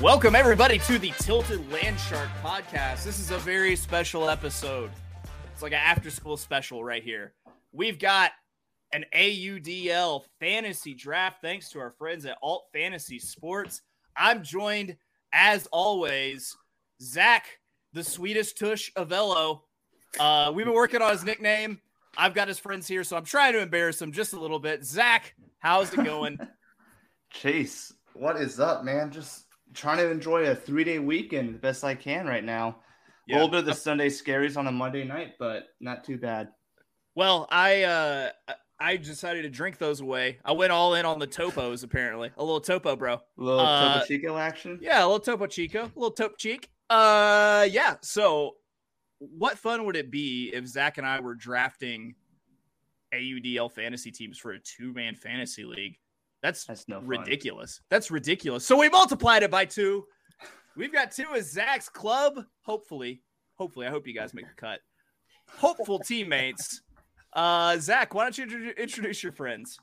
Welcome, 0.00 0.34
everybody, 0.34 0.78
to 0.78 0.98
the 0.98 1.10
Tilted 1.18 1.70
Land 1.70 2.00
Shark 2.00 2.30
podcast. 2.42 3.04
This 3.04 3.18
is 3.18 3.32
a 3.32 3.36
very 3.36 3.76
special 3.76 4.30
episode. 4.30 4.90
It's 5.52 5.60
like 5.60 5.72
an 5.72 5.78
after 5.84 6.08
school 6.10 6.38
special 6.38 6.82
right 6.82 7.02
here. 7.02 7.34
We've 7.70 7.98
got 7.98 8.30
an 8.94 9.04
AUDL 9.14 10.22
fantasy 10.40 10.94
draft 10.94 11.42
thanks 11.42 11.68
to 11.72 11.80
our 11.80 11.90
friends 11.90 12.24
at 12.24 12.38
Alt 12.42 12.68
Fantasy 12.72 13.18
Sports. 13.18 13.82
I'm 14.16 14.42
joined, 14.42 14.96
as 15.34 15.66
always, 15.66 16.56
Zach, 17.02 17.44
the 17.92 18.02
sweetest 18.02 18.56
tush 18.56 18.90
of 18.96 19.12
Elo. 19.12 19.64
Uh, 20.18 20.50
we've 20.54 20.64
been 20.64 20.74
working 20.74 21.02
on 21.02 21.12
his 21.12 21.24
nickname. 21.24 21.78
I've 22.16 22.32
got 22.32 22.48
his 22.48 22.58
friends 22.58 22.88
here, 22.88 23.04
so 23.04 23.18
I'm 23.18 23.26
trying 23.26 23.52
to 23.52 23.60
embarrass 23.60 24.00
him 24.00 24.12
just 24.12 24.32
a 24.32 24.40
little 24.40 24.60
bit. 24.60 24.82
Zach, 24.82 25.34
how's 25.58 25.92
it 25.92 26.02
going? 26.02 26.38
Chase, 27.30 27.92
what 28.14 28.40
is 28.40 28.58
up, 28.58 28.82
man? 28.82 29.10
Just 29.10 29.44
trying 29.74 29.98
to 29.98 30.10
enjoy 30.10 30.44
a 30.46 30.54
three 30.54 30.84
day 30.84 30.98
weekend 30.98 31.54
the 31.54 31.58
best 31.58 31.84
I 31.84 31.94
can 31.94 32.26
right 32.26 32.44
now. 32.44 32.78
Yeah. 33.26 33.34
A 33.34 33.36
little 33.36 33.50
bit 33.50 33.60
of 33.60 33.66
the 33.66 33.74
Sunday 33.74 34.08
scaries 34.08 34.56
on 34.56 34.66
a 34.66 34.72
Monday 34.72 35.04
night, 35.04 35.34
but 35.38 35.68
not 35.80 36.04
too 36.04 36.18
bad. 36.18 36.48
Well, 37.14 37.46
I 37.50 37.82
uh 37.82 38.30
I 38.80 38.96
decided 38.96 39.42
to 39.42 39.50
drink 39.50 39.78
those 39.78 40.00
away. 40.00 40.38
I 40.44 40.52
went 40.52 40.72
all 40.72 40.94
in 40.94 41.04
on 41.04 41.18
the 41.18 41.26
topos 41.26 41.84
apparently. 41.84 42.30
A 42.36 42.42
little 42.42 42.60
topo, 42.60 42.96
bro. 42.96 43.14
A 43.14 43.20
little 43.36 43.60
Uh, 43.60 43.94
Topo 43.94 44.06
Chico 44.06 44.36
action. 44.36 44.78
Yeah, 44.80 45.00
a 45.00 45.06
little 45.06 45.20
topo 45.20 45.46
chico, 45.46 45.84
a 45.84 45.98
little 45.98 46.10
top 46.10 46.38
cheek. 46.38 46.70
Uh 46.88 47.68
yeah, 47.70 47.96
so 48.00 48.56
what 49.18 49.58
fun 49.58 49.84
would 49.84 49.96
it 49.96 50.10
be 50.10 50.50
if 50.54 50.66
Zach 50.66 50.96
and 50.98 51.06
I 51.06 51.20
were 51.20 51.34
drafting 51.34 52.14
AUDL 53.12 53.70
fantasy 53.70 54.10
teams 54.10 54.38
for 54.38 54.52
a 54.52 54.58
two-man 54.58 55.14
fantasy 55.14 55.64
league? 55.64 55.96
That's 56.42 56.64
That's 56.64 56.88
no 56.88 57.00
fun. 57.00 57.06
ridiculous. 57.08 57.80
That's 57.90 58.10
ridiculous. 58.10 58.64
So 58.66 58.78
we 58.78 58.88
multiplied 58.88 59.42
it 59.42 59.50
by 59.50 59.64
two. 59.66 60.04
We've 60.76 60.92
got 60.92 61.12
two 61.12 61.26
of 61.34 61.42
Zach's 61.44 61.88
club. 61.88 62.44
Hopefully, 62.62 63.22
hopefully, 63.56 63.86
I 63.86 63.90
hope 63.90 64.06
you 64.06 64.14
guys 64.14 64.32
make 64.32 64.46
the 64.46 64.54
cut. 64.54 64.80
Hopeful 65.58 65.98
teammates. 66.06 66.80
Uh, 67.32 67.76
Zach, 67.78 68.14
why 68.14 68.24
don't 68.24 68.38
you 68.38 68.72
introduce 68.78 69.22
your 69.22 69.32
friends? 69.32 69.78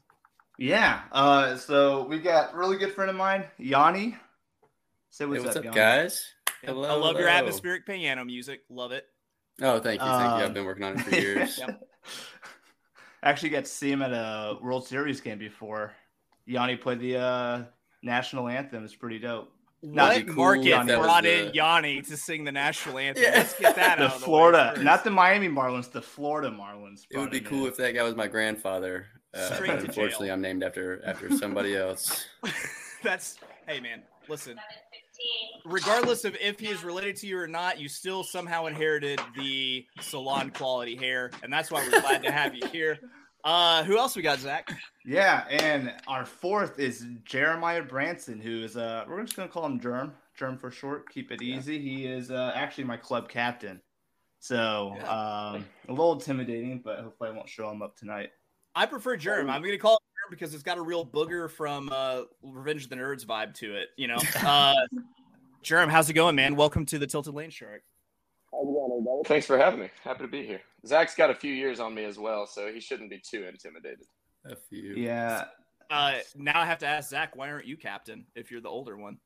Yeah. 0.58 1.02
Uh, 1.11 1.55
so 1.58 2.03
we 2.05 2.19
got 2.19 2.53
a 2.53 2.58
really 2.58 2.77
good 2.77 2.94
friend 2.94 3.09
of 3.09 3.16
mine, 3.16 3.44
Yanni. 3.59 4.16
Say 5.10 5.26
what's, 5.26 5.42
Hey, 5.42 5.45
what's 5.45 5.58
up, 5.58 5.64
Yanni. 5.64 5.76
guys? 5.76 6.26
Hello, 6.64 6.89
I 6.89 6.93
love 6.93 7.20
your 7.20 7.27
atmospheric 7.30 7.86
piano 7.86 8.26
music. 8.26 8.61
Love 8.70 8.92
it. 8.92 9.05
Oh, 9.61 9.80
thank 9.80 10.02
you, 10.02 10.08
thank 10.08 10.21
you. 10.21 10.27
Um, 10.27 10.42
I've 10.42 10.54
been 10.54 10.65
working 10.65 10.83
on 10.83 10.93
it 10.98 11.02
for 11.05 11.15
years. 11.15 11.58
Yep. 11.60 11.81
Actually, 13.23 13.49
got 13.49 13.65
to 13.65 13.71
see 13.71 13.92
him 13.92 14.02
at 14.02 14.11
a 14.11 14.58
World 14.61 14.87
Series 14.87 15.21
game 15.21 15.37
before. 15.37 15.93
Yanni 16.47 16.75
played 16.77 16.99
the 16.99 17.17
uh, 17.17 17.63
national 18.02 18.47
anthem. 18.47 18.83
It's 18.83 18.95
pretty 18.95 19.19
dope. 19.19 19.52
What 19.81 20.25
cool 20.25 20.35
market 20.35 20.65
if 20.69 20.87
that 20.87 20.97
was 20.97 21.05
brought 21.05 21.23
the- 21.23 21.49
in 21.49 21.53
Yanni 21.53 22.02
to 22.02 22.17
sing 22.17 22.43
the 22.45 22.52
national 22.52 22.97
anthem? 23.08 23.23
Yeah. 23.23 23.31
Let's 23.35 23.59
get 23.59 23.75
that 23.75 23.99
The 23.99 24.05
out 24.05 24.13
of 24.13 24.19
the 24.19 24.25
Florida, 24.25 24.80
not 24.81 25.03
the 25.03 25.11
Miami 25.11 25.49
Marlins, 25.49 25.91
the 25.91 26.02
Florida 26.02 26.49
Marlins. 26.49 27.05
It 27.11 27.17
would 27.19 27.30
be 27.30 27.41
cool 27.41 27.63
in. 27.65 27.67
if 27.67 27.77
that 27.77 27.93
guy 27.93 28.02
was 28.03 28.15
my 28.15 28.27
grandfather. 28.27 29.05
Uh, 29.33 29.49
to 29.49 29.71
unfortunately, 29.71 30.27
jail. 30.27 30.33
I'm 30.33 30.41
named 30.41 30.63
after 30.63 31.05
after 31.05 31.30
somebody 31.37 31.75
else. 31.77 32.25
That's 33.03 33.37
hey 33.67 33.80
man, 33.80 34.02
listen. 34.27 34.57
Regardless 35.65 36.25
of 36.25 36.36
if 36.39 36.59
he 36.59 36.67
is 36.67 36.83
related 36.83 37.15
to 37.17 37.27
you 37.27 37.37
or 37.37 37.47
not, 37.47 37.80
you 37.80 37.89
still 37.89 38.23
somehow 38.23 38.67
inherited 38.67 39.19
the 39.36 39.86
salon 40.02 40.49
quality 40.52 40.95
hair, 40.95 41.31
and 41.43 41.52
that's 41.52 41.69
why 41.71 41.83
we're 41.83 41.99
glad 42.02 42.23
to 42.23 42.31
have 42.31 42.55
you 42.55 42.65
here. 42.67 42.99
Uh, 43.47 43.81
who 43.85 43.97
else 43.97 44.13
we 44.13 44.21
got, 44.21 44.39
Zach? 44.39 44.77
Yeah, 45.05 45.45
and 45.49 45.93
our 46.05 46.25
fourth 46.25 46.80
is 46.80 47.05
Jeremiah 47.23 47.81
Branson, 47.81 48.41
who 48.41 48.61
is 48.61 48.75
uh 48.75 49.05
we're 49.08 49.23
just 49.23 49.37
gonna 49.37 49.47
call 49.47 49.65
him 49.65 49.80
Germ, 49.80 50.11
Germ 50.35 50.58
for 50.58 50.69
short. 50.69 51.08
Keep 51.09 51.31
it 51.31 51.41
easy. 51.41 51.80
He 51.80 52.05
is 52.07 52.30
uh, 52.30 52.52
actually 52.53 52.83
my 52.83 52.97
club 52.97 53.30
captain, 53.30 53.81
so 54.39 54.91
um, 55.03 55.65
a 55.87 55.91
little 55.91 56.11
intimidating, 56.11 56.81
but 56.83 56.99
hopefully 56.99 57.30
I 57.30 57.33
won't 57.33 57.47
show 57.47 57.71
him 57.71 57.81
up 57.81 57.95
tonight. 57.95 58.31
I 58.75 58.86
prefer 58.86 59.15
Germ. 59.15 59.49
I'm 59.49 59.61
gonna 59.61 59.77
call 59.77 59.95
it 59.95 60.03
Germ 60.21 60.30
because 60.30 60.53
it's 60.53 60.63
got 60.63 60.77
a 60.77 60.81
real 60.81 61.05
booger 61.05 61.49
from 61.49 61.87
uh, 61.89 62.23
Revenge 62.43 62.83
of 62.83 62.89
the 62.89 62.97
Nerds 62.97 63.25
vibe 63.25 63.53
to 63.59 63.77
it. 63.77 63.91
You 63.95 64.09
know, 64.09 64.17
uh, 64.43 64.75
Germ, 65.63 65.89
how's 65.89 66.09
it 66.09 66.15
going, 66.15 66.36
man? 66.36 66.57
Welcome 66.57 66.86
to 66.87 66.99
the 66.99 67.07
Tilted 67.07 67.33
Land 67.33 67.53
Shark. 67.53 67.83
Thanks 69.25 69.45
for 69.45 69.58
having 69.58 69.80
me. 69.81 69.89
Happy 70.03 70.23
to 70.23 70.27
be 70.27 70.45
here. 70.45 70.61
Zach's 70.85 71.15
got 71.15 71.30
a 71.30 71.35
few 71.35 71.53
years 71.53 71.80
on 71.80 71.93
me 71.93 72.05
as 72.05 72.17
well, 72.17 72.47
so 72.47 72.71
he 72.71 72.80
shouldn't 72.80 73.09
be 73.09 73.19
too 73.19 73.45
intimidated. 73.45 74.05
A 74.45 74.55
few. 74.55 74.93
Yeah, 74.95 75.45
Uh, 75.89 76.15
now 76.35 76.59
I 76.59 76.65
have 76.65 76.80
to 76.80 76.87
ask 76.87 77.09
Zach, 77.09 77.36
why 77.36 77.49
aren't 77.49 77.65
you 77.67 77.77
captain 77.77 78.25
if 78.36 78.52
you're 78.52 78.61
the 78.61 78.69
older 78.69 78.97
one? 78.97 79.17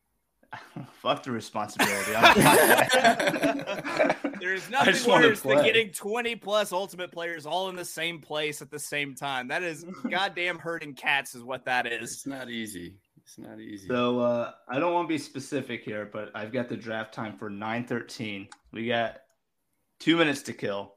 fuck 1.01 1.23
the 1.23 1.31
responsibility. 1.31 2.13
I'm- 2.15 4.15
There's 4.39 4.69
nothing 4.69 5.09
worse 5.09 5.41
than 5.41 5.63
getting 5.63 5.91
20 5.91 6.35
plus 6.37 6.71
ultimate 6.71 7.11
players 7.11 7.45
all 7.45 7.69
in 7.69 7.75
the 7.75 7.85
same 7.85 8.19
place 8.19 8.61
at 8.61 8.69
the 8.71 8.79
same 8.79 9.15
time. 9.15 9.47
That 9.47 9.63
is 9.63 9.85
goddamn 10.09 10.59
hurting 10.59 10.93
cats, 10.95 11.35
is 11.35 11.43
what 11.43 11.65
that 11.65 11.87
is. 11.87 12.11
It's 12.11 12.27
not 12.27 12.49
easy. 12.49 12.95
It's 13.17 13.37
not 13.37 13.59
easy. 13.59 13.87
So 13.87 14.19
uh, 14.19 14.51
I 14.67 14.79
don't 14.79 14.93
want 14.93 15.07
to 15.07 15.13
be 15.13 15.17
specific 15.19 15.83
here, 15.83 16.09
but 16.11 16.31
I've 16.35 16.51
got 16.51 16.67
the 16.69 16.75
draft 16.75 17.13
time 17.13 17.37
for 17.37 17.49
9:13. 17.49 18.47
We 18.73 18.87
got 18.87 19.17
two 20.01 20.17
minutes 20.17 20.41
to 20.44 20.53
kill. 20.53 20.95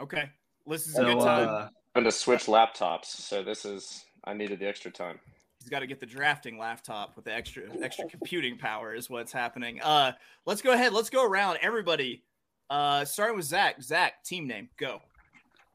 Okay. 0.00 0.28
This 0.66 0.86
is 0.86 0.98
a 0.98 1.04
good 1.04 1.20
time. 1.20 1.48
uh, 1.48 1.68
I'm 1.94 2.02
gonna 2.02 2.10
switch 2.12 2.44
laptops, 2.46 3.06
so 3.06 3.42
this 3.42 3.64
is 3.64 4.04
I 4.24 4.34
needed 4.34 4.58
the 4.58 4.66
extra 4.68 4.90
time. 4.90 5.18
He's 5.60 5.68
got 5.68 5.78
to 5.80 5.86
get 5.86 6.00
the 6.00 6.06
drafting 6.06 6.58
laptop 6.58 7.14
with 7.14 7.24
the 7.24 7.32
extra 7.32 7.62
extra 7.82 8.08
computing 8.08 8.58
power 8.58 8.94
is 8.94 9.08
what's 9.08 9.32
happening. 9.32 9.80
Uh 9.80 10.12
let's 10.44 10.60
go 10.62 10.72
ahead. 10.72 10.92
Let's 10.92 11.10
go 11.10 11.24
around. 11.24 11.58
Everybody. 11.62 12.24
Uh 12.68 13.04
starting 13.04 13.36
with 13.36 13.46
Zach. 13.46 13.80
Zach, 13.82 14.24
team 14.24 14.46
name, 14.46 14.68
go. 14.76 15.00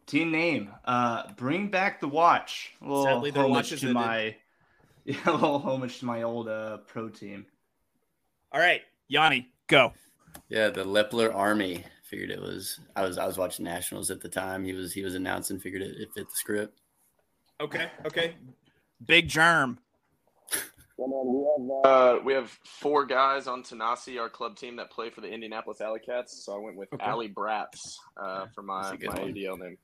team 0.05 0.31
name, 0.31 0.69
uh, 0.85 1.31
bring 1.37 1.69
back 1.69 1.99
the 2.01 2.07
watch. 2.07 2.73
A 2.81 2.85
little 2.87 3.03
Sadly, 3.03 3.31
their 3.31 3.43
watch 3.47 3.71
homage 3.71 3.73
is 3.73 3.81
to 3.81 3.93
my, 3.93 4.35
yeah, 5.05 5.15
a 5.25 5.31
little 5.33 5.59
homage 5.59 5.99
to 5.99 6.05
my 6.05 6.23
old 6.23 6.47
uh, 6.49 6.77
pro 6.87 7.07
team. 7.09 7.45
All 8.51 8.59
right, 8.59 8.81
Yanni, 9.09 9.49
go. 9.67 9.93
yeah, 10.49 10.69
the 10.69 10.83
Lepler 10.83 11.33
Army. 11.35 11.83
Figured 12.09 12.31
it 12.31 12.41
was. 12.41 12.79
I 12.95 13.03
was. 13.03 13.17
I 13.17 13.25
was 13.25 13.37
watching 13.37 13.65
Nationals 13.65 14.09
at 14.11 14.21
the 14.21 14.29
time. 14.29 14.63
He 14.63 14.73
was. 14.73 14.93
He 14.93 15.03
was 15.03 15.15
announcing. 15.15 15.59
Figured 15.59 15.81
it, 15.81 15.97
it 15.99 16.09
fit 16.15 16.29
the 16.29 16.35
script. 16.35 16.79
Okay, 17.59 17.89
okay. 18.05 18.35
Big 19.05 19.27
germ. 19.27 19.79
And 20.99 21.11
we 21.11 21.45
have 21.83 21.85
uh, 21.85 22.19
we 22.23 22.33
have 22.33 22.49
four 22.63 23.05
guys 23.05 23.45
on 23.47 23.61
Tanasi, 23.61 24.19
our 24.19 24.29
club 24.29 24.55
team 24.55 24.75
that 24.77 24.89
play 24.89 25.09
for 25.09 25.21
the 25.21 25.27
Indianapolis 25.29 25.79
Alley 25.79 25.99
Cats. 25.99 26.43
So 26.43 26.55
I 26.55 26.59
went 26.59 26.75
with 26.77 26.91
Okay. 26.93 27.05
Alley 27.05 27.27
Brats 27.27 27.99
uh, 28.19 28.45
for 28.55 28.63
my, 28.63 28.83
my 29.01 29.07
one. 29.07 29.33
ADL 29.33 29.59
name. 29.59 29.77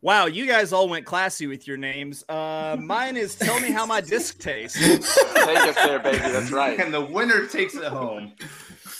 Wow, 0.00 0.26
you 0.26 0.46
guys 0.46 0.72
all 0.72 0.88
went 0.88 1.06
classy 1.06 1.48
with 1.48 1.66
your 1.66 1.76
names. 1.76 2.22
Uh, 2.28 2.76
mine 2.78 3.16
is 3.16 3.34
tell 3.34 3.58
me 3.58 3.72
how 3.72 3.84
my 3.84 4.00
disc 4.00 4.38
tastes. 4.38 4.78
Take 4.78 5.58
us 5.58 5.74
there, 5.74 5.98
baby. 5.98 6.18
That's 6.18 6.52
right. 6.52 6.78
And 6.88 6.94
the 6.94 7.00
winner 7.04 7.46
takes 7.46 7.74
it 7.74 7.84
home. 7.84 8.32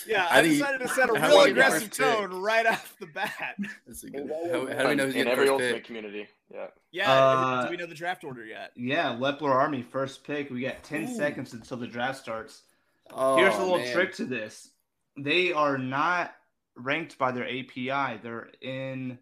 Yeah, 0.09 0.27
I 0.29 0.39
I 0.39 0.41
think- 0.41 0.53
decided 0.55 0.79
to 0.81 0.87
set 0.89 1.09
a 1.15 1.19
how 1.19 1.27
real 1.29 1.41
aggressive 1.43 1.83
first 1.89 1.99
pick? 1.99 2.07
tone 2.07 2.41
right 2.41 2.65
off 2.65 2.95
the 2.99 3.05
bat. 3.07 3.55
That's 3.87 4.03
a 4.03 4.09
good. 4.09 4.29
How, 4.51 4.65
how 4.67 4.83
do 4.83 4.89
we 4.89 4.95
know 4.95 5.05
who's 5.05 5.15
in 5.15 5.27
every 5.27 5.43
first 5.45 5.51
ultimate 5.51 5.73
pick? 5.75 5.83
community? 5.85 6.27
Yeah. 6.51 6.67
Yeah, 6.91 7.11
Uh, 7.11 7.63
do 7.65 7.69
we 7.71 7.77
know 7.77 7.85
the 7.85 7.93
draft 7.95 8.23
order 8.23 8.43
yet? 8.43 8.71
Yeah, 8.75 9.15
Lepler 9.19 9.51
Army 9.51 9.83
first 9.83 10.23
pick. 10.23 10.49
We 10.49 10.61
got 10.61 10.81
10 10.83 11.03
Ooh. 11.03 11.15
seconds 11.15 11.53
until 11.53 11.77
the 11.77 11.87
draft 11.87 12.17
starts. 12.19 12.63
Oh, 13.11 13.37
Here's 13.37 13.53
a 13.55 13.59
little 13.59 13.77
man. 13.77 13.93
trick 13.93 14.15
to 14.15 14.25
this. 14.25 14.69
They 15.17 15.51
are 15.53 15.77
not 15.77 16.33
ranked 16.75 17.17
by 17.17 17.31
their 17.31 17.45
API. 17.47 18.19
They're 18.23 18.49
in 18.61 19.19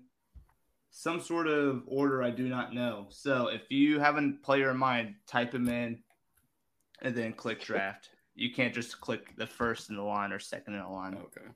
some 0.92 1.20
sort 1.22 1.48
of 1.48 1.84
order 1.88 2.24
I 2.24 2.30
do 2.32 2.48
not 2.48 2.74
know. 2.74 3.08
So 3.10 3.48
if 3.48 3.70
you 3.70 4.00
have 4.00 4.18
a 4.18 4.32
player 4.44 4.72
in 4.72 4.78
mind, 4.78 5.16
type 5.28 5.54
him 5.54 5.68
in 5.68 6.00
and 7.02 7.16
then 7.16 7.34
click 7.34 7.62
draft. 7.62 8.10
You 8.38 8.54
can't 8.54 8.74
just 8.74 9.02
click 9.02 9.36
the 9.36 9.48
first 9.48 9.90
in 9.90 9.96
the 9.96 10.02
line 10.04 10.32
or 10.32 10.38
second 10.40 10.76
in 10.76 10.82
the 10.82 10.88
line. 10.88 11.16
Okay. 11.16 11.48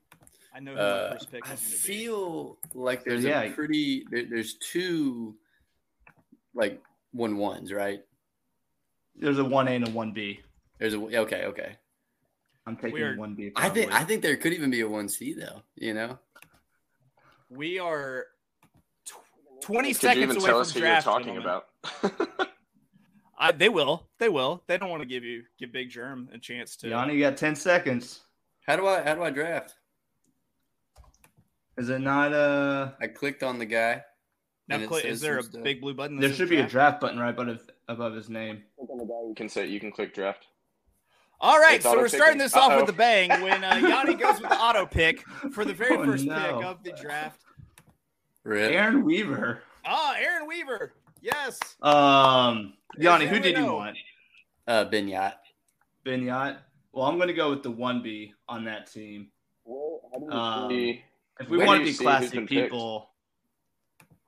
I 0.54 0.58
know 0.60 0.72
who 0.72 0.76
my 0.78 0.82
Uh, 0.82 1.12
first 1.12 1.30
pick 1.30 1.48
I 1.48 1.52
is 1.54 1.60
going 1.60 1.70
to 1.70 1.76
be. 1.76 1.76
feel 1.78 2.58
like 2.74 3.04
there's 3.04 3.24
Yeah. 3.24 3.42
a 3.42 3.52
pretty 3.52 4.04
there, 4.10 4.24
there's 4.28 4.54
two 4.54 5.36
like 6.54 6.82
one 7.12 7.36
ones, 7.36 7.72
right? 7.72 8.02
There's 9.14 9.38
a 9.38 9.44
one 9.44 9.68
A 9.68 9.72
and 9.72 9.86
a 9.86 9.90
one 9.92 10.12
B. 10.12 10.40
There's 10.78 10.94
a 10.94 10.98
okay, 10.98 11.44
okay. 11.46 11.76
I'm 12.66 12.76
taking 12.76 13.16
one 13.16 13.34
B. 13.34 13.52
I 13.56 13.68
think 13.68 13.92
I 13.92 14.02
think 14.04 14.20
there 14.22 14.36
could 14.36 14.52
even 14.52 14.70
be 14.70 14.80
a 14.80 14.88
one 14.88 15.08
C 15.08 15.34
though. 15.34 15.62
You 15.76 15.94
know, 15.94 16.18
We 17.48 17.78
are 17.78 18.26
tw- 19.06 19.12
20 19.62 19.80
Could 19.82 19.88
you 19.88 19.94
seconds 19.94 20.22
even 20.24 20.36
away 20.36 20.46
tell 20.46 20.54
from 20.56 20.60
us 20.62 20.72
who 20.72 20.80
you're 20.80 21.00
talking 21.00 21.34
gentlemen. 21.34 21.60
about? 22.02 22.48
Uh, 23.42 23.50
they 23.50 23.68
will. 23.68 24.06
They 24.20 24.28
will. 24.28 24.62
They 24.68 24.78
don't 24.78 24.88
want 24.88 25.02
to 25.02 25.08
give 25.08 25.24
you 25.24 25.42
give 25.58 25.72
Big 25.72 25.90
Germ 25.90 26.28
a 26.32 26.38
chance 26.38 26.76
to. 26.76 26.88
Yanni, 26.88 27.14
you 27.14 27.20
got 27.20 27.36
ten 27.36 27.56
seconds. 27.56 28.20
how 28.68 28.76
do 28.76 28.86
I 28.86 29.02
how 29.02 29.16
do 29.16 29.22
I 29.24 29.30
draft? 29.30 29.74
Is 31.76 31.88
it 31.88 32.00
not 32.00 32.32
uh 32.32 32.92
I 33.00 33.08
clicked 33.08 33.42
on 33.42 33.58
the 33.58 33.66
guy. 33.66 34.02
now, 34.68 34.76
and 34.76 34.84
it 34.84 34.86
Clay, 34.86 35.02
is 35.02 35.20
there 35.20 35.38
a 35.38 35.42
stuff. 35.42 35.62
big 35.64 35.80
blue 35.80 35.92
button? 35.92 36.20
there 36.20 36.28
says 36.28 36.36
should 36.38 36.50
be 36.50 36.56
a 36.56 36.60
draft? 36.60 36.72
draft 36.72 37.00
button 37.00 37.18
right 37.18 37.30
above 37.30 37.60
above 37.88 38.14
his 38.14 38.28
name. 38.28 38.62
you 38.78 39.32
can 39.34 39.48
say 39.48 39.66
you 39.66 39.80
can 39.80 39.90
click 39.90 40.14
draft. 40.14 40.46
All 41.40 41.58
right, 41.58 41.74
It's 41.76 41.84
so 41.84 41.96
we're 41.96 42.06
starting 42.06 42.38
this 42.38 42.54
off 42.54 42.70
Uh-oh. 42.70 42.82
with 42.82 42.90
a 42.90 42.92
bang 42.92 43.28
when 43.42 43.64
uh, 43.64 43.74
Yanni 43.74 44.14
goes 44.14 44.40
with 44.40 44.48
the 44.50 44.56
auto 44.60 44.86
pick 44.86 45.26
for 45.50 45.64
the 45.64 45.74
very 45.74 45.96
Oh, 45.96 46.04
first 46.04 46.24
no. 46.24 46.36
pick 46.36 46.64
of 46.64 46.84
the 46.84 46.92
draft. 46.92 47.40
Rip. 48.44 48.70
Aaron 48.70 49.02
Weaver. 49.04 49.62
Ah, 49.84 50.14
Aaron 50.20 50.46
Weaver. 50.46 50.92
Yes. 51.22 51.58
Um 51.80 52.74
Yanni, 52.98 53.26
Who 53.26 53.36
who 53.36 53.40
do 53.42 53.48
did 53.52 53.58
you 53.58 53.72
want? 53.72 53.96
Uh, 54.66 54.84
Ben 54.84 55.06
Jagt. 55.08 55.34
Binyat. 56.04 56.58
Well, 56.92 57.06
I'm 57.06 57.18
gonna 57.18 57.32
go 57.32 57.48
with 57.50 57.62
the 57.62 57.70
one 57.70 58.02
B 58.02 58.32
on 58.48 58.64
that 58.64 58.92
team. 58.92 59.28
Um, 60.30 60.68
See- 60.68 61.02
If 61.40 61.48
we 61.48 61.56
Where 61.58 61.66
want 61.66 61.80
to 61.80 61.84
be 61.84 61.92
see 61.92 62.04
classy 62.04 62.28
been 62.36 62.46
picked? 62.46 62.70
people, 62.72 63.10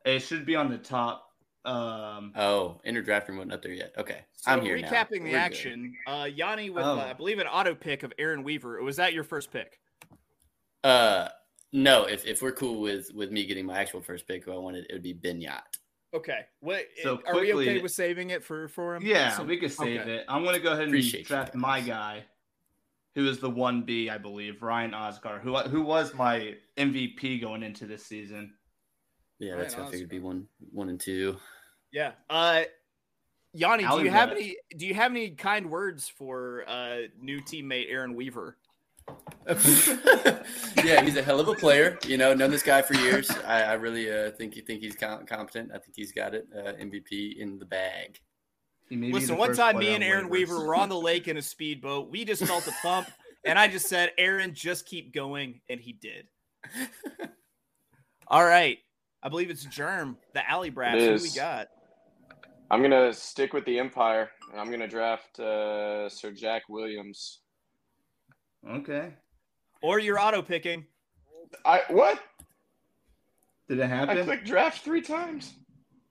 it 0.06 0.20
should 0.20 0.46
be 0.46 0.56
on 0.56 0.70
the 0.70 0.78
top. 0.78 1.30
Um, 1.64 2.32
Oh, 2.36 2.80
inner 2.84 3.02
drafting 3.02 3.36
wasn't 3.36 3.52
up 3.52 3.62
there 3.62 3.72
yet. 3.72 3.92
Okay, 3.98 4.20
So 4.34 4.50
I'm 4.52 4.60
here 4.62 4.78
now. 4.78 4.88
recapping 4.90 5.10
the 5.10 5.20
We're 5.20 5.26
good. 5.30 5.34
action, 5.34 5.96
uh, 6.06 6.28
Yanni 6.32 6.70
with 6.70 6.84
Oh. 6.84 6.98
uh, 6.98 7.04
I 7.04 7.12
believe 7.12 7.38
an 7.38 7.46
auto 7.46 7.74
pick 7.74 8.02
of 8.02 8.12
Aaron 8.18 8.42
Weaver. 8.42 8.82
Was 8.82 8.96
that 8.96 9.12
your 9.12 9.24
first 9.24 9.50
pick? 9.52 9.78
Uh, 10.82 11.28
no. 11.72 12.04
If, 12.04 12.26
if 12.26 12.42
we're 12.42 12.52
cool 12.52 12.80
with 12.80 13.12
with 13.14 13.30
me 13.30 13.46
getting 13.46 13.66
my 13.66 13.78
actual 13.78 14.00
first 14.02 14.26
pick, 14.26 14.44
who 14.44 14.52
I 14.52 14.58
wanted, 14.58 14.86
it 14.88 14.92
would 14.94 15.02
be 15.02 15.12
Ben 15.12 15.40
Jagt. 15.40 15.78
Okay. 16.14 16.40
What 16.60 16.84
So 17.02 17.20
are 17.26 17.34
we 17.40 17.52
okay 17.54 17.80
with 17.80 17.90
saving 17.92 18.30
it 18.30 18.42
for 18.44 18.68
for 18.68 18.94
him? 18.94 19.02
yeah, 19.04 19.30
Some- 19.36 19.48
we 19.48 19.56
could 19.58 19.72
save 19.72 20.02
okay. 20.02 20.16
it. 20.18 20.24
I'm 20.28 20.44
gonna 20.44 20.60
go 20.60 20.70
ahead 20.72 20.84
and 20.84 20.90
Appreciate 20.92 21.26
draft 21.26 21.52
guys. 21.54 21.60
my 21.60 21.80
guy, 21.80 22.24
who 23.16 23.28
is 23.28 23.40
the 23.40 23.50
one 23.50 23.82
B, 23.82 24.08
I 24.08 24.18
believe, 24.18 24.62
Ryan 24.62 24.92
Osgar, 24.92 25.40
who 25.40 25.56
who 25.58 25.82
was 25.82 26.14
my 26.14 26.54
MVP 26.76 27.40
going 27.40 27.62
into 27.64 27.86
this 27.86 28.06
season. 28.06 28.54
Yeah, 29.40 29.52
Right, 29.54 29.62
that's 29.62 29.76
what 29.76 29.88
I 29.88 29.90
figured 29.90 30.02
would 30.02 30.08
be 30.10 30.20
one 30.20 30.46
one 30.72 30.88
and 30.88 31.00
two. 31.00 31.36
Yeah. 31.90 32.12
Uh, 32.30 32.62
Yanni, 33.52 33.84
do 33.86 34.02
you 34.02 34.10
have 34.10 34.30
bet. 34.30 34.38
any? 34.38 34.56
Do 34.76 34.86
you 34.86 34.94
have 34.94 35.10
any 35.10 35.30
kind 35.30 35.70
words 35.70 36.08
for 36.08 36.64
uh, 36.68 36.98
new 37.20 37.40
teammate 37.40 37.86
Aaron 37.90 38.14
Weaver? 38.14 38.56
yeah, 40.84 41.02
he's 41.02 41.16
a 41.16 41.22
hell 41.22 41.38
of 41.38 41.48
a 41.48 41.54
player. 41.54 41.98
You 42.06 42.16
know, 42.16 42.32
known 42.32 42.50
this 42.50 42.62
guy 42.62 42.80
for 42.80 42.94
years. 42.94 43.30
I, 43.46 43.62
I 43.62 43.72
really 43.74 44.10
uh, 44.10 44.30
think 44.30 44.56
you 44.56 44.62
think 44.62 44.80
he's 44.80 44.96
com- 44.96 45.26
competent. 45.26 45.70
I 45.70 45.78
think 45.78 45.94
he's 45.94 46.12
got 46.12 46.34
it. 46.34 46.46
Uh, 46.56 46.72
MVP 46.72 47.36
in 47.36 47.58
the 47.58 47.66
bag. 47.66 48.18
He 48.88 48.96
may 48.96 49.08
be 49.08 49.12
Listen, 49.12 49.36
one 49.36 49.54
time 49.54 49.78
me 49.78 49.88
on 49.88 49.96
and 49.96 50.04
Aaron 50.04 50.26
waivers. 50.26 50.30
Weaver 50.30 50.66
were 50.66 50.74
on 50.74 50.88
the 50.88 50.98
lake 50.98 51.28
in 51.28 51.36
a 51.36 51.42
speedboat. 51.42 52.10
We 52.10 52.24
just 52.24 52.44
felt 52.44 52.66
a 52.66 52.72
thump, 52.82 53.10
and 53.44 53.58
I 53.58 53.68
just 53.68 53.86
said, 53.86 54.12
"Aaron, 54.16 54.54
just 54.54 54.86
keep 54.86 55.12
going," 55.12 55.60
and 55.68 55.80
he 55.80 55.92
did. 55.92 56.26
All 58.28 58.44
right, 58.44 58.78
I 59.22 59.28
believe 59.28 59.50
it's 59.50 59.64
Germ, 59.64 60.16
the 60.32 60.48
Alley 60.48 60.70
Brats. 60.70 61.22
Who 61.22 61.28
we 61.28 61.34
got? 61.34 61.68
I'm 62.70 62.80
gonna 62.80 63.12
stick 63.12 63.52
with 63.52 63.66
the 63.66 63.78
Empire, 63.78 64.30
and 64.50 64.60
I'm 64.60 64.70
gonna 64.70 64.88
draft 64.88 65.38
uh, 65.38 66.08
Sir 66.08 66.32
Jack 66.32 66.62
Williams. 66.70 67.40
Okay. 68.68 69.12
Or 69.82 69.98
you're 69.98 70.18
auto 70.18 70.42
picking. 70.42 70.86
I 71.64 71.82
what? 71.90 72.20
Did 73.68 73.78
it 73.78 73.86
happen? 73.88 74.08
I 74.10 74.12
happen? 74.12 74.24
clicked 74.26 74.46
draft 74.46 74.84
three 74.84 75.02
times. 75.02 75.54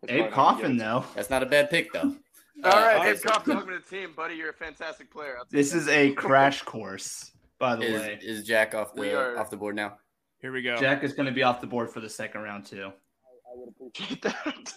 That's 0.02 0.14
Abe 0.14 0.32
Coffin, 0.32 0.78
though. 0.78 1.06
That's 1.16 1.30
not 1.30 1.44
a 1.44 1.46
bad 1.46 1.70
pick 1.70 1.92
though. 1.94 2.16
All 2.64 2.72
right, 2.72 3.08
Abe 3.16 3.22
Coffin, 3.22 3.56
welcome 3.56 3.74
to 3.74 3.80
the 3.80 3.96
team, 3.96 4.14
buddy. 4.16 4.36
You're 4.36 4.52
a 4.52 4.54
fantastic 4.54 5.12
player. 5.12 5.38
This 5.50 5.74
is 5.74 5.88
a 5.88 6.12
crash 6.12 6.62
course, 6.62 7.32
by 7.60 7.76
the 7.76 7.84
Is, 7.84 8.02
way. 8.02 8.20
is 8.22 8.46
Jack 8.46 8.76
off 8.76 8.94
the 8.94 9.18
are- 9.18 9.38
off 9.38 9.50
the 9.50 9.58
board 9.58 9.76
now? 9.76 9.98
Here 10.40 10.52
we 10.52 10.62
go. 10.62 10.76
Jack 10.76 11.04
is 11.04 11.14
going 11.14 11.26
to 11.26 11.32
be 11.32 11.44
off 11.44 11.62
the 11.62 11.68
board 11.68 11.90
for 11.90 12.00
the 12.00 12.10
second 12.10 12.42
round 12.42 12.66
too. 12.66 12.92
I 12.92 13.56
would 13.56 13.70
Appreciate 13.70 14.22
that. 14.22 14.74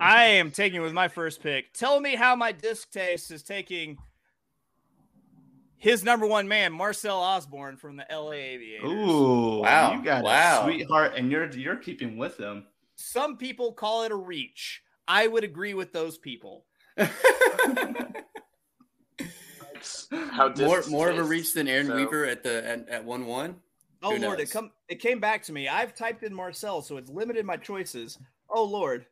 I 0.00 0.24
am 0.24 0.50
taking 0.50 0.82
with 0.82 0.92
my 0.92 1.08
first 1.08 1.42
pick. 1.42 1.72
Tell 1.72 2.00
me 2.00 2.16
how 2.16 2.34
my 2.36 2.52
disc 2.52 2.90
taste 2.90 3.30
is 3.30 3.42
taking 3.42 3.96
his 5.78 6.02
number 6.04 6.26
one 6.26 6.48
man, 6.48 6.72
Marcel 6.72 7.18
Osborne 7.18 7.76
from 7.76 7.96
the 7.96 8.06
LA 8.10 8.32
Aviators. 8.32 8.90
Ooh, 8.90 9.58
Wow, 9.60 9.92
You 9.94 10.02
got 10.02 10.24
wow. 10.24 10.62
a 10.62 10.64
sweetheart, 10.64 11.12
and 11.16 11.30
you're 11.30 11.48
you're 11.50 11.76
keeping 11.76 12.16
with 12.16 12.38
him. 12.38 12.64
Some 12.96 13.36
people 13.36 13.72
call 13.72 14.02
it 14.04 14.12
a 14.12 14.16
reach. 14.16 14.82
I 15.08 15.26
would 15.26 15.44
agree 15.44 15.74
with 15.74 15.92
those 15.92 16.18
people. 16.18 16.64
How 20.30 20.52
more 20.58 20.82
more 20.88 21.10
of 21.10 21.18
a 21.18 21.22
reach 21.22 21.52
than 21.54 21.68
Aaron 21.68 21.86
So- 21.86 21.96
Weaver 21.96 22.24
at 22.24 22.42
the 22.42 22.66
at, 22.66 22.88
at 22.88 23.04
one 23.04 23.26
one. 23.26 23.56
Oh 24.02 24.14
Who 24.14 24.22
Lord, 24.22 24.40
it 24.40 24.50
come 24.50 24.70
it 24.88 24.96
came 25.00 25.20
back 25.20 25.42
to 25.44 25.52
me. 25.52 25.68
I've 25.68 25.94
typed 25.94 26.22
in 26.22 26.34
Marcel, 26.34 26.82
so 26.82 26.96
it's 26.96 27.10
limited 27.10 27.44
my 27.46 27.56
choices. 27.56 28.18
Oh 28.48 28.64
Lord. 28.64 29.06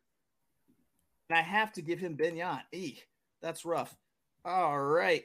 And 1.29 1.37
I 1.39 1.41
have 1.41 1.71
to 1.73 1.81
give 1.81 1.99
him 1.99 2.13
Ben 2.15 2.35
Jagt. 2.35 2.61
Eek, 2.71 3.07
that's 3.41 3.65
rough. 3.65 3.95
All 4.43 4.79
right. 4.79 5.23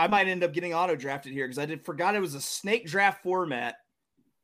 I 0.00 0.06
might 0.06 0.28
end 0.28 0.42
up 0.42 0.54
getting 0.54 0.72
auto 0.72 0.96
drafted 0.96 1.32
here 1.32 1.46
because 1.46 1.58
I 1.58 1.66
did 1.66 1.84
forgot 1.84 2.14
it 2.14 2.20
was 2.20 2.34
a 2.34 2.40
snake 2.40 2.86
draft 2.86 3.22
format. 3.22 3.76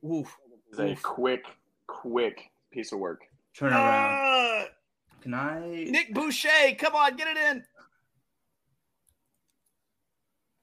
Oof. 0.04 0.36
It's 0.70 0.78
a 0.78 0.94
quick, 1.02 1.44
quick 1.86 2.50
piece 2.70 2.92
of 2.92 2.98
work. 2.98 3.22
Turn 3.56 3.72
around. 3.72 3.82
Ah, 3.82 4.64
Can 5.22 5.32
I? 5.32 5.86
Nick 5.88 6.12
Boucher, 6.12 6.74
come 6.78 6.94
on, 6.94 7.16
get 7.16 7.28
it 7.28 7.38
in. 7.38 7.64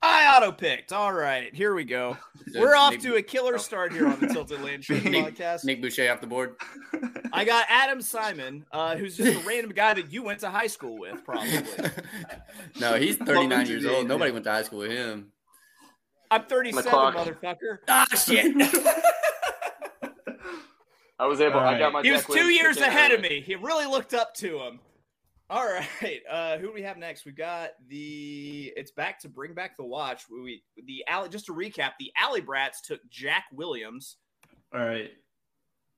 I 0.06 0.36
auto 0.36 0.52
picked. 0.52 0.92
All 0.92 1.14
right, 1.14 1.56
here 1.56 1.74
we 1.74 1.86
go. 1.86 2.18
We're 2.56 2.76
off 2.76 2.92
Nick, 2.92 3.02
to 3.04 3.16
a 3.16 3.22
killer 3.22 3.58
start 3.58 3.94
here 3.94 4.06
on 4.06 4.20
the 4.20 4.28
Tilted 4.28 4.62
Land 4.62 4.84
Show 4.86 4.96
Nick- 4.96 5.38
podcast. 5.38 5.64
Nick 5.64 5.82
Boucher 5.82 6.12
off 6.12 6.20
the 6.20 6.28
board. 6.28 6.58
I 7.32 7.46
got 7.46 7.66
Adam 7.70 8.02
Simon, 8.02 8.66
uh, 8.74 8.98
who's 8.98 9.16
just 9.16 9.42
a 9.42 9.48
random 9.48 9.72
guy 9.72 9.94
that 9.94 10.12
you 10.12 10.22
went 10.22 10.42
to 10.42 10.50
high 10.50 10.68
school 10.68 11.00
with, 11.00 11.24
probably. 11.24 11.62
no, 12.82 12.96
he's 12.96 13.16
39 13.16 13.66
years 13.68 13.86
old. 13.86 14.10
Nobody 14.10 14.34
went 14.34 14.44
to 14.44 14.52
high 14.52 14.64
school 14.64 14.80
with 14.80 14.92
him. 14.92 15.32
I'm 16.30 16.44
37, 16.44 16.92
clock. 16.92 17.16
motherfucker. 17.16 17.78
Ah, 17.88 18.06
shit. 18.14 18.56
I 21.18 21.28
was 21.28 21.40
able. 21.40 21.60
All 21.60 21.68
I 21.68 21.80
got 21.80 21.94
my. 21.94 22.02
He 22.02 22.12
was 22.12 22.26
two 22.26 22.50
years 22.50 22.78
ahead 22.78 23.12
of 23.12 23.22
me. 23.22 23.40
He 23.40 23.56
really 23.56 23.86
looked 23.86 24.14
up 24.14 24.34
to 24.36 24.60
him. 24.60 24.80
All 25.50 25.66
right, 25.66 26.22
uh, 26.32 26.58
who 26.58 26.68
do 26.68 26.74
we 26.74 26.82
have 26.84 26.98
next? 26.98 27.26
We've 27.26 27.36
got 27.36 27.72
the. 27.88 28.72
It's 28.76 28.92
back 28.92 29.20
to 29.22 29.30
bring 29.30 29.54
back 29.54 29.78
the 29.78 29.84
watch. 29.86 30.24
We, 30.32 30.42
we 30.42 30.64
the 30.86 31.04
alley. 31.08 31.30
Just 31.30 31.46
to 31.48 31.54
recap, 31.54 31.92
the 32.00 32.12
Alley 32.18 32.42
Brats 32.42 32.82
took 32.82 33.02
Jack 33.10 33.46
Williams. 33.54 34.18
All 34.74 34.80
right. 34.86 35.12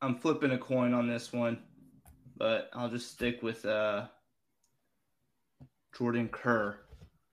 I'm 0.01 0.15
flipping 0.17 0.51
a 0.51 0.57
coin 0.57 0.93
on 0.93 1.07
this 1.07 1.31
one, 1.31 1.59
but 2.37 2.69
I'll 2.73 2.89
just 2.89 3.11
stick 3.11 3.41
with 3.41 3.65
uh 3.65 4.07
Jordan 5.97 6.27
Kerr. 6.29 6.79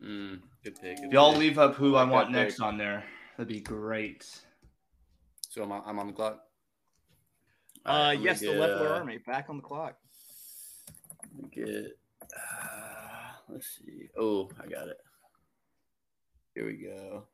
Mm, 0.02 0.40
good 0.64 0.78
pick. 0.80 1.00
good 1.00 1.12
If 1.12 1.12
y'all 1.12 1.32
pick. 1.32 1.40
leave 1.40 1.58
up 1.58 1.74
who 1.74 1.96
I 1.96 2.04
Like 2.04 2.12
want 2.12 2.32
that 2.32 2.32
next 2.32 2.54
pick. 2.56 2.62
on 2.62 2.78
there, 2.78 3.04
that'd 3.36 3.48
be 3.48 3.60
great. 3.60 4.24
So 5.48 5.62
I'm 5.62 5.72
on, 5.72 5.82
I'm 5.86 5.98
on 5.98 6.06
the 6.08 6.12
clock. 6.12 6.40
Uh, 7.84 7.88
All 7.90 7.98
right, 7.98 8.18
I'm 8.18 8.22
yes, 8.22 8.40
the 8.40 8.46
gonna 8.46 8.60
Leffler 8.60 8.88
uh, 8.88 8.98
Army 8.98 9.18
back 9.18 9.46
on 9.50 9.56
the 9.56 9.62
clock. 9.62 9.96
let 11.34 11.42
me 11.42 11.48
Get. 11.52 11.98
Uh, 12.22 13.32
let's 13.48 13.78
see. 13.78 14.08
Oh, 14.18 14.48
I 14.62 14.66
got 14.66 14.88
it. 14.88 14.98
Here 16.54 16.66
we 16.66 16.74
go. 16.74 17.24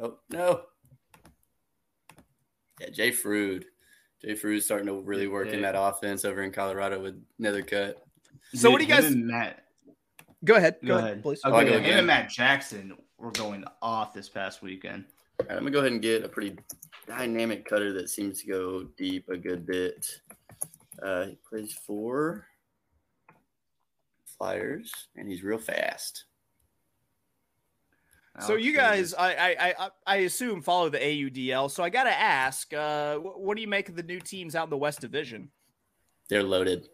Oh 0.00 0.18
no. 0.30 0.62
Yeah, 2.80 2.90
Jay 2.90 3.10
Froude. 3.12 3.64
Jay 4.22 4.34
Froude's 4.34 4.64
starting 4.64 4.86
to 4.88 5.00
really 5.00 5.24
Good 5.26 5.32
work 5.32 5.48
in 5.48 5.62
that 5.62 5.74
offense 5.76 6.24
over 6.24 6.42
in 6.42 6.50
Colorado 6.50 7.00
with 7.00 7.22
Nethercut. 7.40 7.94
So 8.54 8.70
what 8.70 8.78
do 8.78 8.84
you 8.84 8.90
guys- 8.90 9.14
Matt? 9.14 9.60
Go 10.44 10.56
ahead. 10.56 10.76
Go, 10.84 10.98
ahead. 10.98 11.22
please. 11.22 11.40
Oh, 11.44 11.52
I 11.52 11.62
Okay, 11.62 11.70
go 11.70 11.76
him 11.78 11.84
again. 11.84 11.98
and 11.98 12.06
Matt 12.06 12.28
Jackson 12.30 12.96
were 13.16 13.30
going 13.30 13.64
off 13.80 14.12
this 14.12 14.28
past 14.28 14.60
weekend. 14.60 15.06
All 15.40 15.46
right, 15.46 15.52
I'm 15.56 15.60
gonna 15.62 15.70
go 15.70 15.78
ahead 15.80 15.92
and 15.92 16.02
get 16.02 16.22
a 16.24 16.28
pretty 16.28 16.56
dynamic 17.06 17.64
cutter 17.64 17.92
that 17.94 18.10
seems 18.10 18.40
to 18.42 18.46
go 18.48 18.82
deep 18.98 19.28
a 19.30 19.36
good 19.38 19.64
bit. 19.66 20.06
Uh, 21.02 21.26
he 21.26 21.38
plays 21.48 21.72
for 21.72 22.46
Flyers, 24.38 24.92
and 25.16 25.28
he's 25.28 25.42
real 25.42 25.58
fast. 25.58 26.24
So 28.40 28.56
you 28.56 28.74
guys, 28.74 29.14
I, 29.14 29.32
I 29.34 29.74
I 29.78 29.88
I 30.06 30.16
assume 30.16 30.60
follow 30.60 30.88
the 30.88 30.98
AUDL. 30.98 31.70
So 31.70 31.84
I 31.84 31.88
got 31.88 32.04
to 32.04 32.12
ask, 32.12 32.72
uh, 32.74 33.16
what 33.18 33.54
do 33.54 33.60
you 33.60 33.68
make 33.68 33.88
of 33.88 33.94
the 33.94 34.02
new 34.02 34.18
teams 34.18 34.56
out 34.56 34.64
in 34.64 34.70
the 34.70 34.76
West 34.76 35.00
Division? 35.00 35.50
They're 36.28 36.42
loaded. 36.42 36.88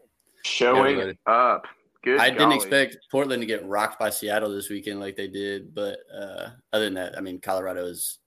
Showing 0.44 0.98
Yeah, 0.98 1.12
up. 1.26 1.66
Good. 2.02 2.20
I 2.20 2.30
didn't 2.30 2.52
expect 2.52 2.96
Portland 3.10 3.42
to 3.42 3.46
get 3.46 3.66
rocked 3.66 3.98
by 3.98 4.10
Seattle 4.10 4.50
this 4.50 4.70
weekend 4.70 5.00
like 5.00 5.16
they 5.16 5.28
did, 5.28 5.74
but 5.74 5.98
uh, 6.14 6.48
other 6.72 6.84
than 6.84 6.94
that, 6.94 7.16
I 7.16 7.20
mean, 7.20 7.40
Colorado 7.40 7.86
is 7.86 8.18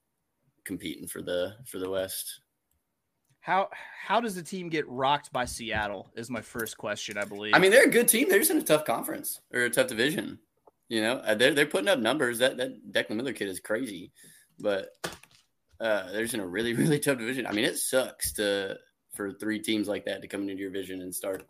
competing 0.64 1.08
for 1.08 1.22
the 1.22 1.54
for 1.68 1.78
the 1.80 1.90
West. 1.90 2.42
How 3.44 3.70
how 4.08 4.22
does 4.22 4.36
the 4.36 4.42
team 4.42 4.70
get 4.70 4.88
rocked 4.88 5.34
by 5.34 5.44
Seattle? 5.44 6.10
Is 6.16 6.30
my 6.30 6.40
first 6.42 6.78
question. 6.78 7.18
I 7.18 7.26
believe. 7.26 7.54
I 7.54 7.60
mean, 7.60 7.72
they're 7.72 7.86
a 7.88 7.92
good 7.92 8.08
team. 8.08 8.30
They're 8.30 8.40
just 8.40 8.52
in 8.52 8.58
a 8.58 8.64
tough 8.64 8.86
conference 8.86 9.42
or 9.54 9.62
a 9.62 9.70
tough 9.70 9.88
division. 9.88 10.40
You 10.88 11.02
know, 11.02 11.16
Uh, 11.18 11.36
they're 11.36 11.54
they're 11.54 11.66
putting 11.66 11.90
up 11.90 12.00
numbers. 12.00 12.40
That 12.40 12.56
that 12.56 12.92
Declan 12.92 13.18
Miller 13.18 13.34
kid 13.34 13.50
is 13.50 13.60
crazy, 13.60 14.14
but 14.60 14.88
uh, 15.82 16.10
they're 16.12 16.22
just 16.22 16.34
in 16.36 16.40
a 16.40 16.48
really 16.48 16.74
really 16.82 17.00
tough 17.00 17.18
division. 17.18 17.46
I 17.46 17.52
mean, 17.52 17.66
it 17.66 17.78
sucks 17.78 18.32
to 18.34 18.78
for 19.14 19.34
three 19.34 19.60
teams 19.60 19.90
like 19.90 20.06
that 20.06 20.22
to 20.22 20.28
come 20.30 20.42
into 20.48 20.56
your 20.56 20.72
division 20.72 21.02
and 21.02 21.14
start 21.14 21.46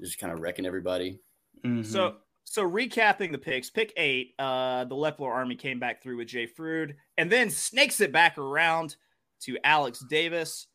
just 0.00 0.20
kind 0.20 0.32
of 0.32 0.38
wrecking 0.40 0.64
everybody. 0.64 1.18
Mhm. 1.64 1.84
So 1.84 2.18
so 2.44 2.62
recapping 2.68 3.32
the 3.32 3.38
picks, 3.38 3.68
pick 3.68 3.92
eight, 3.96 4.34
uh, 4.38 4.84
the 4.84 4.94
Lepler 4.94 5.32
Army 5.32 5.56
came 5.56 5.80
back 5.80 6.02
through 6.02 6.18
with 6.18 6.28
Jay 6.28 6.46
Froude, 6.46 6.94
and 7.18 7.32
then 7.32 7.50
snakes 7.50 8.00
it 8.00 8.12
back 8.12 8.38
around 8.38 8.94
to 9.40 9.58
Alex 9.64 10.04
Davis. 10.08 10.68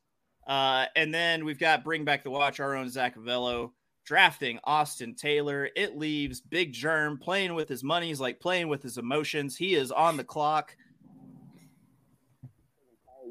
Uh, 0.50 0.86
and 0.96 1.14
then 1.14 1.46
we've 1.46 1.60
got 1.60 1.84
bring 1.84 2.04
back 2.06 2.24
the 2.24 2.32
watch, 2.32 2.60
our 2.60 2.76
own 2.76 2.90
Zach 2.90 3.16
Avello, 3.16 3.70
drafting 4.04 4.60
Austin 4.64 5.14
Taylor. 5.14 5.70
It 5.76 5.96
leaves 5.96 6.42
Big 6.42 6.74
Germ 6.74 7.20
playing 7.20 7.54
with 7.54 7.70
his 7.70 7.84
money. 7.84 8.08
He's 8.08 8.20
like 8.20 8.40
playing 8.40 8.68
with 8.68 8.82
his 8.82 8.98
emotions. 8.98 9.56
He 9.56 9.76
is 9.76 9.92
on 9.92 10.18
the 10.18 10.24
clock. 10.24 10.76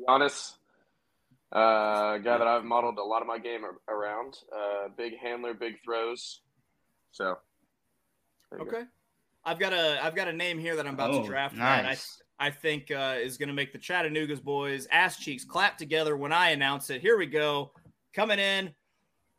Giannis, 0.08 0.52
uh, 1.54 1.58
a 1.58 2.20
guy 2.22 2.38
that 2.38 2.46
I've 2.46 2.64
modeled 2.64 2.98
a 2.98 3.02
lot 3.02 3.20
of 3.20 3.26
my 3.26 3.38
game 3.38 3.62
around. 3.88 4.38
Uh, 4.56 4.88
big 4.96 5.18
handler, 5.18 5.54
big 5.54 5.82
throws. 5.84 6.40
So. 7.10 7.36
there 8.52 8.60
you 8.60 8.64
go. 8.64 8.76
Okay. 8.76 8.86
I've 9.44 9.58
got 9.58 9.72
a 9.72 10.04
I've 10.04 10.14
got 10.14 10.28
a 10.28 10.32
name 10.32 10.58
here 10.60 10.76
that 10.76 10.86
I'm 10.86 10.94
about 10.94 11.10
Oh, 11.10 11.22
to 11.22 11.26
draft 11.26 11.56
that 11.56 11.80
I 11.80 11.82
nice. 11.82 12.22
I 12.38 12.50
think 12.50 12.90
uh, 12.90 13.16
is 13.20 13.36
going 13.36 13.48
to 13.48 13.54
make 13.54 13.72
the 13.72 13.78
Chattanooga's 13.78 14.40
boys 14.40 14.86
ass 14.92 15.16
cheeks 15.18 15.44
clap 15.44 15.76
together 15.78 16.16
when 16.16 16.32
I 16.32 16.50
announce 16.50 16.90
it. 16.90 17.00
Here 17.00 17.18
we 17.18 17.26
go. 17.26 17.72
Coming 18.14 18.38
in, 18.38 18.74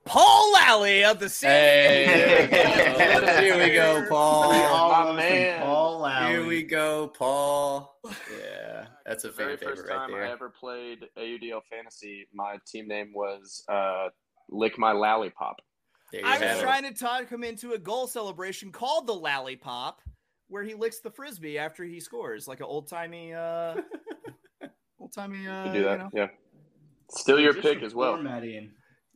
Paul 0.06 0.53
Lally 0.53 1.03
of 1.06 1.20
the 1.20 1.29
San 1.29 1.50
Hey, 1.50 2.48
Hey. 2.50 3.41
here 3.44 3.58
we 3.60 3.74
go, 3.74 4.06
Paul. 4.10 4.51
all 4.53 4.89
my 4.91 4.98
love 5.00 5.08
some 5.08 5.15
man. 5.18 5.62
Paul 5.62 6.00
Lowry. 6.00 6.32
Here 6.34 6.46
we 6.46 6.63
go, 6.63 7.08
Paul. 7.08 8.00
Yeah, 8.06 8.86
that's 9.06 9.24
a 9.24 9.32
Very 9.32 9.58
first 9.58 9.84
right 9.88 9.96
time 9.96 10.15
I 10.15 10.29
ever 10.32 10.50
played 10.50 11.06
AUDL 11.18 11.62
fantasy, 11.70 12.27
my 12.34 12.58
team 12.65 12.88
name 12.88 13.12
was 13.13 13.63
uh, 13.70 14.08
Lick 14.50 14.77
My 14.77 14.91
Lollipop. 14.94 15.58
I 16.25 16.38
have 16.38 16.41
was 16.41 16.60
it. 16.60 16.62
trying 16.63 16.84
to 16.84 16.94
talk 16.94 17.29
him 17.29 17.44
into 17.44 17.74
a 17.74 17.77
goal 17.77 18.08
celebration 18.08 18.72
called 18.72 19.06
the 19.08 19.13
Lally 19.13 19.56
Pop, 19.56 20.01
where 20.50 20.63
he 20.63 20.74
licks 20.74 21.00
the 21.00 21.10
frisbee 21.12 21.58
after 21.58 21.84
he 21.84 22.00
scores, 22.00 22.48
like 22.48 22.60
an 22.60 22.65
old 22.65 22.88
timey, 22.89 23.34
uh, 23.34 23.75
old 25.00 25.13
timey. 25.13 25.48
Uh, 25.48 25.68
You 25.68 25.74
do 25.74 25.84
that, 25.84 25.91
you 25.94 25.98
know? 25.98 26.10
yeah. 26.13 26.27
Still 27.12 27.39
your 27.39 27.53
Just 27.53 27.65
pick 27.65 27.82
as 27.82 27.96
well. 27.96 28.13
Formatting. 28.15 28.72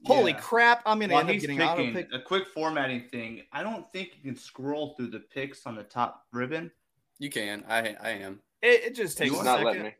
Holy 0.05 0.31
Yeah. 0.31 0.39
crap! 0.39 0.81
I'm 0.85 0.99
gonna 0.99 1.13
While 1.13 1.21
end 1.21 1.29
up 1.29 1.33
he's 1.33 1.41
getting 1.43 1.57
picking, 1.59 1.93
pick. 1.93 2.07
a 2.13 2.19
quick 2.19 2.47
formatting 2.47 3.07
thing. 3.09 3.43
I 3.53 3.63
don't 3.63 3.89
think 3.93 4.09
you 4.17 4.21
can 4.31 4.35
scroll 4.39 4.95
through 4.95 5.07
the 5.07 5.19
picks 5.19 5.65
on 5.65 5.75
the 5.75 5.83
top 5.83 6.25
ribbon. 6.33 6.71
You 7.19 7.29
can. 7.29 7.63
I 7.69 7.95
I 8.01 8.09
am. 8.09 8.41
It, 8.61 8.83
it 8.83 8.95
just 8.95 9.17
takes 9.17 9.31
He's 9.31 9.39
a 9.39 9.43
not 9.43 9.51
second. 9.59 9.65
letting 9.65 9.83
me. 9.83 9.95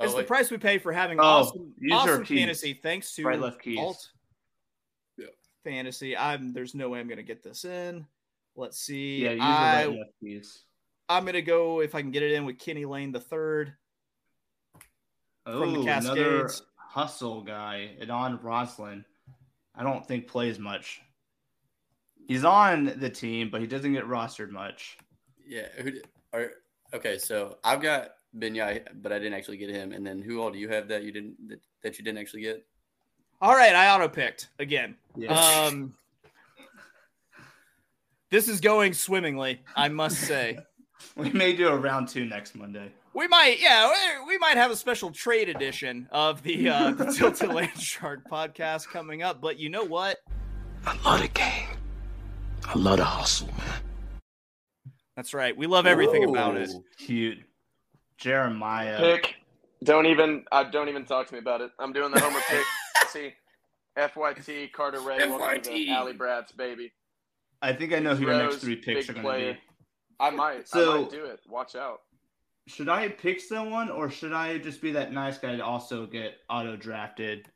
Oh, 0.00 0.04
It's 0.04 0.14
the 0.14 0.24
price 0.24 0.50
we 0.50 0.58
pay 0.58 0.78
for 0.78 0.92
having 0.92 1.18
Oh, 1.20 1.22
awesome, 1.22 1.72
use 1.78 1.92
awesome 1.92 2.24
fantasy. 2.26 2.74
Thanks 2.74 3.14
to 3.14 3.24
Right, 3.24 3.38
left 3.40 3.62
keys. 3.62 3.78
Alt 3.78 4.10
Yeah. 5.16 5.26
Fantasy. 5.64 6.16
I'm 6.16 6.52
there's 6.52 6.74
no 6.74 6.88
way 6.90 6.98
I'm 7.00 7.08
gonna 7.08 7.22
get 7.22 7.42
this 7.42 7.64
in. 7.64 8.06
Let's 8.56 8.78
see. 8.78 9.24
Yeah, 9.24 9.36
I, 9.40 9.86
right 9.86 9.98
lefties. 10.22 10.58
I'm 11.08 11.24
gonna 11.24 11.42
go 11.42 11.80
if 11.80 11.94
I 11.94 12.00
can 12.02 12.10
get 12.10 12.22
it 12.22 12.32
in 12.32 12.44
with 12.44 12.58
Kenny 12.58 12.84
Lane 12.84 13.12
the 13.12 13.20
third. 13.20 13.74
from 15.44 15.72
the 15.72 15.78
Oh, 15.78 15.82
another 15.82 16.42
Cascades. 16.42 16.62
hustle 16.76 17.42
guy, 17.42 17.96
Adon 18.00 18.38
Roslin. 18.42 19.04
I 19.74 19.82
don't 19.82 20.06
think 20.06 20.26
plays 20.26 20.58
much. 20.58 21.00
He's 22.28 22.44
on 22.44 22.92
the 22.98 23.10
team, 23.10 23.48
but 23.50 23.60
he 23.60 23.66
doesn't 23.66 23.92
get 23.92 24.04
rostered 24.04 24.50
much. 24.50 24.96
Yeah. 25.46 25.68
Who? 25.78 25.92
Are 26.32 26.50
okay. 26.94 27.18
So 27.18 27.58
I've 27.64 27.80
got 27.82 28.12
Benyai, 28.38 28.86
but 29.02 29.12
I 29.12 29.18
didn't 29.18 29.34
actually 29.34 29.56
get 29.56 29.70
him. 29.70 29.92
And 29.92 30.06
then 30.06 30.22
who 30.22 30.40
all 30.40 30.50
do 30.50 30.58
you 30.58 30.68
have 30.68 30.88
that 30.88 31.02
you 31.02 31.12
didn't 31.12 31.48
that, 31.48 31.60
that 31.82 31.98
you 31.98 32.04
didn't 32.04 32.18
actually 32.18 32.42
get? 32.42 32.64
All 33.40 33.54
right, 33.56 33.74
I 33.74 33.92
auto 33.92 34.08
picked 34.08 34.50
again. 34.60 34.94
Yeah. 35.16 35.32
Um, 35.34 35.94
this 38.32 38.48
is 38.48 38.60
going 38.60 38.94
swimmingly, 38.94 39.62
I 39.76 39.88
must 39.88 40.18
say. 40.18 40.58
we 41.16 41.30
may 41.30 41.52
do 41.54 41.68
a 41.68 41.76
round 41.76 42.08
two 42.08 42.24
next 42.24 42.56
Monday. 42.56 42.90
We 43.14 43.28
might, 43.28 43.60
yeah, 43.60 43.90
we- 43.90 44.26
we 44.26 44.38
might 44.38 44.56
have 44.56 44.70
a 44.70 44.76
special 44.76 45.10
trade 45.10 45.50
edition 45.50 46.08
of 46.10 46.42
the 46.42 46.70
uh, 46.70 46.90
the 46.96 47.12
Tilted 47.12 47.50
Land 47.52 47.78
Shark 47.78 48.20
podcast 48.30 48.88
coming 48.88 49.22
up. 49.22 49.42
But 49.42 49.58
you 49.58 49.68
know 49.68 49.84
what? 49.84 50.16
I 50.86 50.96
love 51.04 51.20
the 51.20 51.28
game. 51.28 51.68
I 52.64 52.78
love 52.78 52.96
the 52.96 53.04
hustle, 53.04 53.48
man. 53.48 54.92
That's 55.14 55.34
right. 55.34 55.54
We 55.54 55.66
love 55.66 55.86
everything 55.86 56.24
about 56.24 56.56
it. 56.56 56.70
Cute. 56.96 57.38
Jeremiah. 58.16 58.98
Pick. 58.98 59.34
Don't 59.84 60.06
even. 60.06 60.44
I 60.50 60.64
don't 60.64 60.88
even 60.88 61.04
talk 61.04 61.26
to 61.26 61.34
me 61.34 61.38
about 61.38 61.60
it. 61.60 61.70
I'm 61.78 61.92
doing 61.92 62.12
the 62.12 62.20
Homer 62.20 62.40
pick. 62.48 62.64
See, 63.08 63.34
FYT 63.98 64.72
Carter 64.72 65.00
Ray. 65.00 65.18
Welcome 65.28 65.60
to 65.62 65.70
the 65.70 65.88
FYT. 65.88 65.88
Alley 65.90 66.12
Brats, 66.14 66.52
baby. 66.52 66.92
I 67.62 67.72
think 67.72 67.92
I 67.92 68.00
know 68.00 68.14
who 68.14 68.26
your 68.26 68.36
next 68.36 68.56
three 68.56 68.76
picks 68.76 69.08
are 69.08 69.12
going 69.14 69.24
to 69.24 69.52
be. 69.54 69.58
I 70.20 70.30
might. 70.30 70.58
I 70.60 70.62
So- 70.64 71.02
might 71.02 71.10
do 71.10 71.24
it. 71.24 71.40
Watch 71.48 71.74
out. 71.76 72.00
Should 72.68 72.88
I 72.88 73.08
pick 73.08 73.40
someone 73.40 73.90
or 73.90 74.08
should 74.08 74.32
I 74.32 74.56
just 74.58 74.80
be 74.80 74.92
that 74.92 75.12
nice 75.12 75.36
guy 75.38 75.56
to 75.56 75.64
also 75.64 76.06
get 76.06 76.34
auto 76.48 76.76
drafted? 76.76 77.48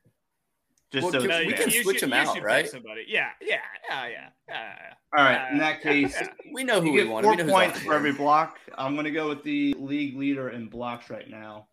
Just 0.93 1.05
Well, 1.05 1.13
so 1.13 1.21
can- 1.29 1.47
we 1.47 1.53
fair. 1.55 1.67
can 1.69 1.83
switch 1.83 2.01
them 2.01 2.13
out, 2.13 2.41
right? 2.43 2.69
Somebody. 2.69 3.05
Yeah, 3.09 3.31
yeah, 3.41 3.61
yeah, 3.89 4.09
yeah, 4.09 4.29
yeah. 4.49 4.95
All 5.17 5.25
right. 5.25 5.51
In 5.53 5.59
that 5.59 5.81
case, 5.83 6.17
We 6.53 6.65
know 6.65 6.81
who 6.81 6.87
you 6.89 6.93
we 6.93 6.99
get 7.03 7.09
want. 7.09 7.25
four 7.25 7.37
We 7.37 7.43
know 7.43 7.53
points 7.53 7.79
for 7.81 7.95
every 7.95 8.13
block. 8.13 8.59
I'm 8.77 8.95
going 8.95 9.05
to 9.05 9.11
go 9.13 9.29
with 9.29 9.43
the 9.45 9.75
league 9.79 10.17
leader 10.17 10.51
in 10.51 10.69
blocks 10.69 11.09
right 11.11 11.29
now, 11.29 11.69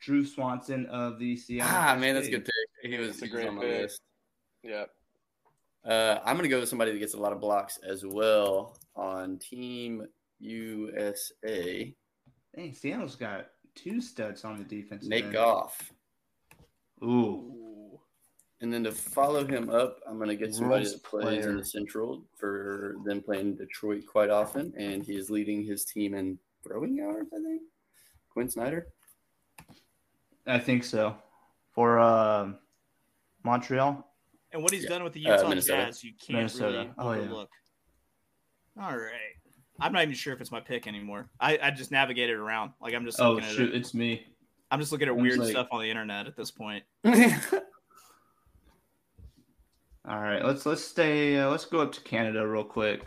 Drew 0.00 0.24
Swanson 0.26 0.84
of 0.86 1.18
the 1.18 1.36
Seattle. 1.36 1.72
Ah, 1.74 1.96
man, 1.96 2.14
that's 2.14 2.28
a 2.28 2.30
good 2.30 2.44
pick. 2.44 2.90
He 2.92 2.98
was, 2.98 3.08
That's 3.20 3.22
a 3.22 3.28
great 3.28 3.48
pick. 3.50 3.58
list. 3.58 4.00
Yeah. 4.62 4.84
Uh, 5.84 6.18
I'm 6.24 6.36
gonna 6.36 6.48
go 6.48 6.60
with 6.60 6.68
somebody 6.68 6.92
that 6.92 6.98
gets 6.98 7.14
a 7.14 7.20
lot 7.20 7.32
of 7.32 7.40
blocks 7.40 7.78
as 7.78 8.04
well 8.04 8.76
on 8.94 9.38
Team 9.38 10.06
USA. 10.40 11.94
Dang, 12.54 12.74
Seattle's 12.74 13.16
got 13.16 13.46
two 13.74 14.00
studs 14.00 14.44
on 14.44 14.58
the 14.58 14.64
defense. 14.64 15.06
Nate 15.06 15.24
end. 15.24 15.32
Goff. 15.32 15.92
Ooh. 17.02 17.60
And 18.60 18.72
then 18.72 18.84
to 18.84 18.92
follow 18.92 19.46
him 19.46 19.70
up, 19.70 20.00
I'm 20.06 20.18
going 20.18 20.28
to 20.28 20.36
get 20.36 20.54
somebody 20.54 20.84
Roles 20.84 20.92
that 20.92 21.02
plays 21.02 21.46
in 21.46 21.56
the 21.56 21.64
Central 21.64 22.24
for 22.36 22.96
them 23.04 23.22
playing 23.22 23.56
Detroit 23.56 24.04
quite 24.06 24.28
often, 24.28 24.74
and 24.76 25.02
he 25.02 25.16
is 25.16 25.30
leading 25.30 25.64
his 25.64 25.86
team 25.86 26.14
in 26.14 26.38
throwing 26.62 26.94
yards. 26.94 27.30
I 27.32 27.38
think 27.38 27.62
Quinn 28.30 28.50
Snyder. 28.50 28.88
I 30.46 30.58
think 30.58 30.84
so. 30.84 31.16
For 31.72 31.98
um 31.98 32.58
Montreal. 33.44 34.06
And 34.52 34.62
what 34.62 34.72
he's 34.72 34.82
Yeah. 34.84 34.88
done 34.90 35.04
with 35.04 35.12
the 35.12 35.26
Uh, 35.26 35.36
Utah 35.36 35.48
Minnesota. 35.48 35.84
Jazz, 35.86 36.02
you 36.04 36.12
can't 36.14 36.36
Minnesota. 36.38 36.78
really 36.78 36.90
Oh, 36.98 37.12
yeah. 37.12 37.18
overlook. 37.20 37.50
All 38.80 38.96
right. 38.96 39.36
I'm 39.78 39.92
not 39.92 40.02
even 40.02 40.14
sure 40.14 40.32
if 40.34 40.40
it's 40.40 40.50
my 40.52 40.60
pick 40.60 40.86
anymore. 40.86 41.30
I, 41.40 41.58
I 41.62 41.70
just 41.70 41.90
navigated 41.90 42.36
around. 42.36 42.72
Like 42.80 42.94
I'm 42.94 43.04
just 43.04 43.20
Oh 43.20 43.32
looking 43.32 43.48
at 43.48 43.54
shoot, 43.54 43.70
it. 43.74 43.76
it's 43.76 43.94
me. 43.94 44.26
I'm 44.70 44.78
just 44.80 44.92
looking 44.92 45.08
at 45.08 45.12
I 45.12 45.14
was 45.14 45.22
weird 45.22 45.38
like- 45.38 45.50
stuff 45.50 45.68
on 45.72 45.80
the 45.80 45.88
internet 45.88 46.26
at 46.26 46.36
this 46.36 46.50
point. 46.50 46.84
All 50.08 50.18
right, 50.20 50.44
let's 50.44 50.64
let's 50.66 50.82
stay. 50.84 51.38
Uh, 51.38 51.50
let's 51.50 51.64
go 51.66 51.80
up 51.80 51.92
to 51.92 52.00
Canada 52.02 52.46
real 52.46 52.64
quick. 52.64 53.02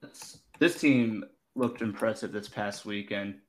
This, 0.00 0.38
this 0.60 0.80
team 0.80 1.24
looked 1.56 1.82
impressive 1.82 2.32
this 2.32 2.48
past 2.48 2.86
weekend. 2.86 3.40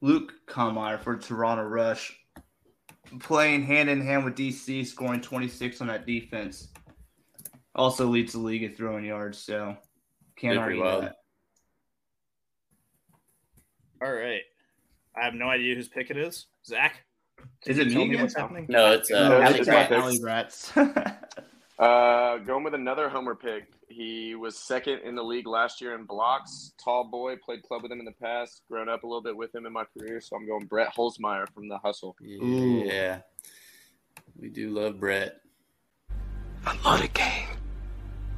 Luke 0.00 0.32
Kammeyer 0.48 1.00
for 1.00 1.16
Toronto 1.16 1.62
Rush, 1.62 2.18
playing 3.20 3.62
hand 3.62 3.88
in 3.88 4.00
hand 4.00 4.24
with 4.24 4.36
DC, 4.36 4.86
scoring 4.86 5.20
26 5.20 5.80
on 5.80 5.86
that 5.88 6.06
defense. 6.06 6.68
Also 7.74 8.06
leads 8.06 8.32
the 8.32 8.38
league 8.38 8.62
in 8.62 8.74
throwing 8.74 9.04
yards, 9.04 9.38
so 9.38 9.76
can't 10.36 10.54
Did 10.54 10.58
argue 10.58 10.82
pretty 10.82 11.00
that. 11.00 11.16
All 14.02 14.12
right. 14.12 14.42
I 15.16 15.24
have 15.24 15.34
no 15.34 15.48
idea 15.48 15.74
whose 15.74 15.88
pick 15.88 16.10
it 16.10 16.16
is. 16.16 16.46
Zach. 16.66 17.04
Is 17.66 17.78
it 17.78 17.88
me 17.88 18.08
me 18.08 18.16
what's 18.16 18.36
happening. 18.36 18.66
No, 18.68 18.92
it's 18.92 19.10
uh, 19.10 19.28
No, 19.28 19.42
Alley 19.42 19.60
it's 19.60 19.68
Alley 19.68 20.20
Rats. 20.22 20.72
Uh, 21.82 22.38
going 22.38 22.62
with 22.62 22.74
another 22.74 23.08
homer 23.08 23.34
pick. 23.34 23.64
He 23.88 24.36
was 24.36 24.56
second 24.56 25.00
in 25.00 25.16
the 25.16 25.22
league 25.22 25.48
last 25.48 25.80
year 25.80 25.96
in 25.96 26.04
blocks. 26.04 26.74
Tall 26.82 27.02
boy, 27.02 27.34
played 27.44 27.64
club 27.64 27.82
with 27.82 27.90
him 27.90 27.98
in 27.98 28.04
the 28.04 28.12
past. 28.12 28.62
Grown 28.70 28.88
up 28.88 29.02
a 29.02 29.06
little 29.06 29.20
bit 29.20 29.36
with 29.36 29.52
him 29.52 29.66
in 29.66 29.72
my 29.72 29.82
career, 29.98 30.20
so 30.20 30.36
I'm 30.36 30.46
going 30.46 30.66
Brett 30.66 30.94
Holzmeyer 30.94 31.52
from 31.52 31.68
the 31.68 31.78
Hustle. 31.78 32.14
Yeah. 32.20 33.22
We 34.40 34.48
do 34.48 34.70
love 34.70 35.00
Brett. 35.00 35.40
I 36.64 36.78
love 36.84 37.00
the 37.00 37.08
game. 37.08 37.48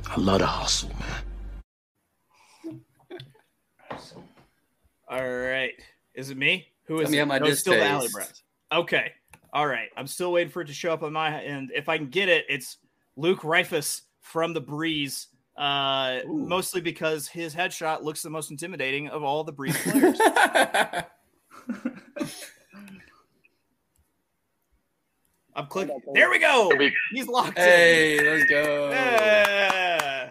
I 0.07 0.19
love 0.19 0.39
the 0.39 0.47
hustle, 0.47 0.91
man. 2.65 2.81
All 5.07 5.31
right. 5.31 5.75
Is 6.15 6.31
it 6.31 6.39
me? 6.39 6.69
Who 6.87 7.01
is 7.01 7.03
Tell 7.03 7.11
me 7.11 7.19
it? 7.19 7.21
how 7.21 7.27
my 7.27 7.39
no, 7.41 7.47
it's 7.47 7.61
still 7.61 7.75
the 7.75 7.81
disc 7.81 7.91
Alley 7.91 8.09
tastes. 8.09 8.43
Okay. 8.73 9.13
All 9.53 9.67
right. 9.67 9.91
I'm 9.99 10.07
still 10.07 10.33
waiting 10.33 10.51
for 10.51 10.63
it 10.63 10.67
to 10.69 10.73
show 10.73 10.95
up 10.95 11.03
on 11.03 11.13
my 11.13 11.43
end. 11.43 11.73
If 11.75 11.91
I 11.91 11.99
can 11.99 12.09
get 12.09 12.31
it, 12.31 12.47
it's 12.49 12.79
Luke 13.16 13.40
Reifus 13.40 14.02
from 14.21 14.52
the 14.52 14.61
Breeze. 14.61 15.28
Uh, 15.56 16.18
Ooh. 16.26 16.47
mostly 16.49 16.80
because 16.80 17.28
his 17.28 17.54
headshot 17.54 18.02
looks 18.02 18.23
the 18.23 18.30
most 18.30 18.50
intimidating 18.50 19.09
of 19.09 19.23
all 19.23 19.44
the 19.44 19.52
Breeze 19.52 19.76
players. 19.83 20.18
I'm 25.56 25.66
clicking. 25.66 26.00
There 26.14 26.30
we 26.30 26.38
go. 26.40 26.73
He's 27.12 27.28
locked 27.28 27.59
in. 27.59 28.25
let's 28.25 28.44
go. 28.50 28.90
Yeah. 28.90 30.30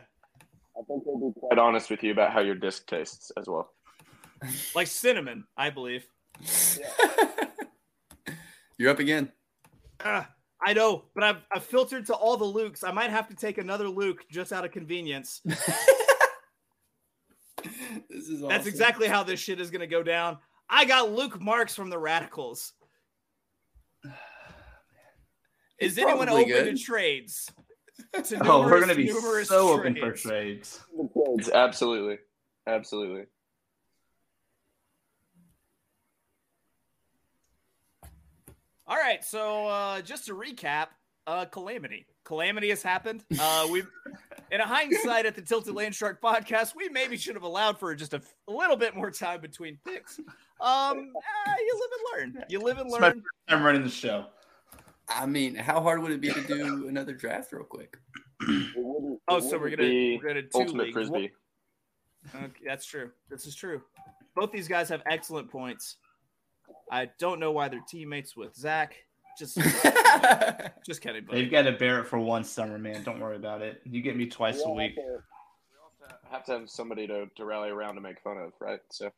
I 0.77 0.81
think 0.85 1.03
he'll 1.05 1.17
be 1.31 1.39
quite 1.39 1.57
honest 1.57 1.89
with 1.89 2.03
you 2.03 2.11
about 2.11 2.33
how 2.33 2.41
your 2.41 2.55
disc 2.55 2.85
tastes 2.87 3.31
as 3.37 3.47
well. 3.47 3.71
Like 4.75 4.87
cinnamon, 4.87 5.45
I 5.55 5.69
believe. 5.69 6.05
You're 8.77 8.89
up 8.89 8.99
again. 8.99 9.31
Ah, 10.03 10.29
I 10.65 10.73
know, 10.73 11.05
but 11.13 11.23
I've, 11.23 11.41
I've 11.53 11.63
filtered 11.63 12.05
to 12.07 12.13
all 12.13 12.37
the 12.37 12.45
Lukes. 12.45 12.83
I 12.83 12.91
might 12.91 13.09
have 13.09 13.27
to 13.27 13.35
take 13.35 13.57
another 13.57 13.89
Luke 13.89 14.23
just 14.31 14.53
out 14.53 14.63
of 14.63 14.71
convenience. 14.71 15.41
this 15.45 15.59
is 18.09 18.41
awesome. 18.41 18.49
That's 18.49 18.67
exactly 18.67 19.07
how 19.07 19.23
this 19.23 19.39
shit 19.39 19.59
is 19.59 19.69
going 19.69 19.81
to 19.81 19.87
go 19.87 20.03
down. 20.03 20.37
I 20.69 20.85
got 20.85 21.11
Luke 21.11 21.41
Marks 21.41 21.75
from 21.75 21.89
the 21.89 21.99
Radicals. 21.99 22.73
Is 25.79 25.95
He's 25.95 26.05
anyone 26.05 26.29
open 26.29 26.47
good. 26.47 26.77
to 26.77 26.81
trades? 26.81 27.51
To 28.25 28.37
oh, 28.47 28.61
we're 28.61 28.79
gonna 28.79 28.93
be 28.93 29.05
numerous 29.05 29.49
so 29.49 29.69
open 29.69 29.95
for 29.95 30.11
trades. 30.11 30.83
trades. 30.89 31.49
Absolutely, 31.51 32.17
absolutely. 32.67 33.25
All 38.85 38.97
right, 38.97 39.23
so 39.23 39.67
uh, 39.67 40.01
just 40.01 40.25
to 40.25 40.33
recap, 40.35 40.87
uh, 41.25 41.45
calamity. 41.45 42.05
Calamity 42.25 42.69
has 42.69 42.83
happened. 42.83 43.23
Uh, 43.39 43.67
we, 43.71 43.83
in 44.51 44.59
a 44.59 44.65
hindsight, 44.65 45.25
at 45.25 45.35
the 45.35 45.41
Tilted 45.41 45.73
Land 45.73 45.95
Shark 45.95 46.21
podcast, 46.21 46.75
we 46.75 46.89
maybe 46.89 47.15
should 47.15 47.35
have 47.35 47.43
allowed 47.43 47.79
for 47.79 47.95
just 47.95 48.13
a, 48.13 48.17
f- 48.17 48.33
a 48.47 48.51
little 48.51 48.75
bit 48.75 48.95
more 48.95 49.09
time 49.09 49.39
between 49.39 49.77
picks. 49.85 50.19
Um, 50.59 51.11
eh, 51.47 51.55
you 51.59 51.79
live 51.79 51.89
and 51.91 52.35
learn. 52.35 52.45
You 52.49 52.59
live 52.59 52.77
and 52.77 52.89
learn. 52.89 53.01
first 53.01 53.21
time 53.47 53.63
running 53.63 53.83
the 53.83 53.89
show. 53.89 54.25
I 55.07 55.25
mean, 55.25 55.55
how 55.55 55.81
hard 55.81 56.01
would 56.01 56.11
it 56.11 56.21
be 56.21 56.33
to 56.33 56.41
do 56.41 56.87
another 56.87 57.13
draft 57.13 57.51
real 57.51 57.63
quick? 57.63 57.97
Oh, 59.27 59.39
so 59.39 59.57
we're 59.57 59.69
gonna 59.69 59.87
we're 59.87 60.21
gonna 60.21 60.41
two 60.41 60.49
ultimate 60.55 60.83
leagues. 60.87 60.93
frisbee. 60.93 61.31
Okay, 62.35 62.63
that's 62.65 62.85
true. 62.85 63.11
This 63.29 63.45
is 63.45 63.55
true. 63.55 63.81
Both 64.35 64.51
these 64.51 64.67
guys 64.67 64.89
have 64.89 65.01
excellent 65.05 65.49
points. 65.49 65.97
I 66.91 67.09
don't 67.19 67.39
know 67.39 67.51
why 67.51 67.69
they're 67.69 67.83
teammates 67.87 68.35
with 68.35 68.55
Zach. 68.55 68.95
Just, 69.37 69.57
just 70.85 71.01
kidding. 71.01 71.25
Buddy. 71.25 71.41
They've 71.41 71.51
got 71.51 71.63
to 71.63 71.71
bear 71.71 71.99
it 71.99 72.05
for 72.05 72.19
one 72.19 72.43
summer, 72.43 72.77
man. 72.77 73.03
Don't 73.03 73.19
worry 73.19 73.35
about 73.35 73.61
it. 73.61 73.81
You 73.83 74.01
get 74.01 74.15
me 74.15 74.27
twice 74.27 74.61
a 74.63 74.69
week. 74.69 74.93
We 74.95 75.03
also 75.03 76.15
have 76.31 76.45
to 76.45 76.51
have 76.51 76.69
somebody 76.69 77.07
to, 77.07 77.27
to 77.35 77.45
rally 77.45 77.69
around 77.69 77.95
to 77.95 78.01
make 78.01 78.19
fun 78.21 78.37
of, 78.37 78.53
right? 78.59 78.79
So 78.91 79.09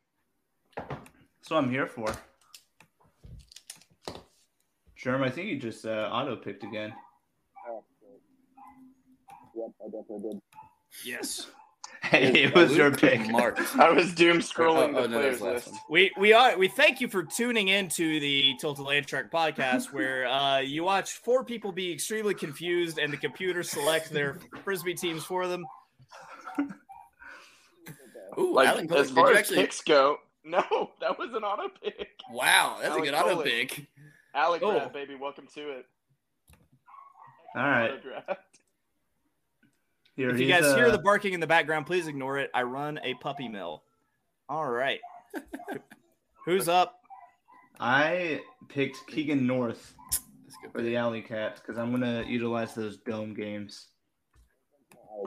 That's 0.77 1.49
what 1.49 1.57
I'm 1.57 1.69
here 1.69 1.87
for. 1.87 2.15
Germ, 4.95 5.21
I 5.21 5.29
think 5.29 5.49
you 5.49 5.59
just 5.59 5.85
uh, 5.85 6.09
auto 6.11 6.35
picked 6.35 6.63
again. 6.63 6.93
Yep, 9.55 9.69
I 9.81 9.85
definitely 9.85 10.31
did. 10.31 10.41
Yes. 11.05 11.47
Hey, 12.09 12.43
it 12.43 12.55
was 12.55 12.75
your 12.75 12.91
pick. 12.91 13.27
Mark. 13.29 13.57
I 13.79 13.89
was 13.89 14.13
doom 14.13 14.37
scrolling 14.37 14.93
Oh, 14.95 14.99
oh, 14.99 15.01
the 15.03 15.07
no, 15.07 15.17
players 15.19 15.41
list. 15.41 15.67
one. 15.71 15.79
We 15.89 16.11
we 16.17 16.33
are 16.33 16.57
we 16.57 16.67
thank 16.67 17.01
you 17.01 17.07
for 17.07 17.23
tuning 17.23 17.69
into 17.69 18.19
the 18.19 18.53
Tilted 18.59 18.85
Land 18.85 19.09
Shark 19.09 19.31
podcast, 19.31 19.91
where 19.91 20.27
uh, 20.27 20.59
you 20.59 20.83
watch 20.83 21.13
four 21.13 21.43
people 21.43 21.71
be 21.71 21.91
extremely 21.91 22.33
confused 22.33 22.99
and 22.99 23.11
the 23.11 23.17
computer 23.17 23.63
select 23.63 24.11
their 24.11 24.37
frisbee 24.63 24.93
teams 24.93 25.23
for 25.23 25.47
them. 25.47 25.65
Ooh, 28.37 28.53
Like 28.53 28.67
Alan 28.67 28.87
Cole, 28.87 28.97
as 28.99 29.09
far 29.11 29.31
as 29.31 29.37
actually? 29.37 29.57
picks 29.57 29.81
go, 29.81 30.17
no, 30.43 30.61
that 31.01 31.17
was 31.17 31.29
an 31.33 31.43
auto 31.43 31.69
pick. 31.81 32.09
Wow, 32.29 32.77
that's 32.81 32.89
a 32.89 32.91
Alec 32.97 33.03
good 33.05 33.13
auto 33.13 33.41
pick. 33.43 33.87
Alec 34.33 34.61
Oh. 34.63 34.71
Brad, 34.73 34.93
baby, 34.93 35.15
welcome 35.15 35.47
to 35.55 35.69
it. 35.71 35.85
All 37.55 37.63
right. 37.63 37.91
Auto 40.17 40.17
draft. 40.17 40.17
Here, 40.17 40.30
If 40.30 40.39
you 40.39 40.45
he's, 40.47 40.62
guys 40.63 40.75
hear 40.75 40.88
uh, 40.88 40.91
the 40.91 40.99
barking 40.99 41.34
in 41.34 41.39
the 41.39 41.47
background, 41.47 41.86
please 41.86 42.08
ignore 42.08 42.38
it. 42.38 42.49
I 42.54 42.63
run 42.63 42.99
a 43.04 43.13
puppy 43.15 43.47
mill. 43.47 43.84
All 44.49 44.69
right. 44.69 44.99
Who's 46.45 46.67
up? 46.69 47.01
I 47.80 48.41
picked 48.69 49.06
Keegan 49.08 49.45
North 49.45 49.93
That's 50.12 50.56
a 50.58 50.62
good 50.62 50.71
for 50.71 50.82
the 50.82 50.95
Alley 50.95 51.21
Cats 51.21 51.60
because 51.60 51.78
I'm 51.78 51.91
gonna 51.91 52.23
utilize 52.25 52.73
those 52.73 52.97
dome 52.97 53.34
games. 53.34 53.88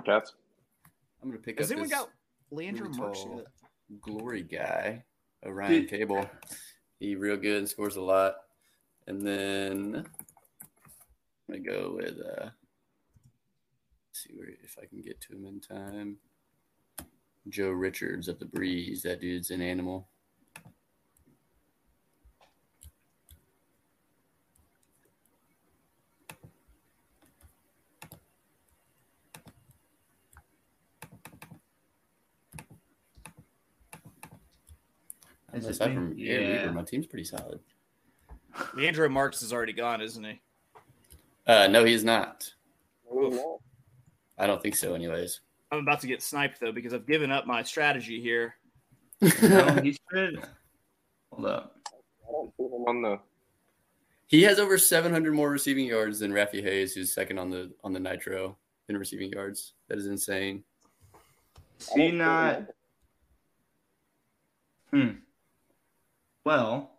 Cats. 0.06 0.34
I'm 1.22 1.28
gonna 1.28 1.42
pick 1.42 1.58
Has 1.58 1.70
up 1.70 1.72
anyone 1.72 1.88
this 1.90 1.98
got 1.98 2.10
Leandro 2.50 2.86
really 2.86 2.98
Marks 2.98 3.24
yet? 3.28 3.46
glory 4.00 4.42
guy, 4.42 5.04
Orion 5.44 5.72
Dude. 5.72 5.90
Cable. 5.90 6.30
He 7.00 7.16
real 7.16 7.36
good 7.36 7.58
and 7.58 7.68
scores 7.68 7.96
a 7.96 8.00
lot. 8.02 8.36
And 9.06 9.20
then 9.26 10.06
I'm 11.48 11.54
gonna 11.54 11.60
go 11.60 11.94
with 11.96 12.16
uh 12.20 12.48
see 14.18 14.30
where 14.34 14.48
if 14.62 14.76
I 14.80 14.86
can 14.86 15.00
get 15.00 15.20
to 15.22 15.34
him 15.34 15.46
in 15.46 15.60
time. 15.60 16.16
Joe 17.48 17.70
Richards 17.70 18.28
of 18.28 18.38
the 18.38 18.44
Breeze. 18.44 19.02
That 19.02 19.20
dude's 19.20 19.50
an 19.50 19.62
animal. 19.62 20.08
Is 35.54 35.64
it 35.64 35.70
Aside 35.70 35.94
from 35.94 36.14
yeah. 36.16 36.38
yeah. 36.38 36.60
Reaper, 36.60 36.72
my 36.72 36.82
team's 36.82 37.06
pretty 37.06 37.24
solid. 37.24 37.60
Leandro 38.74 39.08
Marks 39.08 39.42
is 39.42 39.52
already 39.52 39.72
gone, 39.72 40.00
isn't 40.00 40.22
he? 40.22 40.40
Uh, 41.46 41.66
no, 41.68 41.84
he's 41.84 42.04
not. 42.04 42.52
I 44.38 44.46
don't 44.46 44.62
think 44.62 44.76
so. 44.76 44.94
Anyways, 44.94 45.40
I'm 45.72 45.80
about 45.80 46.00
to 46.00 46.06
get 46.06 46.22
sniped 46.22 46.60
though 46.60 46.72
because 46.72 46.94
I've 46.94 47.06
given 47.06 47.30
up 47.30 47.46
my 47.46 47.62
strategy 47.62 48.20
here. 48.20 48.54
no, 49.42 49.74
he 49.82 49.96
should. 50.12 50.44
Hold 51.32 51.46
up. 51.46 51.76
I 52.26 52.32
don't 52.32 52.52
see 52.56 52.64
him 52.64 52.84
on 52.86 53.02
the. 53.02 53.18
he 54.26 54.42
has 54.42 54.58
over 54.58 54.78
700 54.78 55.34
more 55.34 55.50
receiving 55.50 55.86
yards 55.86 56.20
than 56.20 56.32
Rafi 56.32 56.62
Hayes, 56.62 56.94
who's 56.94 57.12
second 57.12 57.38
on 57.38 57.50
the 57.50 57.72
on 57.82 57.92
the 57.92 58.00
Nitro 58.00 58.56
in 58.88 58.96
receiving 58.96 59.32
yards. 59.32 59.74
That 59.88 59.98
is 59.98 60.06
insane. 60.06 60.62
Is 61.80 61.88
he 61.90 62.10
not? 62.12 62.62
Hmm. 64.92 65.10
Well, 66.44 66.97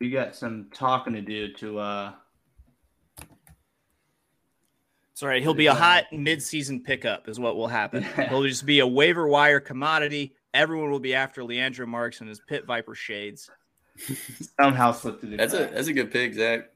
we 0.00 0.10
got 0.10 0.34
some 0.34 0.68
talking 0.72 1.14
to 1.14 1.22
do 1.22 1.52
to 1.54 1.78
uh 1.78 2.12
Sorry, 5.14 5.40
he'll 5.40 5.54
be 5.54 5.66
a 5.66 5.72
hot 5.74 6.04
mid-season 6.12 6.82
pickup, 6.82 7.26
is 7.26 7.40
what 7.40 7.56
will 7.56 7.68
happen. 7.68 8.02
He'll 8.28 8.42
just 8.42 8.66
be 8.66 8.80
a 8.80 8.86
waiver 8.86 9.26
wire 9.26 9.60
commodity. 9.60 10.34
Everyone 10.52 10.90
will 10.90 11.00
be 11.00 11.14
after 11.14 11.42
Leandro 11.42 11.86
Marks 11.86 12.20
and 12.20 12.28
his 12.28 12.38
Pit 12.38 12.66
Viper 12.66 12.94
shades. 12.94 13.50
somehow 14.60 14.92
slipped 14.92 15.20
through 15.20 15.30
the 15.30 15.36
That's 15.38 15.54
a 15.54 15.70
that's 15.72 15.88
a 15.88 15.94
good 15.94 16.12
pick, 16.12 16.34
Zach. 16.34 16.68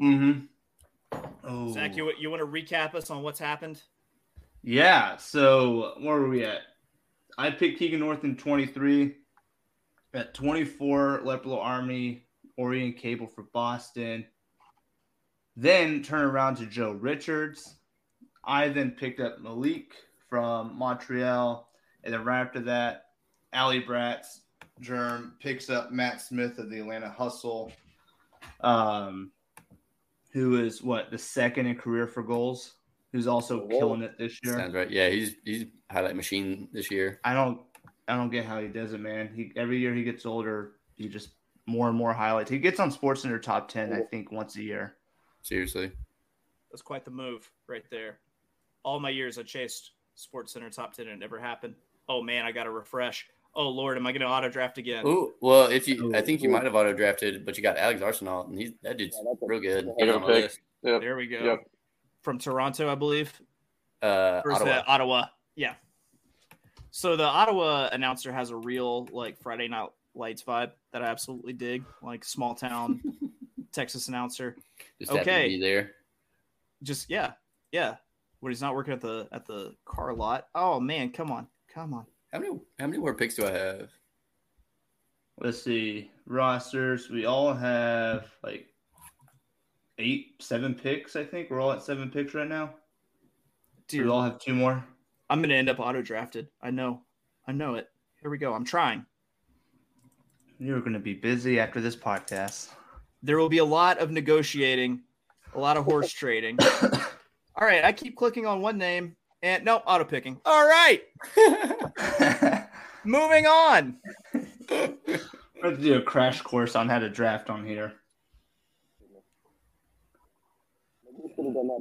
Mm-hmm. 0.00 1.16
Oh. 1.44 1.72
Zach, 1.72 1.96
you 1.96 2.12
you 2.18 2.30
want 2.30 2.40
to 2.40 2.46
recap 2.46 2.96
us 2.96 3.10
on 3.10 3.22
what's 3.22 3.38
happened? 3.38 3.82
Yeah. 4.62 5.16
So 5.18 5.94
where 6.00 6.18
were 6.18 6.28
we 6.28 6.44
at? 6.44 6.62
I 7.36 7.50
picked 7.50 7.78
Keegan 7.78 8.00
North 8.00 8.24
in 8.24 8.36
23. 8.36 9.14
At 10.14 10.34
24, 10.34 11.20
Leplo 11.24 11.58
Army, 11.58 12.26
Orion 12.58 12.92
Cable 12.94 13.26
for 13.26 13.44
Boston. 13.52 14.24
Then 15.56 16.02
turn 16.02 16.22
around 16.22 16.56
to 16.56 16.66
Joe 16.66 16.92
Richards. 16.92 17.76
I 18.44 18.68
then 18.68 18.92
picked 18.92 19.20
up 19.20 19.40
Malik 19.40 19.92
from 20.28 20.76
Montreal 20.78 21.68
And 22.04 22.14
then 22.14 22.24
right 22.24 22.40
after 22.40 22.60
that, 22.60 23.06
Alley 23.52 23.80
Brats, 23.80 24.40
Germ 24.80 25.34
picks 25.40 25.68
up 25.68 25.90
Matt 25.90 26.20
Smith 26.20 26.58
of 26.58 26.70
the 26.70 26.80
Atlanta 26.80 27.08
Hustle, 27.08 27.72
um, 28.60 29.32
who 30.32 30.64
is 30.64 30.82
what 30.82 31.10
the 31.10 31.18
second 31.18 31.66
in 31.66 31.76
career 31.76 32.06
for 32.06 32.22
goals. 32.22 32.74
Who's 33.12 33.26
also 33.26 33.60
Whoa. 33.60 33.78
killing 33.78 34.02
it 34.02 34.18
this 34.18 34.38
year. 34.44 34.54
Sounds 34.54 34.74
right. 34.74 34.90
Yeah, 34.90 35.08
he's 35.08 35.34
he's 35.42 35.64
highlight 35.90 36.14
machine 36.14 36.68
this 36.72 36.90
year. 36.90 37.20
I 37.24 37.32
don't, 37.32 37.60
I 38.08 38.16
don't 38.16 38.30
get 38.30 38.44
how 38.44 38.60
he 38.60 38.68
does 38.68 38.92
it, 38.92 39.00
man. 39.00 39.30
He 39.34 39.52
every 39.56 39.78
year 39.78 39.94
he 39.94 40.02
gets 40.02 40.24
older, 40.26 40.72
he 40.96 41.08
just 41.08 41.30
more 41.66 41.88
and 41.88 41.96
more 41.96 42.12
highlights. 42.12 42.50
He 42.50 42.58
gets 42.58 42.80
on 42.80 42.90
Sports 42.90 43.22
Center 43.22 43.38
top 43.38 43.68
ten, 43.68 43.92
I 43.92 44.00
think, 44.00 44.32
once 44.32 44.56
a 44.56 44.62
year. 44.62 44.96
Seriously. 45.42 45.92
That's 46.70 46.82
quite 46.82 47.04
the 47.04 47.10
move 47.10 47.50
right 47.66 47.84
there. 47.90 48.18
All 48.82 49.00
my 49.00 49.10
years 49.10 49.38
I 49.38 49.42
chased 49.42 49.92
Sports 50.14 50.52
Center 50.52 50.68
top 50.70 50.92
10 50.94 51.06
and 51.06 51.14
it 51.14 51.18
never 51.20 51.38
happened. 51.38 51.74
Oh 52.08 52.22
man, 52.22 52.44
I 52.44 52.52
got 52.52 52.64
to 52.64 52.70
refresh. 52.70 53.26
Oh 53.54 53.68
Lord, 53.68 53.96
am 53.96 54.06
I 54.06 54.12
going 54.12 54.20
to 54.20 54.26
auto 54.28 54.48
draft 54.48 54.78
again? 54.78 55.02
Oh 55.06 55.32
well, 55.40 55.66
if 55.66 55.88
you, 55.88 56.14
I 56.14 56.20
think 56.20 56.42
you 56.42 56.48
might 56.48 56.64
have 56.64 56.74
auto 56.74 56.92
drafted, 56.92 57.44
but 57.46 57.56
you 57.56 57.62
got 57.62 57.76
Alex 57.78 58.02
Arsenal, 58.02 58.46
and 58.46 58.58
he's 58.58 58.72
that 58.82 58.98
dude's 58.98 59.16
real 59.42 59.60
good. 59.60 59.88
I 59.88 59.92
He's 59.98 60.06
got 60.06 60.16
on 60.16 60.22
a 60.22 60.26
my 60.26 60.32
pick. 60.34 60.42
list. 60.44 60.60
Yep. 60.82 61.00
There 61.00 61.16
we 61.16 61.26
go. 61.26 61.38
Yep. 61.38 61.58
From 62.22 62.38
Toronto, 62.38 62.90
I 62.90 62.94
believe. 62.94 63.32
Uh, 64.02 64.42
Or 64.44 64.52
Ottawa. 64.52 64.82
Ottawa? 64.86 65.24
Yeah. 65.56 65.74
So 66.90 67.16
the 67.16 67.24
Ottawa 67.24 67.88
announcer 67.92 68.32
has 68.32 68.50
a 68.50 68.56
real 68.56 69.06
like 69.12 69.38
Friday 69.38 69.68
Night 69.68 69.88
Lights 70.14 70.42
vibe 70.42 70.72
that 70.92 71.02
I 71.02 71.06
absolutely 71.06 71.52
dig, 71.52 71.84
like 72.02 72.24
small 72.24 72.54
town 72.54 73.00
Texas 73.72 74.08
announcer. 74.08 74.56
Just 74.98 75.10
happened 75.10 75.26
to 75.26 75.30
okay. 75.32 75.48
be 75.48 75.60
there. 75.60 75.92
Just 76.82 77.10
yeah, 77.10 77.32
yeah. 77.72 77.96
When 78.40 78.52
he's 78.52 78.62
not 78.62 78.74
working 78.74 78.92
at 78.92 79.00
the 79.00 79.28
at 79.32 79.46
the 79.46 79.74
car 79.84 80.14
lot. 80.14 80.48
Oh 80.54 80.80
man, 80.80 81.10
come 81.10 81.30
on, 81.30 81.46
come 81.72 81.92
on. 81.94 82.06
How 82.32 82.38
many 82.38 82.58
how 82.78 82.86
many 82.86 82.98
more 82.98 83.14
picks 83.14 83.34
do 83.34 83.46
I 83.46 83.50
have? 83.50 83.90
Let's 85.40 85.62
see 85.62 86.10
rosters. 86.26 87.10
We 87.10 87.26
all 87.26 87.52
have 87.54 88.26
like 88.42 88.66
eight, 89.98 90.34
seven 90.40 90.74
picks. 90.74 91.16
I 91.16 91.24
think 91.24 91.50
we're 91.50 91.60
all 91.60 91.72
at 91.72 91.82
seven 91.82 92.10
picks 92.10 92.34
right 92.34 92.48
now. 92.48 92.74
Dude, 93.88 94.04
we 94.04 94.10
all 94.10 94.22
have 94.22 94.38
two 94.38 94.54
more? 94.54 94.84
I'm 95.30 95.42
gonna 95.42 95.54
end 95.54 95.68
up 95.68 95.78
auto 95.78 96.02
drafted. 96.02 96.48
I 96.62 96.70
know, 96.70 97.02
I 97.46 97.52
know 97.52 97.74
it. 97.74 97.88
Here 98.20 98.30
we 98.30 98.38
go. 98.38 98.52
I'm 98.54 98.64
trying. 98.64 99.06
You're 100.58 100.80
going 100.80 100.92
to 100.94 100.98
be 100.98 101.14
busy 101.14 101.60
after 101.60 101.80
this 101.80 101.94
podcast. 101.94 102.70
There 103.22 103.38
will 103.38 103.48
be 103.48 103.58
a 103.58 103.64
lot 103.64 103.98
of 103.98 104.10
negotiating, 104.10 105.02
a 105.54 105.60
lot 105.60 105.76
of 105.76 105.84
horse 105.84 106.10
trading. 106.12 106.58
All 107.54 107.66
right, 107.66 107.84
I 107.84 107.92
keep 107.92 108.16
clicking 108.16 108.44
on 108.44 108.60
one 108.60 108.76
name 108.76 109.14
and 109.40 109.64
no 109.64 109.76
auto 109.76 110.04
picking. 110.04 110.40
All 110.44 110.66
right, 110.66 111.02
moving 113.04 113.46
on. 113.46 113.98
We're 114.68 114.96
going 115.62 115.76
to 115.76 115.82
do 115.82 115.94
a 115.94 116.02
crash 116.02 116.40
course 116.40 116.74
on 116.74 116.88
how 116.88 116.98
to 116.98 117.08
draft 117.08 117.50
on 117.50 117.64
here. 117.64 117.92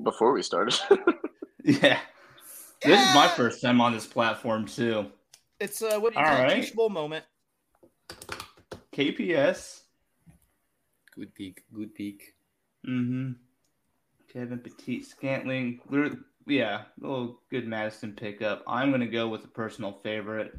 Before 0.04 0.34
we 0.34 0.44
started. 0.44 0.80
Yeah. 1.64 2.00
This 2.84 3.08
is 3.08 3.16
my 3.16 3.28
first 3.28 3.62
time 3.62 3.82
on 3.82 3.94
this 3.94 4.06
platform 4.06 4.66
too. 4.66 5.08
It's 5.60 5.82
uh, 5.82 6.00
what 6.00 6.14
do 6.14 6.20
you 6.20 6.26
All 6.26 6.32
call 6.32 6.44
right. 6.44 6.62
Teachable 6.62 6.90
moment. 6.90 7.26
KPS. 8.94 9.82
good 11.16 11.34
peak. 11.36 11.64
Good 11.74 11.94
peak. 11.96 12.36
Mm-hmm. 12.88 13.32
Kevin 14.32 14.60
Pettit-Scantling. 14.60 15.80
Yeah, 16.46 16.82
a 16.82 17.08
little 17.08 17.40
good 17.50 17.68
Madison 17.68 18.14
pickup. 18.14 18.64
I'm 18.68 18.92
gonna 18.92 19.08
go 19.08 19.28
with 19.28 19.44
a 19.44 19.48
personal 19.50 20.00
favorite 20.04 20.58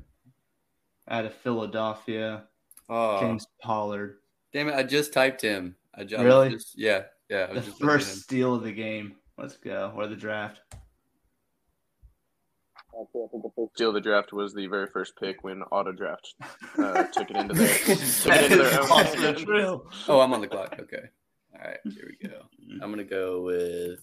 out 1.09 1.25
of 1.25 1.35
Philadelphia, 1.35 2.45
Oh, 2.91 3.21
James 3.21 3.47
Pollard. 3.63 4.19
damn 4.53 4.69
it! 4.69 4.75
I 4.75 4.83
just 4.83 5.13
typed 5.13 5.41
him. 5.41 5.77
I 5.95 6.05
just, 6.05 6.23
Really? 6.23 6.51
Just, 6.51 6.79
yeah, 6.79 7.05
yeah. 7.31 7.47
I 7.51 7.55
The 7.55 7.61
just 7.61 7.81
first 7.81 8.23
steal 8.23 8.55
of 8.55 8.63
the 8.65 8.73
game. 8.73 9.15
Let's 9.39 9.57
go. 9.57 9.93
Or 9.97 10.07
the 10.07 10.17
draft. 10.17 10.61
Steal 13.75 13.93
the 13.93 14.01
draft 14.01 14.33
was 14.33 14.55
the 14.55 14.67
very 14.67 14.87
first 14.87 15.15
pick 15.19 15.45
when 15.45 15.63
auto 15.65 15.93
draft 15.93 16.35
uh, 16.79 17.05
took 17.05 17.31
it 17.31 17.37
into 17.37 17.55
their 17.55 17.69
took 17.79 17.97
it 18.35 18.53
into 18.53 18.57
their 18.65 18.81
own 18.83 18.91
also 18.91 19.85
Oh, 20.09 20.21
I'm 20.21 20.33
on 20.33 20.41
the 20.41 20.49
clock. 20.49 20.77
Okay. 20.81 21.03
All 21.55 21.61
right. 21.65 21.79
Here 21.85 22.09
we 22.21 22.29
go. 22.29 22.43
I'm 22.83 22.91
gonna 22.91 23.05
go 23.05 23.43
with 23.43 24.01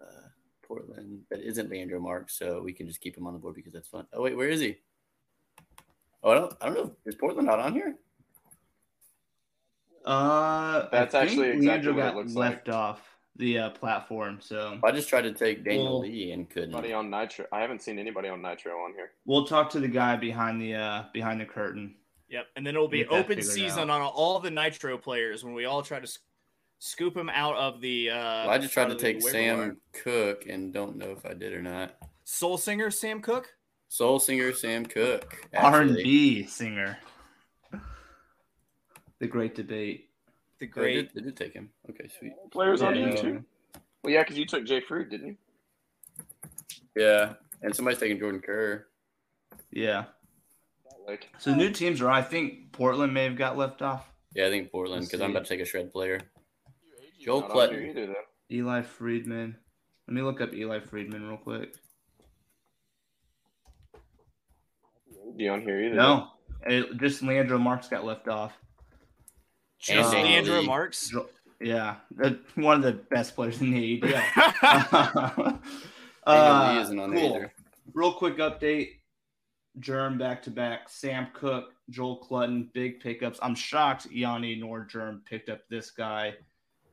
uh, 0.00 0.28
Portland. 0.66 1.22
That 1.30 1.40
isn't 1.40 1.70
Leandro 1.70 2.00
Mark, 2.00 2.30
so 2.30 2.62
we 2.62 2.72
can 2.72 2.86
just 2.86 3.00
keep 3.00 3.16
him 3.16 3.26
on 3.26 3.32
the 3.32 3.38
board 3.38 3.54
because 3.54 3.72
that's 3.72 3.88
fun. 3.88 4.06
Oh 4.12 4.22
wait, 4.22 4.36
where 4.36 4.48
is 4.48 4.60
he? 4.60 4.76
Oh, 6.22 6.30
I 6.30 6.34
don't. 6.34 6.54
I 6.60 6.66
don't 6.66 6.74
know. 6.74 6.96
Is 7.06 7.14
Portland 7.14 7.46
not 7.46 7.60
on 7.60 7.72
here? 7.72 7.96
Uh, 10.04 10.88
That's 10.92 11.14
I 11.14 11.26
think 11.26 11.32
actually 11.32 11.48
exactly 11.48 11.66
Leandro 11.66 11.92
what 11.94 11.98
it 11.98 12.02
got 12.02 12.16
looks 12.16 12.34
left 12.34 12.68
off 12.68 13.15
the 13.38 13.58
uh, 13.58 13.70
platform. 13.70 14.38
So 14.40 14.78
I 14.84 14.90
just 14.92 15.08
tried 15.08 15.22
to 15.22 15.32
take 15.32 15.64
Daniel 15.64 16.00
Well, 16.00 16.00
Lee 16.00 16.32
and 16.32 16.48
couldn't. 16.48 16.72
Anybody 16.72 16.92
on 16.92 17.10
Nitro? 17.10 17.46
I 17.52 17.60
haven't 17.60 17.82
seen 17.82 17.98
anybody 17.98 18.28
on 18.28 18.42
Nitro 18.42 18.72
on 18.72 18.92
here. 18.94 19.10
we'll 19.24 19.46
talk 19.46 19.70
to 19.70 19.80
the 19.80 19.88
guy 19.88 20.16
behind 20.16 20.60
the 20.60 20.74
uh, 20.74 21.02
behind 21.12 21.40
the 21.40 21.44
curtain. 21.44 21.94
Yep, 22.28 22.46
and 22.56 22.66
then 22.66 22.74
it'll 22.74 22.88
be 22.88 23.06
open 23.06 23.40
season 23.42 23.90
out. 23.90 24.00
on 24.00 24.02
all 24.02 24.40
the 24.40 24.50
Nitro 24.50 24.98
players 24.98 25.44
when 25.44 25.54
we 25.54 25.64
all 25.64 25.82
try 25.82 26.00
to 26.00 26.06
sc- 26.06 26.20
scoop 26.80 27.16
him 27.16 27.28
out 27.28 27.54
of 27.56 27.80
the. 27.80 28.10
Uh, 28.10 28.14
Well, 28.16 28.50
I 28.50 28.58
just 28.58 28.72
tried 28.74 28.88
to 28.88 28.96
take 28.96 29.22
Sam 29.22 29.58
wire. 29.58 29.76
Cook 29.92 30.46
and 30.48 30.72
don't 30.72 30.96
know 30.96 31.10
if 31.12 31.24
I 31.24 31.34
did 31.34 31.52
or 31.52 31.62
not. 31.62 31.94
Soul 32.24 32.58
singer 32.58 32.90
Sam 32.90 33.20
Cook. 33.22 33.48
Soul 33.88 34.18
singer 34.18 34.52
Sam 34.52 34.84
Cook. 34.84 35.36
R 35.54 35.82
and 35.82 35.94
B 35.94 36.44
singer. 36.46 36.98
The 39.20 39.26
great 39.28 39.54
debate. 39.54 40.10
The 40.58 40.66
I 40.66 40.68
great. 40.68 41.12
did, 41.14 41.22
I 41.22 41.24
did 41.26 41.36
take 41.36 41.52
him. 41.52 41.70
Okay, 41.90 42.08
sweet. 42.18 42.32
Players 42.50 42.82
on 42.82 42.96
Yeah. 42.96 43.20
you. 43.22 43.44
Well, 44.02 44.12
yeah, 44.14 44.22
because 44.22 44.38
you 44.38 44.46
took 44.46 44.64
Jay 44.64 44.80
Froude, 44.80 45.10
didn't 45.10 45.26
you? 45.26 45.36
Yeah, 46.96 47.34
and 47.62 47.74
somebody's 47.74 47.98
taking 48.00 48.18
Jordan 48.18 48.40
Kerr. 48.40 48.86
Yeah. 49.70 50.04
Like, 51.06 51.28
So 51.38 51.54
new 51.54 51.70
teams 51.70 52.00
are. 52.00 52.10
I 52.10 52.22
think 52.22 52.72
Portland 52.72 53.12
may 53.12 53.24
have 53.24 53.36
got 53.36 53.56
left 53.58 53.82
off. 53.82 54.08
Yeah, 54.34 54.46
I 54.46 54.50
think 54.50 54.72
Portland 54.72 55.04
because 55.04 55.20
I'm 55.20 55.30
about 55.30 55.44
to 55.44 55.48
take 55.48 55.60
a 55.60 55.64
shred 55.64 55.92
player. 55.92 56.20
Joel 57.20 57.42
not 57.42 57.50
Clutton. 57.50 57.90
either. 57.90 58.14
Eli 58.50 58.82
Friedman. 58.82 59.56
Let 60.08 60.14
me 60.14 60.22
look 60.22 60.40
up 60.40 60.54
Eli 60.54 60.80
Friedman 60.80 61.26
real 61.28 61.36
quick. 61.36 61.74
You 65.36 65.50
on 65.50 65.62
here 65.62 65.80
either? 65.80 65.94
No, 65.96 66.28
it, 66.66 66.96
just 66.98 67.22
Leandro 67.22 67.58
Marks 67.58 67.88
got 67.88 68.04
left 68.04 68.28
off. 68.28 68.52
Just 69.86 70.12
Leandro 70.12 70.62
Marks. 70.62 71.12
Yeah, 71.60 71.96
the- 72.16 72.38
one 72.54 72.76
of 72.76 72.82
the 72.82 72.92
best 72.92 73.34
players 73.34 73.60
in 73.60 73.70
the 73.70 74.00
ADL. 74.00 74.22
Daniel 74.60 75.60
uh, 76.26 76.78
isn't 76.82 76.98
on 76.98 77.10
there 77.14 77.20
cool. 77.20 77.36
either. 77.36 77.52
Real 77.94 78.12
quick 78.12 78.36
update. 78.38 78.90
Germ 79.78 80.16
back 80.18 80.42
to 80.44 80.50
back. 80.50 80.88
Sam 80.88 81.28
Cook, 81.34 81.72
Joel 81.90 82.18
Clutton, 82.26 82.72
big 82.72 82.98
pickups. 83.00 83.38
I'm 83.42 83.54
shocked 83.54 84.06
Yanni 84.10 84.56
nor 84.56 84.84
Germ 84.84 85.22
picked 85.28 85.48
up 85.50 85.60
this 85.68 85.90
guy. 85.90 86.34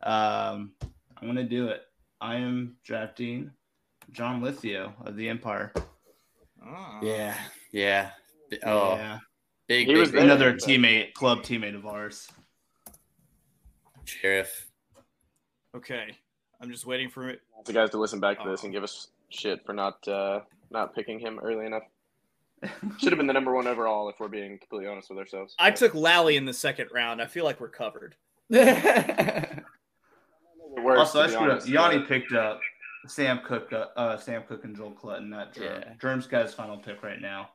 Um, 0.02 0.74
I'm 1.18 1.28
gonna 1.28 1.44
do 1.46 1.68
it. 1.68 1.84
I 2.20 2.36
am 2.36 2.76
drafting 2.84 3.52
John 4.12 4.42
Lithio 4.42 4.92
of 5.06 5.16
the 5.16 5.30
Empire. 5.30 5.74
Ah. 6.66 7.00
Yeah, 7.02 7.36
yeah. 7.72 8.12
Oh, 8.66 8.96
yeah, 8.96 9.20
big, 9.68 9.88
He 9.88 9.94
big, 9.94 10.00
was 10.00 10.12
big 10.12 10.22
another 10.24 10.52
but- 10.52 10.62
teammate, 10.62 11.14
club 11.14 11.40
teammate 11.40 11.76
of 11.76 11.86
ours. 11.86 12.28
Sheriff. 14.06 14.68
Okay, 15.76 16.16
I'm 16.62 16.72
just 16.72 16.86
waiting 16.86 17.10
for 17.10 17.30
it. 17.30 17.42
The 17.66 17.74
guys 17.74 17.90
to 17.92 17.98
listen 17.98 18.20
back 18.20 18.42
to 18.44 18.50
this 18.50 18.64
and 18.64 18.72
give 18.72 18.84
us 18.84 19.08
shit 19.30 19.66
for 19.66 19.74
not 19.74 20.08
uh, 20.08 20.42
not 20.70 20.94
picking 20.94 21.20
him 21.20 21.40
early 21.42 21.66
enough. 21.66 21.84
Should 23.00 23.12
have 23.12 23.18
been 23.18 23.28
the 23.28 23.34
number 23.34 23.54
one 23.54 23.68
overall 23.68 24.10
if 24.10 24.20
we're 24.20 24.28
being 24.28 24.58
completely 24.58 24.88
honest 24.88 25.10
with 25.10 25.20
ourselves. 25.20 25.56
I 25.60 25.72
took 25.72 25.94
Lally 25.94 26.38
in 26.38 26.46
the 26.46 26.54
second 26.54 26.90
round. 26.94 27.22
I 27.22 27.26
feel 27.26 27.44
like 27.44 27.60
we're 27.60 27.70
covered. 27.70 28.16
Worse, 28.50 28.60
also, 31.00 31.22
I 31.22 31.24
to 31.24 31.28
be 31.28 31.34
screwed 31.34 31.52
up. 31.52 31.68
Yanni 31.68 32.06
picked 32.06 32.34
up 32.34 32.62
Sam 33.08 33.42
Cook, 33.46 33.72
uh, 33.74 33.86
uh, 33.98 34.18
Sam 34.18 34.44
Cook 34.48 34.64
and 34.64 34.76
Joel 34.76 34.92
Clutton. 34.92 35.30
Not 35.30 35.54
Germ. 35.54 35.84
Yeah. 35.86 35.94
Germ's 36.02 36.28
got 36.28 36.46
his 36.46 36.54
final 36.54 36.78
pick 36.78 37.04
right 37.04 37.22
now. 37.22 37.50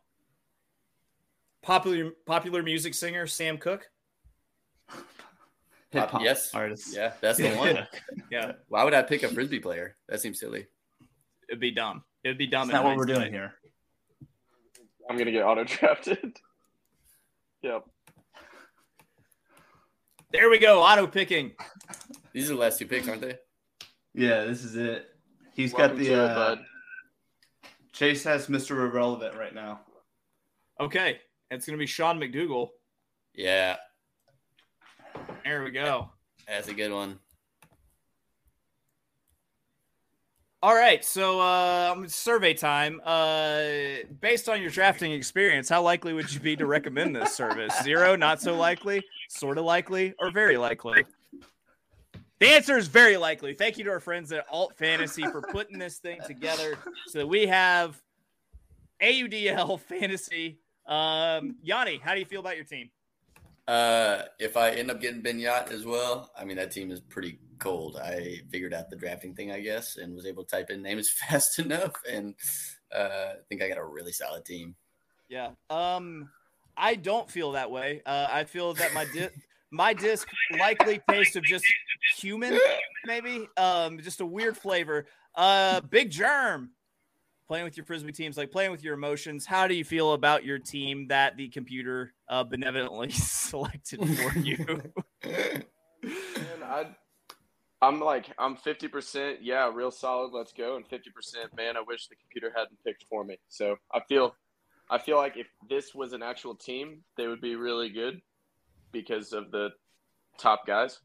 Popular 1.62 2.12
popular 2.26 2.62
music 2.62 2.94
singer 2.94 3.26
Sam 3.26 3.58
Cook. 3.58 3.90
Hip 5.90 6.10
hop 6.10 6.22
yes. 6.22 6.54
artist. 6.54 6.94
yeah, 6.94 7.12
that's 7.20 7.38
the 7.38 7.50
one. 7.54 7.86
Yeah, 8.30 8.52
Why 8.68 8.84
would 8.84 8.92
I 8.92 9.02
pick 9.02 9.22
a 9.22 9.28
frisbee 9.28 9.60
player? 9.60 9.96
That 10.08 10.20
seems 10.20 10.38
silly. 10.38 10.66
it'd 11.48 11.60
be 11.60 11.70
dumb. 11.70 12.04
It'd 12.24 12.36
be 12.36 12.46
dumb. 12.46 12.68
That's 12.68 12.74
not 12.74 12.84
what 12.84 12.96
we're 12.96 13.06
doing 13.06 13.32
here. 13.32 13.54
I'm 15.08 15.16
gonna 15.16 15.32
get 15.32 15.44
auto 15.44 15.64
drafted. 15.64 16.18
yep. 17.62 17.84
There 20.30 20.50
we 20.50 20.58
go. 20.58 20.82
Auto 20.82 21.06
picking. 21.06 21.52
These 22.34 22.50
are 22.50 22.54
the 22.54 22.60
last 22.60 22.78
two 22.78 22.86
picks, 22.86 23.08
aren't 23.08 23.22
they? 23.22 23.38
Yeah, 24.12 24.44
this 24.44 24.62
is 24.62 24.76
it. 24.76 25.06
He's 25.54 25.72
Welcome 25.72 25.96
got 25.96 26.02
the 26.04 26.08
to 26.10 26.12
it, 26.12 26.30
uh. 26.30 26.56
Chase 27.92 28.24
has 28.24 28.48
Mr. 28.48 28.72
Irrelevant 28.72 29.34
right 29.36 29.54
now. 29.54 29.80
Okay, 30.78 31.18
it's 31.50 31.64
gonna 31.66 31.78
be 31.78 31.86
Sean 31.86 32.20
McDougal. 32.20 32.68
Yeah, 33.34 33.76
There 35.48 35.64
we 35.64 35.70
go. 35.70 36.10
that's 36.46 36.68
a 36.68 36.74
good 36.74 36.92
one. 36.92 37.18
All 40.62 40.74
right, 40.74 41.02
so 41.02 41.40
um, 41.40 42.06
survey 42.06 42.52
time. 42.52 43.00
Uh, 43.02 44.04
based 44.20 44.50
on 44.50 44.60
your 44.60 44.68
drafting 44.68 45.12
experience, 45.12 45.70
how 45.70 45.80
likely 45.80 46.12
would 46.12 46.30
you 46.30 46.38
be 46.38 46.54
to 46.56 46.66
recommend 46.66 47.16
this 47.16 47.34
service? 47.34 47.72
Zero, 47.82 48.14
not 48.14 48.42
so 48.42 48.56
likely, 48.56 49.02
sort 49.30 49.56
of 49.56 49.64
likely, 49.64 50.12
or 50.18 50.30
very 50.30 50.58
likely? 50.58 51.06
The 52.40 52.48
answer 52.48 52.76
is 52.76 52.88
very 52.88 53.16
likely. 53.16 53.54
Thank 53.54 53.78
you 53.78 53.84
to 53.84 53.90
our 53.90 54.00
friends 54.00 54.30
at 54.32 54.44
Alt 54.50 54.76
Fantasy 54.76 55.22
for 55.22 55.40
putting 55.40 55.78
this 55.78 55.96
thing 55.96 56.20
together 56.26 56.76
so 57.06 57.20
that 57.20 57.26
we 57.26 57.46
have 57.46 57.98
AUDL 59.02 59.80
Fantasy. 59.80 60.58
Um, 60.86 61.56
Yanni, 61.62 62.00
how 62.04 62.12
do 62.12 62.20
you 62.20 62.26
feel 62.26 62.40
about 62.40 62.56
your 62.56 62.66
team? 62.66 62.90
Uh, 63.68 64.22
if 64.38 64.56
I 64.56 64.70
end 64.70 64.90
up 64.90 64.98
getting 64.98 65.20
Ben 65.20 65.38
Jagt 65.38 65.70
as 65.70 65.84
well, 65.84 66.30
I 66.36 66.44
mean 66.46 66.56
that 66.56 66.70
team 66.70 66.90
is 66.90 67.00
pretty 67.00 67.38
cold. 67.58 67.98
I 68.02 68.40
figured 68.50 68.72
out 68.72 68.88
the 68.88 68.96
drafting 68.96 69.34
thing, 69.34 69.52
I 69.52 69.60
guess, 69.60 69.96
and 69.98 70.14
was 70.14 70.24
able 70.24 70.44
to 70.44 70.56
type 70.56 70.70
in 70.70 70.82
names 70.82 71.10
fast 71.28 71.58
enough, 71.58 71.92
and 72.10 72.34
uh, 72.96 73.34
I 73.34 73.34
think 73.50 73.62
I 73.62 73.68
got 73.68 73.76
a 73.76 73.84
really 73.84 74.12
solid 74.12 74.46
team. 74.46 74.74
Yeah. 75.28 75.50
Um, 75.68 76.30
I 76.78 76.94
don't 76.94 77.30
feel 77.30 77.52
that 77.52 77.70
way. 77.70 78.00
Uh, 78.06 78.26
I 78.30 78.44
feel 78.44 78.72
that 78.74 78.94
my 78.94 79.04
di- 79.04 79.28
my 79.70 79.92
disc 79.92 80.26
likely 80.58 81.02
tastes 81.10 81.36
of 81.36 81.44
just 81.44 81.66
human, 82.16 82.58
maybe. 83.04 83.46
Um, 83.58 83.98
just 84.00 84.22
a 84.22 84.26
weird 84.26 84.56
flavor. 84.56 85.06
Uh, 85.34 85.82
Big 85.82 86.10
Germ. 86.10 86.70
Playing 87.48 87.64
with 87.64 87.78
your 87.78 87.86
frisbee 87.86 88.12
teams, 88.12 88.36
like 88.36 88.50
playing 88.50 88.70
with 88.70 88.84
your 88.84 88.92
emotions. 88.92 89.46
How 89.46 89.66
do 89.66 89.74
you 89.74 89.84
feel 89.84 90.12
about 90.12 90.44
your 90.44 90.58
team 90.58 91.08
that 91.08 91.38
the 91.38 91.48
computer 91.48 92.12
uh, 92.28 92.44
benevolently 92.44 93.10
selected 93.12 94.00
for 94.06 94.38
you? 94.38 94.82
Man, 95.24 96.62
I, 96.62 96.86
I'm 97.80 98.00
like, 98.00 98.26
I'm 98.38 98.56
50%, 98.56 99.38
yeah, 99.40 99.70
real 99.72 99.90
solid, 99.90 100.32
let's 100.32 100.52
go. 100.52 100.76
And 100.76 100.88
50%, 100.88 101.56
man, 101.56 101.76
I 101.76 101.80
wish 101.86 102.08
the 102.08 102.16
computer 102.16 102.52
hadn't 102.54 102.82
picked 102.84 103.04
for 103.08 103.24
me. 103.24 103.38
So 103.48 103.76
I 103.92 104.00
feel, 104.08 104.34
I 104.90 104.98
feel 104.98 105.16
like 105.16 105.36
if 105.36 105.46
this 105.68 105.94
was 105.94 106.12
an 106.12 106.22
actual 106.22 106.54
team, 106.54 107.02
they 107.16 107.28
would 107.28 107.40
be 107.40 107.56
really 107.56 107.88
good 107.88 108.20
because 108.92 109.32
of 109.32 109.50
the 109.50 109.70
top 110.38 110.66
guys. 110.66 111.00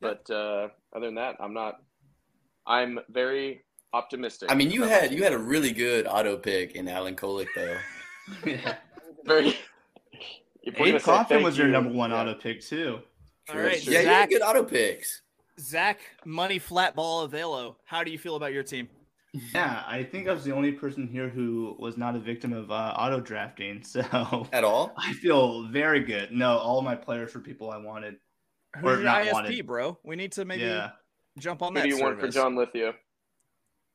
But 0.00 0.28
uh, 0.30 0.68
other 0.94 1.06
than 1.06 1.14
that, 1.14 1.36
I'm 1.40 1.54
not, 1.54 1.76
I'm 2.66 2.98
very 3.08 3.64
optimistic. 3.96 4.50
I 4.50 4.54
mean, 4.54 4.70
you 4.70 4.82
had 4.84 5.12
you 5.12 5.22
had 5.24 5.32
a 5.32 5.38
really 5.38 5.72
good 5.72 6.06
auto 6.06 6.36
pick 6.36 6.74
in 6.74 6.88
Alan 6.88 7.16
Kolick, 7.16 7.48
though. 7.54 7.76
yeah. 8.44 8.76
very. 9.24 9.56
If 10.62 10.78
we're 10.78 10.96
Abe 10.96 11.00
Coffin 11.02 11.36
thank 11.36 11.44
was 11.44 11.56
your 11.56 11.68
you, 11.68 11.72
number 11.72 11.90
one 11.90 12.10
yeah. 12.10 12.20
auto 12.20 12.34
pick 12.34 12.60
too. 12.60 13.00
All 13.48 13.56
right, 13.58 13.82
yeah, 13.86 14.00
you 14.00 14.04
Zach, 14.04 14.20
had 14.20 14.28
good 14.30 14.42
auto 14.42 14.64
picks. 14.64 15.22
Zach, 15.60 16.00
money 16.24 16.58
flat 16.58 16.94
ball 16.96 17.20
of 17.22 17.30
Velo. 17.30 17.76
How 17.84 18.02
do 18.02 18.10
you 18.10 18.18
feel 18.18 18.34
about 18.36 18.52
your 18.52 18.64
team? 18.64 18.88
Yeah, 19.54 19.82
I 19.86 20.02
think 20.02 20.28
I 20.28 20.32
was 20.32 20.44
the 20.44 20.52
only 20.52 20.72
person 20.72 21.06
here 21.06 21.28
who 21.28 21.76
was 21.78 21.96
not 21.96 22.16
a 22.16 22.18
victim 22.18 22.52
of 22.52 22.70
uh, 22.70 22.94
auto 22.98 23.20
drafting, 23.20 23.82
so 23.84 24.48
At 24.52 24.64
all? 24.64 24.92
I 24.96 25.12
feel 25.12 25.68
very 25.68 26.00
good. 26.00 26.32
No, 26.32 26.58
all 26.58 26.82
my 26.82 26.96
players 26.96 27.34
were 27.34 27.40
people 27.40 27.70
I 27.70 27.76
wanted. 27.76 28.16
Who's 28.76 28.84
Or 28.84 28.94
your 28.96 29.04
not 29.04 29.22
ISP, 29.24 29.32
wanted. 29.32 29.66
bro? 29.66 29.98
We 30.04 30.16
need 30.16 30.32
to 30.32 30.44
maybe 30.44 30.62
Yeah. 30.62 30.90
jump 31.38 31.62
on 31.62 31.74
Who 31.74 31.80
that. 31.80 31.88
do 31.88 31.94
you 31.96 32.02
want 32.02 32.18
for. 32.18 32.28
John 32.28 32.54
Lithio? 32.56 32.94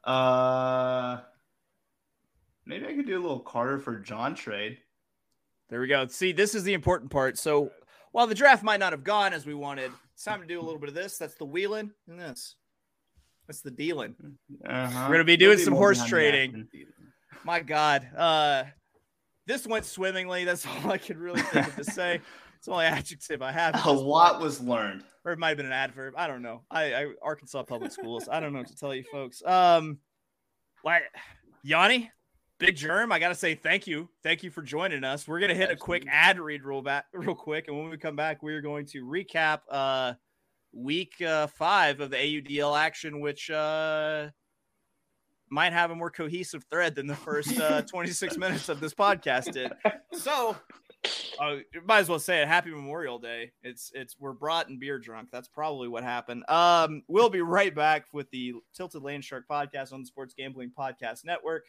Uh, 0.03 1.19
maybe 2.65 2.85
I 2.87 2.93
could 2.93 3.05
do 3.05 3.19
a 3.19 3.21
little 3.21 3.39
Carter 3.39 3.79
for 3.79 3.99
John 3.99 4.35
trade. 4.35 4.77
There 5.69 5.79
we 5.79 5.87
go. 5.87 6.07
See, 6.07 6.31
this 6.31 6.53
is 6.55 6.63
the 6.63 6.73
important 6.73 7.11
part. 7.11 7.37
So 7.37 7.71
while 8.11 8.27
the 8.27 8.35
draft 8.35 8.63
might 8.63 8.79
not 8.79 8.91
have 8.91 9.03
gone 9.03 9.33
as 9.33 9.45
we 9.45 9.53
wanted, 9.53 9.91
it's 10.13 10.23
time 10.23 10.41
to 10.41 10.47
do 10.47 10.59
a 10.59 10.63
little 10.63 10.79
bit 10.79 10.89
of 10.89 10.95
this. 10.95 11.17
That's 11.17 11.35
the 11.35 11.45
wheeling 11.45 11.91
and 12.09 12.19
this. 12.19 12.55
That's 13.47 13.61
the 13.61 13.71
dealing. 13.71 14.15
Uh-huh. 14.65 15.05
We're 15.07 15.15
gonna 15.15 15.23
be 15.23 15.37
doing 15.37 15.57
some 15.57 15.73
horse 15.73 16.05
trading. 16.05 16.67
My 17.43 17.59
God. 17.59 18.07
Uh 18.15 18.63
this 19.47 19.65
went 19.65 19.85
swimmingly. 19.85 20.45
That's 20.45 20.65
all 20.83 20.91
I 20.91 20.97
could 20.97 21.17
really 21.17 21.41
think 21.41 21.67
of 21.67 21.75
to 21.75 21.83
say. 21.83 22.21
It's 22.61 22.67
the 22.67 22.73
only 22.73 22.85
adjective 22.99 23.41
I 23.41 23.51
have. 23.51 23.87
A 23.87 23.91
lot 23.91 24.33
point. 24.33 24.43
was 24.43 24.61
learned. 24.61 25.03
or 25.25 25.31
it 25.31 25.39
might 25.39 25.47
have 25.47 25.57
been 25.57 25.65
an 25.65 25.71
adverb. 25.71 26.13
I 26.15 26.27
don't 26.27 26.43
know. 26.43 26.61
I, 26.69 26.93
I 26.93 27.07
Arkansas 27.19 27.63
public 27.63 27.91
schools. 27.91 28.29
I 28.31 28.39
don't 28.39 28.53
know 28.53 28.59
what 28.59 28.67
to 28.67 28.75
tell 28.75 28.93
you 28.93 29.03
folks. 29.11 29.41
Um 29.43 29.97
like 30.85 31.01
Yanni, 31.63 32.11
Big 32.59 32.75
Germ, 32.75 33.11
I 33.11 33.17
gotta 33.17 33.33
say 33.33 33.55
thank 33.55 33.87
you. 33.87 34.09
Thank 34.21 34.43
you 34.43 34.51
for 34.51 34.61
joining 34.61 35.03
us. 35.03 35.27
We're 35.27 35.39
gonna 35.39 35.55
hit 35.55 35.71
a 35.71 35.75
quick 35.75 36.05
ad 36.07 36.39
read 36.39 36.63
real 36.63 36.83
back 36.83 37.05
real 37.13 37.33
quick, 37.33 37.67
and 37.67 37.75
when 37.75 37.89
we 37.89 37.97
come 37.97 38.15
back, 38.15 38.43
we're 38.43 38.61
going 38.61 38.85
to 38.91 39.03
recap 39.05 39.61
uh 39.71 40.13
week 40.71 41.19
uh 41.19 41.47
five 41.47 41.99
of 41.99 42.11
the 42.11 42.17
AUDL 42.17 42.79
action, 42.79 43.21
which 43.21 43.49
uh 43.49 44.29
might 45.49 45.73
have 45.73 45.89
a 45.89 45.95
more 45.95 46.11
cohesive 46.11 46.63
thread 46.69 46.93
than 46.93 47.07
the 47.07 47.15
first 47.15 47.59
uh 47.59 47.81
26 47.89 48.37
minutes 48.37 48.69
of 48.69 48.79
this 48.79 48.93
podcast 48.93 49.51
did. 49.51 49.71
So 50.13 50.55
you 51.49 51.81
might 51.85 51.99
as 51.99 52.09
well 52.09 52.19
say 52.19 52.41
it. 52.41 52.47
Happy 52.47 52.69
Memorial 52.69 53.17
Day. 53.17 53.51
It's 53.63 53.91
it's 53.95 54.15
we're 54.19 54.33
brought 54.33 54.69
and 54.69 54.79
beer 54.79 54.99
drunk. 54.99 55.29
That's 55.31 55.47
probably 55.47 55.87
what 55.87 56.03
happened. 56.03 56.43
Um, 56.49 57.03
we'll 57.07 57.29
be 57.29 57.41
right 57.41 57.73
back 57.73 58.05
with 58.13 58.29
the 58.31 58.53
Tilted 58.75 59.01
Land 59.01 59.23
Shark 59.23 59.45
podcast 59.49 59.91
on 59.93 60.01
the 60.01 60.05
Sports 60.05 60.33
Gambling 60.37 60.71
Podcast 60.77 61.25
Network. 61.25 61.65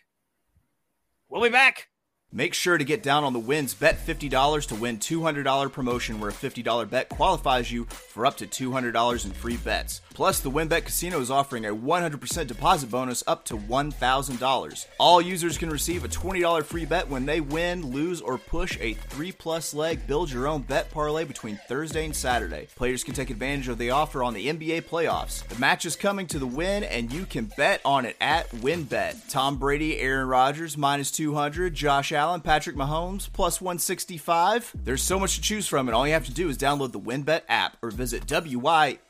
We'll 1.28 1.42
be 1.42 1.48
back. 1.48 1.88
Make 2.34 2.54
sure 2.54 2.78
to 2.78 2.84
get 2.84 3.02
down 3.02 3.24
on 3.24 3.34
the 3.34 3.38
wins. 3.38 3.74
Bet 3.74 4.06
$50 4.06 4.66
to 4.68 4.74
win 4.74 4.96
$200 4.96 5.70
promotion 5.70 6.18
where 6.18 6.30
a 6.30 6.32
$50 6.32 6.88
bet 6.88 7.10
qualifies 7.10 7.70
you 7.70 7.84
for 7.84 8.24
up 8.24 8.38
to 8.38 8.46
$200 8.46 9.26
in 9.26 9.32
free 9.32 9.58
bets. 9.58 10.00
Plus, 10.14 10.40
the 10.40 10.50
WynnBET 10.50 10.84
Casino 10.86 11.20
is 11.20 11.30
offering 11.30 11.66
a 11.66 11.74
100% 11.74 12.46
deposit 12.46 12.90
bonus 12.90 13.22
up 13.26 13.44
to 13.46 13.56
$1,000. 13.56 14.86
All 14.98 15.20
users 15.20 15.58
can 15.58 15.68
receive 15.68 16.04
a 16.04 16.08
$20 16.08 16.64
free 16.64 16.86
bet 16.86 17.08
when 17.08 17.26
they 17.26 17.40
win, 17.40 17.90
lose, 17.92 18.22
or 18.22 18.38
push 18.38 18.78
a 18.80 18.94
3 18.94 19.32
plus 19.32 19.74
leg 19.74 20.06
build 20.06 20.30
your 20.30 20.48
own 20.48 20.62
bet 20.62 20.90
parlay 20.90 21.24
between 21.24 21.58
Thursday 21.68 22.06
and 22.06 22.16
Saturday. 22.16 22.66
Players 22.76 23.04
can 23.04 23.14
take 23.14 23.28
advantage 23.28 23.68
of 23.68 23.76
the 23.76 23.90
offer 23.90 24.22
on 24.22 24.32
the 24.32 24.48
NBA 24.48 24.82
playoffs. 24.82 25.46
The 25.48 25.58
match 25.58 25.84
is 25.84 25.96
coming 25.96 26.26
to 26.28 26.38
the 26.38 26.46
win, 26.46 26.84
and 26.84 27.12
you 27.12 27.26
can 27.26 27.50
bet 27.56 27.82
on 27.84 28.06
it 28.06 28.16
at 28.22 28.50
WynnBET. 28.52 29.30
Tom 29.30 29.58
Brady, 29.58 29.98
Aaron 29.98 30.28
Rodgers, 30.28 30.78
minus 30.78 31.10
200, 31.10 31.74
Josh 31.74 32.12
Patrick 32.42 32.76
Mahomes, 32.76 33.28
plus 33.32 33.60
165. 33.60 34.72
There's 34.84 35.02
so 35.02 35.18
much 35.18 35.34
to 35.34 35.40
choose 35.40 35.66
from, 35.66 35.88
and 35.88 35.94
all 35.94 36.06
you 36.06 36.12
have 36.12 36.26
to 36.26 36.32
do 36.32 36.48
is 36.48 36.56
download 36.56 36.92
the 36.92 37.00
WynnBET 37.00 37.42
app 37.48 37.76
or 37.82 37.90
visit 37.90 38.26
WYNNBet.com 38.26 39.02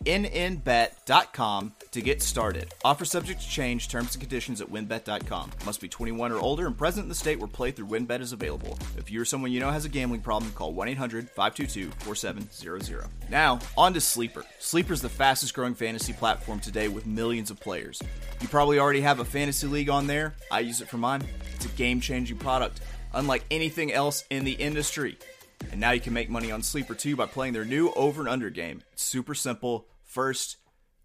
to 1.91 2.01
get 2.01 2.23
started. 2.23 2.73
Offer 2.85 3.05
subject 3.05 3.43
to 3.43 3.49
change, 3.49 3.89
terms 3.89 4.15
and 4.15 4.21
conditions 4.21 4.63
at 4.63 4.69
WynnBET.com. 4.69 5.51
Must 5.67 5.81
be 5.81 5.89
21 5.89 6.33
or 6.33 6.39
older 6.39 6.67
and 6.67 6.77
present 6.77 7.05
in 7.05 7.09
the 7.11 7.15
state 7.15 7.39
where 7.39 7.49
playthrough 7.49 7.89
WynnBET 7.89 8.21
is 8.21 8.33
available. 8.33 8.79
If 8.97 9.11
you 9.11 9.21
or 9.21 9.27
someone 9.27 9.53
you 9.53 9.61
know 9.61 9.71
has 9.71 9.85
a 9.85 9.91
gambling 9.91 10.23
problem, 10.23 10.51
call 10.53 10.73
1 10.73 10.89
800 10.89 11.29
522 11.29 11.91
4700. 12.05 13.09
Now, 13.29 13.59
on 13.77 13.93
to 13.93 14.01
Sleeper. 14.01 14.45
Sleeper 14.59 14.95
is 14.95 15.03
the 15.03 15.11
fastest 15.11 15.53
growing 15.53 15.75
fantasy 15.75 16.15
platform 16.15 16.61
today 16.61 16.89
with 16.89 17.07
millions 17.07 17.51
of 17.51 17.61
players. 17.61 18.03
You 18.41 18.49
probably 18.49 18.79
already 18.79 19.03
have 19.03 19.21
a 19.21 19.25
fantasy 19.25 19.67
league 19.67 19.91
on 19.91 20.07
there. 20.07 20.35
I 20.51 20.61
use 20.61 20.81
it 20.81 20.89
for 20.89 20.97
mine. 20.97 21.23
It's 21.55 21.67
a 21.67 21.77
game 21.77 22.01
changing 22.01 22.39
product, 22.39 22.81
unlike 23.15 23.45
anything 23.51 23.93
else 23.93 24.25
in 24.31 24.45
the 24.45 24.53
industry. 24.53 25.19
And 25.71 25.81
now 25.81 25.93
you 25.93 26.01
can 26.01 26.13
make 26.13 26.29
money 26.29 26.51
on 26.51 26.63
Sleeper 26.63 26.95
too 26.95 27.17
by 27.17 27.27
playing 27.27 27.53
their 27.53 27.65
new 27.65 27.91
over 27.93 28.23
and 28.23 28.29
under 28.29 28.51
game. 28.51 28.83
It's 28.93 29.03
super 29.03 29.35
simple. 29.35 29.87
First, 30.05 30.57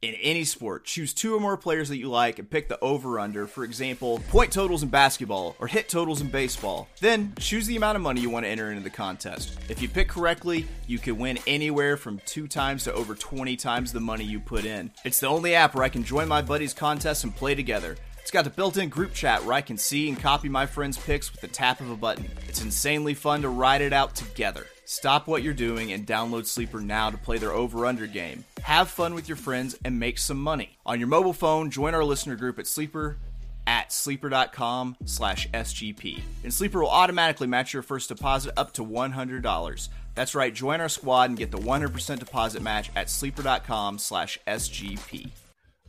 in 0.01 0.13
any 0.15 0.43
sport, 0.43 0.85
choose 0.85 1.11
two 1.13 1.35
or 1.35 1.39
more 1.39 1.57
players 1.57 1.89
that 1.89 1.97
you 1.97 2.07
like 2.07 2.37
and 2.37 2.49
pick 2.49 2.69
the 2.69 2.79
over 2.81 3.19
under. 3.19 3.47
For 3.47 3.63
example, 3.63 4.19
point 4.29 4.51
totals 4.51 4.83
in 4.83 4.89
basketball 4.89 5.55
or 5.59 5.67
hit 5.67 5.89
totals 5.89 6.21
in 6.21 6.27
baseball. 6.27 6.87
Then 6.99 7.33
choose 7.39 7.65
the 7.65 7.77
amount 7.77 7.95
of 7.95 8.03
money 8.03 8.21
you 8.21 8.29
want 8.29 8.45
to 8.45 8.49
enter 8.49 8.69
into 8.69 8.83
the 8.83 8.91
contest. 8.91 9.57
If 9.69 9.81
you 9.81 9.89
pick 9.89 10.07
correctly, 10.07 10.67
you 10.85 10.99
can 10.99 11.17
win 11.17 11.39
anywhere 11.47 11.97
from 11.97 12.21
two 12.25 12.47
times 12.47 12.83
to 12.83 12.93
over 12.93 13.15
20 13.15 13.55
times 13.55 13.91
the 13.91 13.99
money 13.99 14.23
you 14.23 14.39
put 14.39 14.65
in. 14.65 14.91
It's 15.03 15.19
the 15.19 15.27
only 15.27 15.55
app 15.55 15.73
where 15.73 15.83
I 15.83 15.89
can 15.89 16.03
join 16.03 16.27
my 16.27 16.43
buddies' 16.43 16.75
contests 16.75 17.23
and 17.23 17.35
play 17.35 17.55
together. 17.55 17.97
It's 18.27 18.31
got 18.33 18.45
a 18.45 18.49
built-in 18.49 18.89
group 18.89 19.13
chat 19.13 19.45
where 19.45 19.53
I 19.53 19.61
can 19.61 19.77
see 19.77 20.09
and 20.09 20.19
copy 20.19 20.49
my 20.49 20.65
friends' 20.65 20.97
picks 20.97 21.31
with 21.31 21.39
the 21.39 21.47
tap 21.47 21.79
of 21.79 21.89
a 21.89 21.95
button. 21.95 22.29
It's 22.49 22.61
insanely 22.61 23.13
fun 23.13 23.41
to 23.43 23.47
ride 23.47 23.79
it 23.79 23.93
out 23.93 24.15
together. 24.15 24.65
Stop 24.83 25.27
what 25.27 25.43
you're 25.43 25.53
doing 25.53 25.93
and 25.93 26.05
download 26.05 26.45
Sleeper 26.45 26.81
now 26.81 27.09
to 27.09 27.15
play 27.15 27.37
their 27.37 27.53
over-under 27.53 28.05
game. 28.05 28.43
Have 28.63 28.89
fun 28.89 29.13
with 29.13 29.29
your 29.29 29.37
friends 29.37 29.77
and 29.85 29.97
make 29.97 30.17
some 30.17 30.41
money. 30.43 30.77
On 30.85 30.99
your 30.99 31.07
mobile 31.07 31.31
phone, 31.31 31.71
join 31.71 31.95
our 31.95 32.03
listener 32.03 32.35
group 32.35 32.59
at 32.59 32.67
Sleeper 32.67 33.17
at 33.65 33.93
sleeper.com 33.93 34.97
slash 35.05 35.49
SGP. 35.51 36.19
And 36.43 36.53
Sleeper 36.53 36.81
will 36.81 36.89
automatically 36.89 37.47
match 37.47 37.73
your 37.73 37.81
first 37.81 38.09
deposit 38.09 38.51
up 38.57 38.73
to 38.73 38.83
$100. 38.83 39.87
That's 40.15 40.35
right, 40.35 40.53
join 40.53 40.81
our 40.81 40.89
squad 40.89 41.29
and 41.29 41.39
get 41.39 41.51
the 41.51 41.59
100% 41.59 42.19
deposit 42.19 42.61
match 42.61 42.91
at 42.93 43.09
sleeper.com 43.09 43.99
slash 43.99 44.37
SGP. 44.45 45.29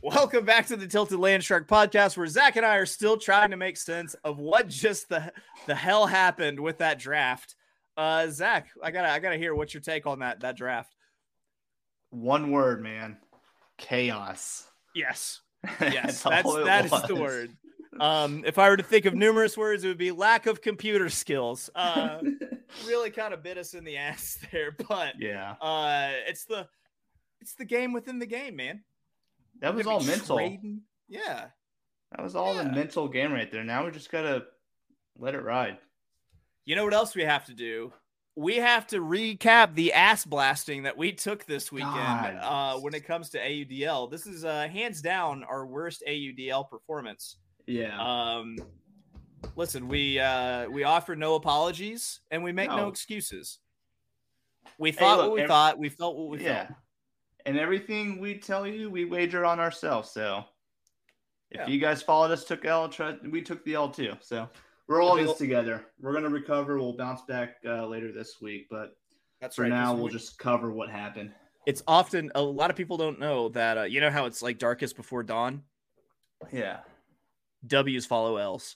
Welcome 0.01 0.45
back 0.45 0.67
to 0.67 0.77
the 0.77 0.87
Tilted 0.87 1.19
Land 1.19 1.43
Shark 1.43 1.67
podcast, 1.67 2.15
where 2.15 2.25
Zach 2.25 2.55
and 2.55 2.65
I 2.65 2.77
are 2.77 2.85
still 2.85 3.17
trying 3.17 3.51
to 3.51 3.57
make 3.57 3.75
sense 3.75 4.13
of 4.23 4.39
what 4.39 4.69
just 4.69 5.09
the 5.09 5.31
the 5.67 5.75
hell 5.75 6.07
happened 6.07 6.57
with 6.59 6.77
that 6.77 6.99
draft. 6.99 7.55
Uh, 7.97 8.27
Zach, 8.29 8.69
I 8.81 8.91
gotta 8.91 9.09
I 9.09 9.19
gotta 9.19 9.37
hear 9.37 9.53
what's 9.53 9.73
your 9.73 9.81
take 9.81 10.07
on 10.07 10.19
that 10.19 10.39
that 10.39 10.55
draft. 10.55 10.95
One 12.11 12.51
word, 12.51 12.81
man. 12.81 13.17
Chaos. 13.77 14.67
Yes, 14.95 15.41
yes, 15.81 16.23
That's 16.23 16.23
that's 16.23 16.45
all 16.45 16.57
it 16.57 16.65
that 16.65 16.85
is 16.85 17.01
the 17.03 17.15
word. 17.15 17.51
Um, 17.99 18.43
if 18.45 18.57
I 18.57 18.69
were 18.69 18.77
to 18.77 18.83
think 18.83 19.05
of 19.05 19.13
numerous 19.13 19.57
words, 19.57 19.83
it 19.83 19.89
would 19.89 19.97
be 19.97 20.11
lack 20.11 20.45
of 20.45 20.61
computer 20.61 21.09
skills. 21.09 21.69
Uh, 21.75 22.19
really 22.87 23.09
kind 23.09 23.33
of 23.33 23.43
bit 23.43 23.57
us 23.57 23.73
in 23.73 23.83
the 23.83 23.97
ass 23.97 24.37
there, 24.51 24.75
but 24.87 25.15
yeah. 25.19 25.55
uh, 25.61 26.11
it's 26.27 26.45
the 26.45 26.67
it's 27.41 27.55
the 27.55 27.65
game 27.65 27.91
within 27.91 28.19
the 28.19 28.25
game, 28.25 28.55
man. 28.55 28.83
That 29.59 29.75
was 29.75 29.87
all 29.87 30.01
mental. 30.03 30.37
trading- 30.37 30.81
Yeah. 31.07 31.49
That 32.11 32.23
was 32.23 32.35
all 32.35 32.55
Yeah. 32.55 32.63
the 32.63 32.71
mental 32.71 33.07
game 33.07 33.31
right 33.33 33.51
there. 33.51 33.63
Now 33.63 33.85
we 33.85 33.91
just 33.91 34.11
gotta 34.11 34.47
let 35.17 35.35
it 35.35 35.41
ride. 35.41 35.77
You 36.65 36.75
know 36.75 36.83
what 36.83 36.93
else 36.93 37.15
we 37.15 37.23
have 37.23 37.45
to 37.45 37.53
do? 37.53 37.93
We 38.35 38.55
have 38.57 38.87
to 38.87 38.99
recap 38.99 39.75
the 39.75 39.91
ass 39.93 40.23
blasting 40.23 40.83
that 40.83 40.95
we 40.97 41.11
took 41.11 41.45
this 41.45 41.71
weekend 41.71 42.39
uh, 42.39 42.77
when 42.79 42.93
it 42.93 43.03
comes 43.05 43.29
to 43.31 43.39
AUDL. 43.39 44.09
This 44.09 44.25
is 44.25 44.45
uh, 44.45 44.67
hands 44.69 45.01
down 45.01 45.43
our 45.43 45.65
worst 45.65 46.03
AUDL 46.07 46.69
performance. 46.69 47.37
Yeah. 47.67 47.99
Um, 47.99 48.57
listen, 49.55 49.87
we 49.87 50.19
uh, 50.19 50.69
we 50.69 50.83
offer 50.85 51.15
no 51.15 51.35
apologies 51.35 52.21
and 52.31 52.43
we 52.43 52.51
make 52.53 52.69
no, 52.69 52.77
No. 52.77 52.87
excuses. 52.87 53.59
We 54.77 54.91
thought 54.93 55.17
look, 55.17 55.27
what 55.29 55.35
we 55.35 55.41
ev- 55.41 55.47
thought. 55.49 55.77
We 55.77 55.89
felt 55.89 56.15
what 56.15 56.29
we 56.29 56.43
yeah. 56.43 56.67
felt. 56.67 56.77
And 57.45 57.57
everything 57.57 58.19
we 58.19 58.37
tell 58.37 58.67
you, 58.67 58.89
we 58.89 59.05
wager 59.05 59.45
on 59.45 59.59
ourselves. 59.59 60.11
So 60.11 60.43
if 61.51 61.61
Yeah. 61.61 61.67
you 61.67 61.79
guys 61.79 62.01
followed 62.03 62.31
us, 62.31 62.43
took 62.43 62.65
L, 62.65 62.89
try, 62.89 63.15
we 63.29 63.41
took 63.41 63.63
the 63.65 63.75
L 63.75 63.89
too. 63.89 64.13
So 64.21 64.49
we're 64.87 65.01
all 65.01 65.17
in 65.17 65.25
this 65.25 65.37
together. 65.37 65.85
We're 65.99 66.13
gonna 66.13 66.29
recover. 66.29 66.77
We'll 66.77 66.97
bounce 66.97 67.21
back 67.23 67.57
uh, 67.65 67.85
later 67.87 68.11
this 68.11 68.41
week, 68.41 68.67
but 68.69 68.95
That's 69.41 69.55
for 69.55 69.63
right. 69.63 69.69
now, 69.69 69.93
we'll 69.93 70.05
week- 70.05 70.13
just 70.13 70.37
cover 70.37 70.71
what 70.71 70.89
happened. 70.89 71.33
It's 71.65 71.83
often 71.87 72.31
a 72.35 72.41
lot 72.41 72.69
of 72.71 72.75
people 72.75 72.97
don't 72.97 73.19
know 73.19 73.49
that 73.49 73.77
uh, 73.77 73.83
you 73.83 73.99
know 74.01 74.09
how 74.09 74.25
it's 74.25 74.41
like 74.41 74.57
darkest 74.57 74.95
before 74.95 75.23
dawn. 75.23 75.63
Yeah. 76.51 76.79
W's 77.67 78.05
follow 78.05 78.37
L's. 78.37 78.75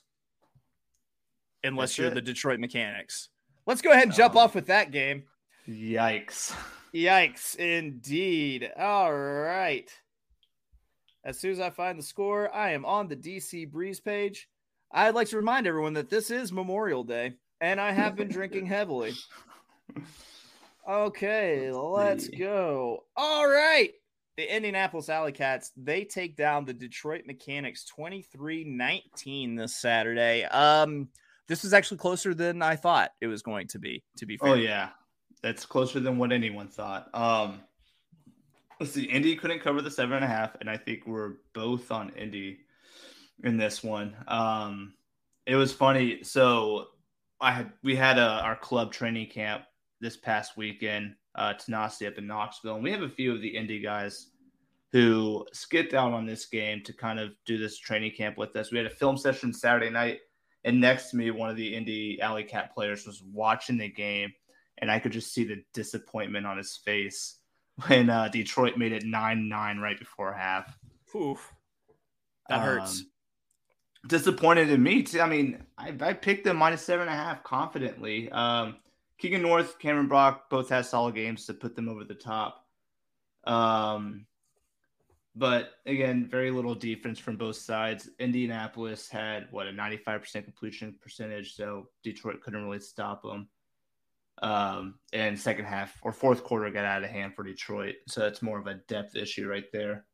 Unless 1.62 1.90
That's 1.90 1.98
you're 1.98 2.08
it. 2.08 2.14
the 2.14 2.20
Detroit 2.22 2.60
Mechanics. 2.60 3.30
Let's 3.66 3.80
go 3.80 3.90
ahead 3.90 4.04
and 4.04 4.12
jump 4.12 4.32
Um, 4.34 4.38
off 4.38 4.54
with 4.54 4.66
that 4.66 4.90
game. 4.90 5.24
Yikes. 5.68 6.54
Yikes, 6.94 7.56
indeed. 7.56 8.70
All 8.78 9.12
right. 9.12 9.90
As 11.24 11.40
soon 11.40 11.50
as 11.50 11.60
I 11.60 11.70
find 11.70 11.98
the 11.98 12.02
score, 12.02 12.54
I 12.54 12.70
am 12.70 12.84
on 12.84 13.08
the 13.08 13.16
DC 13.16 13.70
Breeze 13.70 13.98
page. 13.98 14.48
I'd 14.92 15.14
like 15.14 15.28
to 15.28 15.36
remind 15.36 15.66
everyone 15.66 15.94
that 15.94 16.08
this 16.08 16.30
is 16.30 16.52
Memorial 16.52 17.02
Day, 17.02 17.32
and 17.60 17.80
I 17.80 17.90
have 17.90 18.14
been 18.14 18.28
drinking 18.28 18.66
heavily. 18.66 19.12
Okay, 20.88 21.70
let's 21.72 22.28
go. 22.28 23.04
All 23.16 23.48
right. 23.48 23.90
The 24.36 24.54
Indianapolis 24.54 25.08
Alley 25.08 25.32
Cats, 25.32 25.72
they 25.76 26.04
take 26.04 26.36
down 26.36 26.64
the 26.64 26.74
Detroit 26.74 27.22
Mechanics 27.26 27.86
23-19 27.98 29.56
this 29.56 29.76
Saturday. 29.76 30.44
Um 30.44 31.08
this 31.46 31.62
was 31.62 31.74
actually 31.74 31.98
closer 31.98 32.34
than 32.34 32.62
I 32.62 32.74
thought 32.74 33.10
it 33.20 33.26
was 33.26 33.42
going 33.42 33.66
to 33.68 33.78
be, 33.78 34.02
to 34.16 34.26
be 34.26 34.38
fair. 34.38 34.50
Oh 34.50 34.54
yeah, 34.54 34.90
that's 35.44 35.66
closer 35.66 36.00
than 36.00 36.16
what 36.16 36.32
anyone 36.32 36.68
thought. 36.68 37.10
Um, 37.12 37.60
let's 38.80 38.92
see. 38.92 39.04
Indy 39.04 39.36
couldn't 39.36 39.60
cover 39.60 39.82
the 39.82 39.90
seven 39.90 40.16
and 40.16 40.24
a 40.24 40.28
half, 40.28 40.56
and 40.58 40.70
I 40.70 40.78
think 40.78 41.06
we're 41.06 41.34
both 41.52 41.92
on 41.92 42.08
Indy 42.16 42.60
in 43.42 43.58
this 43.58 43.84
one. 43.84 44.16
Um, 44.26 44.94
it 45.46 45.54
was 45.54 45.70
funny. 45.70 46.22
So 46.22 46.86
I 47.42 47.52
had 47.52 47.72
we 47.82 47.94
had 47.94 48.16
a, 48.16 48.40
our 48.42 48.56
club 48.56 48.90
training 48.90 49.28
camp 49.28 49.64
this 50.00 50.16
past 50.16 50.56
weekend, 50.56 51.14
uh, 51.34 51.52
Tenacity 51.52 52.06
up 52.06 52.16
in 52.16 52.26
Knoxville, 52.26 52.76
and 52.76 52.82
we 52.82 52.90
have 52.90 53.02
a 53.02 53.08
few 53.08 53.34
of 53.34 53.42
the 53.42 53.54
Indy 53.54 53.80
guys 53.80 54.30
who 54.92 55.44
skipped 55.52 55.92
out 55.92 56.14
on 56.14 56.24
this 56.24 56.46
game 56.46 56.80
to 56.84 56.94
kind 56.94 57.20
of 57.20 57.32
do 57.44 57.58
this 57.58 57.76
training 57.76 58.12
camp 58.16 58.38
with 58.38 58.56
us. 58.56 58.72
We 58.72 58.78
had 58.78 58.86
a 58.86 58.90
film 58.90 59.18
session 59.18 59.52
Saturday 59.52 59.90
night. 59.90 60.20
And 60.64 60.80
next 60.80 61.10
to 61.10 61.16
me, 61.16 61.30
one 61.30 61.50
of 61.50 61.56
the 61.56 61.74
Indy 61.74 62.18
Alley 62.22 62.44
Cat 62.44 62.72
players 62.72 63.06
was 63.06 63.22
watching 63.22 63.76
the 63.76 63.90
game, 63.90 64.32
and 64.84 64.92
I 64.92 64.98
could 64.98 65.12
just 65.12 65.32
see 65.32 65.44
the 65.44 65.64
disappointment 65.72 66.46
on 66.46 66.58
his 66.58 66.76
face 66.76 67.38
when 67.86 68.10
uh, 68.10 68.28
Detroit 68.28 68.76
made 68.76 68.92
it 68.92 69.02
9 69.02 69.48
9 69.48 69.78
right 69.78 69.98
before 69.98 70.34
half. 70.34 70.76
Oof. 71.16 71.54
That 72.50 72.60
hurts. 72.60 73.00
Um, 73.00 73.06
disappointed 74.08 74.68
in 74.68 74.82
me, 74.82 75.02
too. 75.02 75.22
I 75.22 75.26
mean, 75.26 75.64
I, 75.78 75.94
I 76.02 76.12
picked 76.12 76.44
them 76.44 76.58
minus 76.58 76.82
seven 76.82 77.08
and 77.08 77.18
a 77.18 77.18
half 77.18 77.42
confidently. 77.44 78.30
Um, 78.30 78.76
Keegan 79.18 79.40
North, 79.40 79.78
Cameron 79.78 80.06
Brock 80.06 80.50
both 80.50 80.68
had 80.68 80.84
solid 80.84 81.14
games 81.14 81.46
to 81.46 81.54
put 81.54 81.74
them 81.74 81.88
over 81.88 82.04
the 82.04 82.14
top. 82.14 82.66
Um, 83.44 84.26
but 85.34 85.70
again, 85.86 86.28
very 86.30 86.50
little 86.50 86.74
defense 86.74 87.18
from 87.18 87.38
both 87.38 87.56
sides. 87.56 88.10
Indianapolis 88.18 89.08
had 89.08 89.48
what 89.50 89.66
a 89.66 89.70
95% 89.70 90.44
completion 90.44 90.94
percentage, 91.00 91.54
so 91.54 91.88
Detroit 92.02 92.42
couldn't 92.42 92.62
really 92.62 92.80
stop 92.80 93.22
them. 93.22 93.48
Um, 94.42 94.96
and 95.12 95.38
second 95.38 95.64
half 95.66 95.96
or 96.02 96.12
fourth 96.12 96.42
quarter 96.42 96.68
got 96.70 96.84
out 96.84 97.04
of 97.04 97.10
hand 97.10 97.34
for 97.34 97.44
Detroit, 97.44 97.94
so 98.08 98.20
that's 98.20 98.42
more 98.42 98.58
of 98.58 98.66
a 98.66 98.74
depth 98.88 99.16
issue 99.16 99.48
right 99.48 99.70
there. 99.72 100.04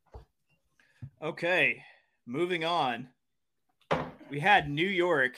Okay, 1.21 1.83
moving 2.25 2.63
on. 2.63 3.09
We 4.29 4.39
had 4.39 4.69
New 4.69 4.87
York 4.87 5.35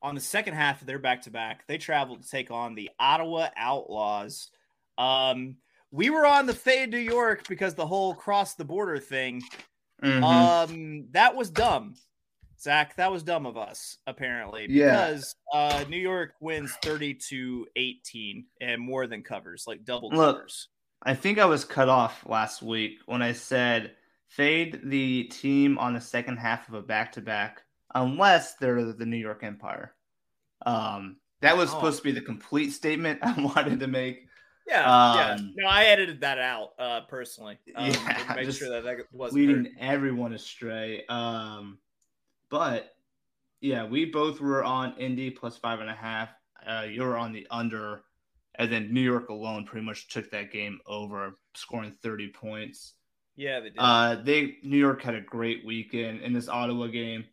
on 0.00 0.14
the 0.14 0.20
second 0.20 0.54
half 0.54 0.80
of 0.80 0.86
their 0.86 0.98
back 0.98 1.22
to 1.22 1.30
back. 1.30 1.66
They 1.66 1.76
traveled 1.76 2.22
to 2.22 2.28
take 2.28 2.50
on 2.50 2.74
the 2.74 2.90
Ottawa 3.00 3.48
Outlaws. 3.56 4.50
Um, 4.96 5.56
we 5.90 6.10
were 6.10 6.24
on 6.26 6.46
the 6.46 6.54
fade 6.54 6.90
New 6.90 6.98
York 6.98 7.48
because 7.48 7.74
the 7.74 7.86
whole 7.86 8.14
cross 8.14 8.54
the 8.54 8.64
border 8.64 8.98
thing. 8.98 9.42
Mhm. 10.02 10.22
Um, 10.22 11.06
that 11.10 11.34
was 11.34 11.50
dumb, 11.50 11.94
Zach. 12.60 12.96
That 12.96 13.10
was 13.12 13.22
dumb 13.22 13.46
of 13.46 13.56
us, 13.56 13.98
apparently, 14.06 14.66
Yeah. 14.68 14.90
because 15.08 15.34
uh, 15.52 15.84
New 15.88 15.98
York 15.98 16.34
wins 16.40 16.72
thirty 16.82 17.14
to 17.28 17.66
eighteen 17.76 18.46
and 18.60 18.80
more 18.80 19.06
than 19.06 19.22
covers, 19.22 19.64
like 19.66 19.84
double 19.84 20.10
Look, 20.10 20.36
covers. 20.36 20.68
I 21.02 21.14
think 21.14 21.38
I 21.38 21.44
was 21.46 21.64
cut 21.64 21.88
off 21.88 22.24
last 22.26 22.62
week 22.62 22.98
when 23.06 23.22
I 23.22 23.32
said 23.32 23.92
fade 24.26 24.80
the 24.84 25.24
team 25.24 25.78
on 25.78 25.94
the 25.94 26.00
second 26.00 26.36
half 26.38 26.68
of 26.68 26.74
a 26.74 26.82
back 26.82 27.12
to 27.12 27.20
back 27.20 27.62
unless 27.94 28.54
they're 28.56 28.92
the 28.92 29.06
New 29.06 29.16
York 29.16 29.42
Empire. 29.42 29.94
Um, 30.66 31.16
that 31.40 31.56
was 31.56 31.70
Oh. 31.70 31.74
supposed 31.74 31.98
to 31.98 32.02
be 32.04 32.12
the 32.12 32.20
complete 32.20 32.72
statement 32.72 33.20
I 33.22 33.40
wanted 33.40 33.80
to 33.80 33.86
make. 33.86 34.26
Yeah, 34.66 34.82
yeah. 35.14 35.34
Um, 35.36 35.54
No, 35.56 35.66
I 35.66 35.84
edited 35.84 36.20
that 36.20 36.38
out 36.38 36.70
uh, 36.78 37.00
personally. 37.08 37.58
Um, 37.74 37.90
Yeah, 37.90 38.32
make 38.36 38.50
sure 38.50 38.68
that 38.70 38.84
that 38.84 38.96
wasn't 39.12 39.40
leading 39.40 39.64
heard. 39.64 39.74
everyone 39.80 40.34
astray. 40.34 41.04
Um, 41.08 41.78
but 42.50 42.94
yeah, 43.60 43.86
we 43.86 44.04
both 44.04 44.40
were 44.40 44.64
on 44.64 44.94
Indy 44.98 45.30
plus 45.30 45.56
five 45.56 45.80
and 45.80 45.90
a 45.90 45.94
half. 45.94 46.30
Uh, 46.66 46.86
you 46.88 47.02
were 47.02 47.16
on 47.16 47.32
the 47.32 47.46
under, 47.50 48.02
and 48.56 48.70
then 48.70 48.92
New 48.92 49.00
York 49.00 49.28
alone 49.28 49.64
pretty 49.64 49.84
much 49.84 50.08
took 50.08 50.30
that 50.30 50.52
game 50.52 50.78
over, 50.86 51.34
scoring 51.54 51.94
30 52.02 52.28
points. 52.28 52.94
Yeah, 53.36 53.60
they 53.60 53.70
did. 53.70 53.78
Uh, 53.78 54.16
they 54.16 54.56
New 54.62 54.78
York 54.78 55.02
had 55.02 55.14
a 55.14 55.20
great 55.20 55.64
weekend 55.64 56.22
in 56.22 56.32
this 56.32 56.48
Ottawa 56.48 56.88
game. 56.88 57.24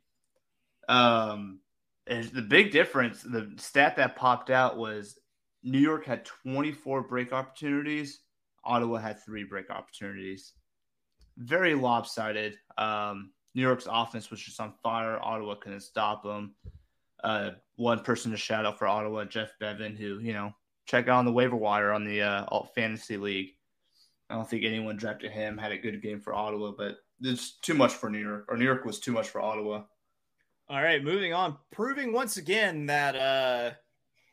Um, 0.87 1.59
and 2.07 2.25
the 2.25 2.43
big 2.43 2.71
difference, 2.71 3.23
the 3.23 3.51
stat 3.57 3.95
that 3.95 4.15
popped 4.15 4.51
out 4.51 4.77
was 4.77 5.17
New 5.63 5.79
York 5.79 6.05
had 6.05 6.25
24 6.25 7.07
break 7.07 7.33
opportunities. 7.33 8.19
Ottawa 8.63 8.99
had 8.99 9.23
three 9.23 9.43
break 9.43 9.71
opportunities. 9.71 10.53
Very 11.37 11.73
lopsided. 11.73 12.55
Um, 12.77 13.31
New 13.55 13.61
York's 13.61 13.87
offense 13.89 14.29
was 14.29 14.41
just 14.41 14.59
on 14.59 14.73
fire. 14.83 15.17
Ottawa 15.21 15.55
couldn't 15.55 15.79
stop 15.79 16.23
them. 16.23 16.53
Uh, 17.23 17.51
one 17.77 18.01
person 18.01 18.31
to 18.31 18.37
shout 18.37 18.65
out 18.65 18.77
for 18.77 18.87
Ottawa, 18.87 19.23
Jeff 19.23 19.53
Bevin, 19.59 19.95
who 19.95 20.19
you 20.19 20.33
know 20.33 20.53
check 20.85 21.07
out 21.07 21.19
on 21.19 21.25
the 21.25 21.31
waiver 21.31 21.55
wire 21.55 21.91
on 21.91 22.03
the 22.03 22.21
uh, 22.21 22.45
alt 22.49 22.75
fantasy 22.75 23.17
league. 23.17 23.51
I 24.29 24.35
don't 24.35 24.47
think 24.49 24.63
anyone 24.63 24.97
drafted 24.97 25.31
him. 25.31 25.57
Had 25.57 25.71
a 25.71 25.77
good 25.77 26.01
game 26.01 26.19
for 26.19 26.33
Ottawa, 26.33 26.73
but 26.77 26.97
it's 27.21 27.57
too 27.61 27.73
much 27.73 27.93
for 27.93 28.09
New 28.09 28.19
York. 28.19 28.45
Or 28.49 28.57
New 28.57 28.65
York 28.65 28.85
was 28.85 28.99
too 28.99 29.11
much 29.11 29.29
for 29.29 29.41
Ottawa. 29.41 29.83
All 30.67 30.81
right, 30.81 31.03
moving 31.03 31.33
on. 31.33 31.57
Proving 31.71 32.11
once 32.11 32.37
again 32.37 32.87
that 32.87 33.15
uh 33.15 33.71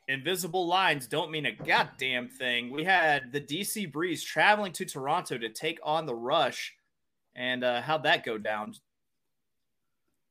invisible 0.09 0.67
lines 0.67 1.07
don't 1.07 1.31
mean 1.31 1.47
a 1.47 1.53
goddamn 1.53 2.29
thing. 2.29 2.73
We 2.73 2.83
had 2.83 3.31
the 3.33 3.41
DC 3.41 3.93
Breeze 3.93 4.25
traveling 4.25 4.73
to 4.73 4.85
Toronto 4.85 5.39
to 5.39 5.49
take 5.49 5.79
on 5.85 6.07
the 6.07 6.15
Rush. 6.15 6.75
And 7.37 7.63
uh 7.63 7.83
how'd 7.83 8.03
that 8.03 8.25
go 8.25 8.37
down? 8.37 8.75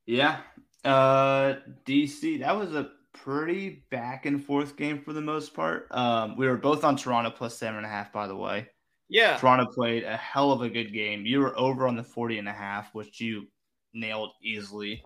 Yeah, 0.06 0.41
uh, 0.84 1.56
DC. 1.86 2.39
That 2.39 2.56
was 2.56 2.74
a 2.76 2.91
pretty 3.14 3.86
back 3.91 4.26
and 4.26 4.43
forth 4.43 4.76
game 4.76 5.02
for 5.02 5.14
the 5.14 5.22
most 5.22 5.54
part. 5.54 5.88
Um, 5.91 6.36
we 6.36 6.47
were 6.47 6.58
both 6.58 6.84
on 6.84 6.95
Toronto 6.95 7.30
plus 7.30 7.58
seven 7.58 7.78
and 7.78 7.86
a 7.86 7.89
half, 7.89 8.12
by 8.12 8.28
the 8.28 8.36
way. 8.36 8.68
Yeah. 9.10 9.38
Toronto 9.38 9.66
played 9.72 10.04
a 10.04 10.16
hell 10.16 10.52
of 10.52 10.62
a 10.62 10.70
good 10.70 10.93
game. 10.93 11.26
You 11.26 11.41
were 11.41 11.58
over 11.60 11.88
on 11.88 11.95
the 11.95 12.04
40 12.04 12.39
and 12.39 12.47
a 12.47 12.54
half, 12.54 12.95
which 12.95 13.20
you 13.20 13.47
nailed 13.93 14.32
easily. 14.41 15.04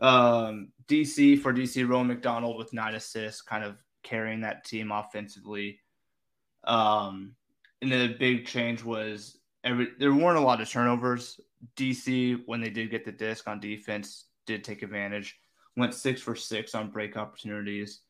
Um, 0.00 0.72
DC 0.88 1.40
for 1.40 1.52
DC, 1.52 1.88
Rowan 1.88 2.08
McDowell 2.08 2.58
with 2.58 2.72
nine 2.72 2.94
assists, 2.94 3.42
kind 3.42 3.64
of 3.64 3.76
carrying 4.02 4.40
that 4.40 4.64
team 4.64 4.90
offensively. 4.90 5.80
Um, 6.64 7.34
and 7.80 7.92
the 7.92 8.16
big 8.18 8.46
change 8.46 8.82
was 8.82 9.38
every 9.64 9.88
there 9.98 10.12
weren't 10.12 10.38
a 10.38 10.42
lot 10.42 10.60
of 10.60 10.68
turnovers. 10.68 11.40
DC, 11.76 12.42
when 12.46 12.60
they 12.60 12.70
did 12.70 12.90
get 12.90 13.04
the 13.04 13.12
disc 13.12 13.48
on 13.48 13.60
defense, 13.60 14.26
did 14.46 14.64
take 14.64 14.82
advantage. 14.82 15.38
Went 15.76 15.94
six 15.94 16.20
for 16.20 16.34
six 16.34 16.74
on 16.74 16.90
break 16.90 17.16
opportunities. 17.16 18.00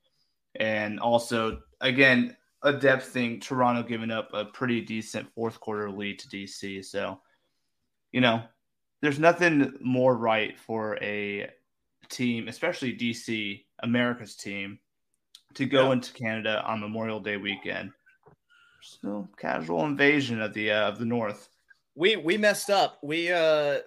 And 0.58 0.98
also, 0.98 1.60
again, 1.80 2.36
a 2.62 2.72
depth 2.72 3.06
thing, 3.08 3.40
Toronto 3.40 3.82
giving 3.82 4.10
up 4.10 4.30
a 4.32 4.46
pretty 4.46 4.80
decent 4.80 5.32
fourth 5.34 5.60
quarter 5.60 5.90
lead 5.90 6.18
to 6.20 6.28
DC. 6.28 6.84
So, 6.84 7.20
you 8.12 8.20
know, 8.20 8.42
there's 9.00 9.18
nothing 9.18 9.74
more 9.80 10.16
right 10.16 10.58
for 10.58 10.96
a 11.02 11.50
team, 12.08 12.48
especially 12.48 12.96
DC, 12.96 13.64
America's 13.82 14.34
team, 14.34 14.78
to 15.54 15.66
go 15.66 15.86
Yeah. 15.86 15.92
into 15.92 16.12
Canada 16.14 16.62
on 16.64 16.80
Memorial 16.80 17.20
Day 17.20 17.36
weekend. 17.36 17.92
So 18.80 19.28
casual 19.36 19.84
invasion 19.84 20.40
of 20.40 20.54
the 20.54 20.70
uh, 20.72 20.88
of 20.88 20.98
the 20.98 21.04
North. 21.04 21.48
We 21.98 22.14
we 22.14 22.38
messed 22.38 22.70
up. 22.70 23.00
We 23.02 23.32
uh 23.32 23.80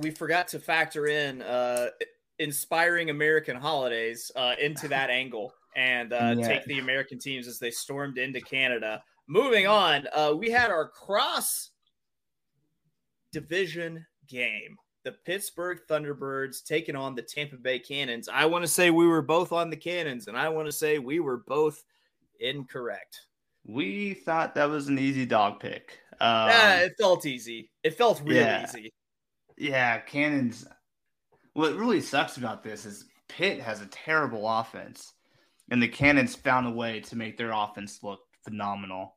we 0.00 0.10
forgot 0.10 0.48
to 0.48 0.58
factor 0.58 1.06
in 1.06 1.42
uh 1.42 1.90
inspiring 2.40 3.08
American 3.10 3.56
holidays 3.56 4.32
uh 4.34 4.54
into 4.60 4.88
that 4.88 5.10
angle 5.22 5.54
and 5.76 6.12
uh 6.12 6.34
Yeah. 6.36 6.48
take 6.48 6.64
the 6.64 6.80
American 6.80 7.20
teams 7.20 7.46
as 7.46 7.60
they 7.60 7.70
stormed 7.70 8.18
into 8.18 8.40
Canada. 8.40 9.00
Moving 9.28 9.68
on, 9.68 10.08
uh 10.12 10.34
we 10.36 10.50
had 10.50 10.72
our 10.72 10.88
cross 10.88 11.70
division 13.30 14.04
game. 14.28 14.76
The 15.04 15.12
Pittsburgh 15.24 15.80
Thunderbirds 15.88 16.64
taking 16.64 16.96
on 16.96 17.14
the 17.14 17.22
Tampa 17.22 17.56
Bay 17.56 17.78
Cannons. 17.78 18.28
I 18.28 18.44
want 18.46 18.64
to 18.64 18.68
say 18.68 18.90
we 18.90 19.06
were 19.06 19.22
both 19.22 19.52
on 19.52 19.70
the 19.70 19.76
Cannons 19.76 20.26
and 20.26 20.36
I 20.36 20.48
want 20.48 20.66
to 20.66 20.72
say 20.72 20.98
we 20.98 21.20
were 21.20 21.38
both 21.38 21.84
incorrect. 22.40 23.20
We 23.64 24.14
thought 24.14 24.56
that 24.56 24.68
was 24.68 24.88
an 24.88 24.98
easy 24.98 25.26
dog 25.26 25.60
pick. 25.60 26.00
Um, 26.22 26.48
yeah, 26.50 26.78
it 26.82 26.92
felt 27.00 27.26
easy. 27.26 27.68
It 27.82 27.98
felt 27.98 28.22
really 28.24 28.38
yeah. 28.38 28.62
easy. 28.62 28.92
Yeah, 29.58 29.98
Cannons. 29.98 30.64
What 31.54 31.74
really 31.74 32.00
sucks 32.00 32.36
about 32.36 32.62
this 32.62 32.86
is 32.86 33.06
Pitt 33.28 33.60
has 33.60 33.80
a 33.80 33.86
terrible 33.86 34.48
offense, 34.48 35.14
and 35.68 35.82
the 35.82 35.88
Cannons 35.88 36.36
found 36.36 36.68
a 36.68 36.70
way 36.70 37.00
to 37.00 37.16
make 37.16 37.36
their 37.36 37.50
offense 37.50 38.04
look 38.04 38.20
phenomenal. 38.44 39.16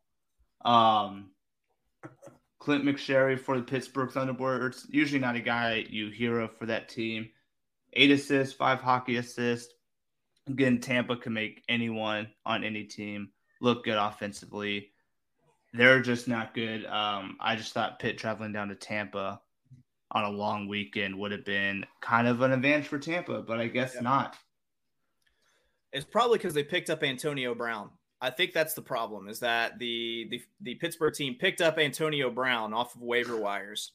Um, 0.65 1.29
Clint 2.57 2.83
McSherry 2.83 3.39
for 3.39 3.57
the 3.57 3.63
Pittsburgh 3.63 4.09
Thunderbirds, 4.09 4.87
usually 4.89 5.19
not 5.19 5.35
a 5.35 5.41
guy 5.41 5.85
you 5.87 6.09
hear 6.09 6.39
of 6.39 6.57
for 6.57 6.65
that 6.65 6.89
team. 6.89 7.29
Eight 7.93 8.09
assists, 8.09 8.55
five 8.55 8.81
hockey 8.81 9.17
assists. 9.17 9.71
Again, 10.47 10.79
Tampa 10.79 11.17
can 11.17 11.33
make 11.33 11.63
anyone 11.69 12.29
on 12.47 12.63
any 12.63 12.83
team 12.85 13.29
look 13.61 13.83
good 13.83 13.97
offensively. 13.97 14.89
They're 15.77 16.01
just 16.01 16.27
not 16.27 16.53
good. 16.53 16.85
Um, 16.85 17.37
I 17.39 17.55
just 17.55 17.73
thought 17.73 17.99
Pitt 17.99 18.17
traveling 18.17 18.51
down 18.53 18.69
to 18.69 18.75
Tampa 18.75 19.41
on 20.11 20.23
a 20.23 20.29
long 20.29 20.67
weekend 20.67 21.17
would 21.17 21.31
have 21.31 21.43
been 21.45 21.85
kind 22.01 22.27
of 22.27 22.41
an 22.41 22.51
advantage 22.51 22.87
for 22.87 22.99
Tampa, 22.99 23.41
but 23.41 23.59
I 23.59 23.67
guess 23.67 23.95
Yeah. 23.95 24.01
not. 24.01 24.37
It's 25.91 26.05
probably 26.05 26.37
because 26.37 26.53
they 26.53 26.63
picked 26.63 26.89
up 26.89 27.03
Antonio 27.03 27.55
Brown. 27.55 27.89
I 28.21 28.29
think 28.29 28.53
that's 28.53 28.73
the 28.73 28.81
problem. 28.81 29.27
Is 29.27 29.39
that 29.41 29.77
the 29.79 30.27
the 30.29 30.41
the 30.61 30.75
Pittsburgh 30.75 31.13
team 31.13 31.35
picked 31.35 31.61
up 31.61 31.77
Antonio 31.77 32.29
Brown 32.29 32.73
off 32.73 32.95
of 32.95 33.01
waiver 33.01 33.37
wires 33.37 33.91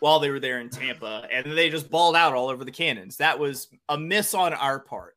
while 0.00 0.18
they 0.18 0.30
were 0.30 0.40
there 0.40 0.60
in 0.60 0.70
Tampa, 0.70 1.26
and 1.30 1.52
they 1.56 1.68
just 1.68 1.90
balled 1.90 2.16
out 2.16 2.32
all 2.34 2.48
over 2.48 2.64
the 2.64 2.70
Cannons. 2.72 3.18
That 3.18 3.38
was 3.38 3.68
a 3.88 3.98
miss 3.98 4.34
on 4.34 4.54
our 4.54 4.80
part. 4.80 5.16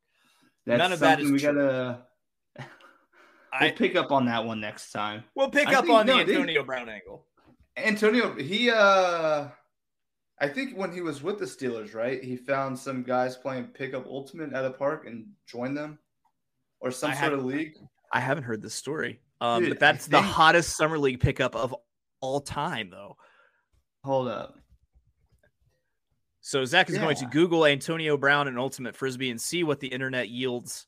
That's 0.66 0.78
None 0.80 0.92
of 0.92 1.00
that 1.00 1.20
is 1.20 1.32
we 1.32 1.40
true. 1.40 1.54
gotta 1.54 2.02
I 3.54 3.66
we'll 3.66 3.74
pick 3.74 3.96
up 3.96 4.12
on 4.12 4.26
that 4.26 4.44
one 4.46 4.60
next 4.60 4.92
time. 4.92 5.24
we'll 5.36 5.50
pick 5.50 5.68
I 5.68 5.76
up 5.76 5.86
think- 5.86 5.96
on 5.96 6.06
no, 6.08 6.18
the 6.18 6.24
they- 6.26 6.34
Antonio 6.34 6.64
Brown 6.64 6.90
angle. 6.90 7.28
Antonio, 7.78 8.36
he 8.36 8.70
uh 8.70 9.48
I 10.40 10.48
think 10.50 10.76
when 10.78 10.92
he 10.92 11.02
was 11.02 11.22
with 11.24 11.40
the 11.40 11.46
Steelers, 11.46 11.94
right? 11.96 12.24
He 12.24 12.36
found 12.36 12.78
some 12.78 13.04
guys 13.04 13.38
playing 13.38 13.66
pickup 13.68 14.06
ultimate 14.08 14.52
at 14.54 14.66
a 14.66 14.72
park 14.72 15.06
and 15.08 15.28
joined 15.48 15.78
them 15.78 16.00
or 16.80 16.92
some 16.92 17.12
I 17.12 17.16
sort 17.16 17.34
of 17.34 17.46
league. 17.46 17.78
I 18.12 18.20
haven't 18.20 18.44
heard 18.44 18.62
this 18.62 18.74
story, 18.76 19.22
um, 19.42 19.62
Dude, 19.62 19.70
but 19.70 19.80
that's 19.80 20.08
I 20.08 20.12
the 20.12 20.22
hottest 20.22 20.76
summer 20.76 20.98
league 21.00 21.20
pickup 21.20 21.56
of 21.56 21.74
all 22.20 22.42
time, 22.42 22.90
though. 22.90 23.16
Hold 24.04 24.28
up. 24.28 24.56
So 26.42 26.66
Zach 26.66 26.90
is 26.90 26.98
going 26.98 27.16
to 27.18 27.26
Google 27.28 27.66
Antonio 27.66 28.18
Brown 28.18 28.48
and 28.50 28.60
Ultimate 28.60 28.96
Frisbee 28.98 29.30
and 29.32 29.40
see 29.40 29.64
what 29.64 29.80
the 29.80 29.88
internet 29.88 30.28
yields. 30.30 30.88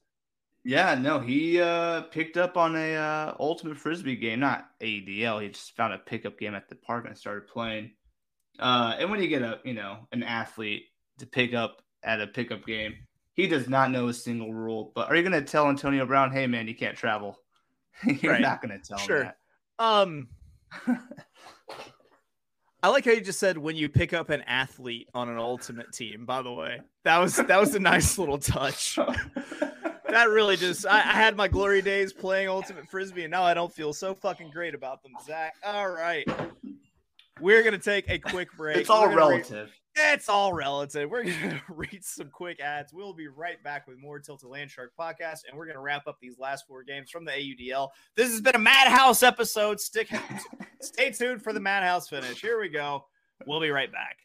Yeah, 0.67 0.95
no, 0.95 1.19
he 1.19 1.61
uh 1.61 2.01
picked 2.01 2.37
up 2.37 2.57
on 2.57 2.75
a 2.75 2.95
uh 2.95 3.35
ultimate 3.39 3.77
frisbee 3.77 4.15
game, 4.15 4.39
not 4.39 4.69
ADL. 4.81 5.41
He 5.43 5.49
just 5.49 5.75
found 5.75 5.93
a 5.93 5.99
pickup 5.99 6.39
game 6.39 6.55
at 6.55 6.67
the 6.67 6.75
park 6.75 7.05
and 7.05 7.15
started 7.15 7.47
playing. 7.47 7.91
Uh 8.57 8.95
and 8.97 9.11
when 9.11 9.21
you 9.21 9.27
get 9.27 9.43
a 9.43 9.59
you 9.63 9.75
know 9.75 10.07
an 10.11 10.23
athlete 10.23 10.85
to 11.19 11.27
pick 11.27 11.53
up 11.53 11.83
at 12.03 12.19
a 12.19 12.25
pickup 12.25 12.65
game, 12.65 12.95
he 13.35 13.45
does 13.47 13.69
not 13.69 13.91
know 13.91 14.07
a 14.07 14.13
single 14.13 14.53
rule. 14.55 14.91
But 14.95 15.07
are 15.09 15.15
you 15.15 15.21
gonna 15.21 15.43
tell 15.43 15.69
Antonio 15.69 16.03
Brown, 16.05 16.31
hey 16.31 16.47
man, 16.47 16.67
you 16.67 16.73
can't 16.75 16.97
travel? 16.97 17.39
You're 18.03 18.33
Right. 18.33 18.41
not 18.41 18.59
gonna 18.61 18.79
tell 18.79 18.97
Sure. 18.97 19.23
him 19.25 19.31
Um. 19.77 20.29
I 22.83 22.89
like 22.89 23.05
how 23.05 23.11
you 23.11 23.21
just 23.21 23.39
said 23.39 23.57
when 23.57 23.75
you 23.75 23.89
pick 23.89 24.13
up 24.13 24.29
an 24.29 24.41
athlete 24.43 25.09
on 25.15 25.27
an 25.29 25.37
ultimate 25.37 25.91
team. 25.91 26.25
By 26.25 26.41
the 26.43 26.51
way, 26.53 26.81
that 27.03 27.17
was 27.19 27.35
that 27.35 27.59
was 27.59 27.73
a 27.75 27.79
nice 27.79 28.17
little 28.17 28.37
touch. 28.39 28.97
That 30.15 30.29
really 30.29 30.55
just 30.55 30.87
I, 30.87 30.99
I 30.99 31.13
had 31.13 31.35
my 31.35 31.49
glory 31.49 31.81
days 31.81 32.13
playing 32.13 32.47
ultimate 32.47 32.87
frisbee, 32.89 33.23
and 33.25 33.31
now 33.31 33.43
I 33.43 33.53
don't 33.53 33.69
feel 33.73 33.91
so 33.91 34.15
fucking 34.15 34.49
great 34.51 34.73
about 34.73 35.03
them. 35.03 35.11
Zach, 35.25 35.53
all 35.61 35.89
right, 35.89 36.25
we're 37.41 37.63
gonna 37.63 37.77
take 37.77 38.09
a 38.09 38.17
quick 38.17 38.47
break. 38.57 38.77
it's 38.77 38.89
all 38.89 39.01
We're 39.03 39.09
read- 39.09 39.17
relative. 39.17 39.71
It's 39.97 40.29
all 40.29 40.53
relative. 40.53 41.09
We're 41.09 41.25
gonna 41.25 41.61
read 41.69 41.99
some 42.03 42.29
quick 42.29 42.61
ads. 42.61 42.93
We'll 42.93 43.13
be 43.13 43.27
right 43.27 43.61
back 43.61 43.87
with 43.87 43.97
more 43.99 44.19
Tilted 44.19 44.49
Land 44.49 44.71
Shark 44.71 44.93
podcast, 44.97 45.39
and 45.49 45.57
we're 45.57 45.67
gonna 45.67 45.81
wrap 45.81 46.07
up 46.07 46.17
these 46.21 46.39
last 46.39 46.65
four 46.65 46.83
games 46.83 47.09
from 47.11 47.25
the 47.25 47.31
AUDL. 47.31 47.89
This 48.15 48.31
has 48.31 48.39
been 48.39 48.55
a 48.55 48.59
Madhouse 48.59 49.21
episode. 49.21 49.81
Stick, 49.81 50.09
stay 50.81 51.11
tuned 51.11 51.43
for 51.43 51.51
the 51.51 51.59
Madhouse 51.59 52.07
finish. 52.07 52.39
Here 52.41 52.57
we 52.59 52.69
go. 52.69 53.05
We'll 53.45 53.59
be 53.59 53.69
right 53.69 53.91
back. 53.91 54.17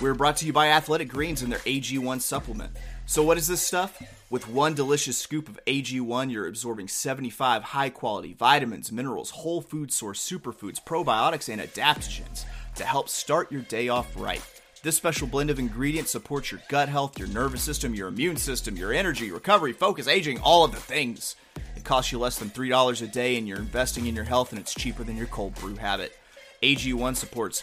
We're 0.00 0.14
brought 0.14 0.36
to 0.36 0.46
you 0.46 0.52
by 0.52 0.68
Athletic 0.68 1.08
Greens 1.08 1.42
and 1.42 1.50
their 1.50 1.58
AG1 1.60 2.20
supplement. 2.20 2.70
So, 3.06 3.24
what 3.24 3.36
is 3.36 3.48
this 3.48 3.60
stuff? 3.60 4.00
With 4.30 4.48
one 4.48 4.72
delicious 4.72 5.18
scoop 5.18 5.48
of 5.48 5.58
AG1, 5.66 6.30
you're 6.30 6.46
absorbing 6.46 6.86
75 6.86 7.64
high 7.64 7.90
quality 7.90 8.32
vitamins, 8.32 8.92
minerals, 8.92 9.30
whole 9.30 9.60
food 9.60 9.90
source 9.90 10.24
superfoods, 10.24 10.80
probiotics, 10.80 11.52
and 11.52 11.60
adaptogens 11.60 12.44
to 12.76 12.84
help 12.84 13.08
start 13.08 13.50
your 13.50 13.62
day 13.62 13.88
off 13.88 14.06
right. 14.16 14.42
This 14.84 14.94
special 14.94 15.26
blend 15.26 15.50
of 15.50 15.58
ingredients 15.58 16.12
supports 16.12 16.52
your 16.52 16.60
gut 16.68 16.88
health, 16.88 17.18
your 17.18 17.26
nervous 17.28 17.62
system, 17.62 17.92
your 17.92 18.06
immune 18.06 18.36
system, 18.36 18.76
your 18.76 18.92
energy, 18.92 19.32
recovery, 19.32 19.72
focus, 19.72 20.06
aging, 20.06 20.38
all 20.38 20.62
of 20.62 20.70
the 20.70 20.78
things. 20.78 21.34
It 21.74 21.82
costs 21.82 22.12
you 22.12 22.20
less 22.20 22.38
than 22.38 22.50
$3 22.50 23.02
a 23.02 23.06
day, 23.08 23.36
and 23.36 23.48
you're 23.48 23.58
investing 23.58 24.06
in 24.06 24.14
your 24.14 24.26
health, 24.26 24.52
and 24.52 24.60
it's 24.60 24.74
cheaper 24.74 25.02
than 25.02 25.16
your 25.16 25.26
cold 25.26 25.56
brew 25.56 25.74
habit. 25.74 26.16
AG1 26.62 27.16
supports 27.16 27.62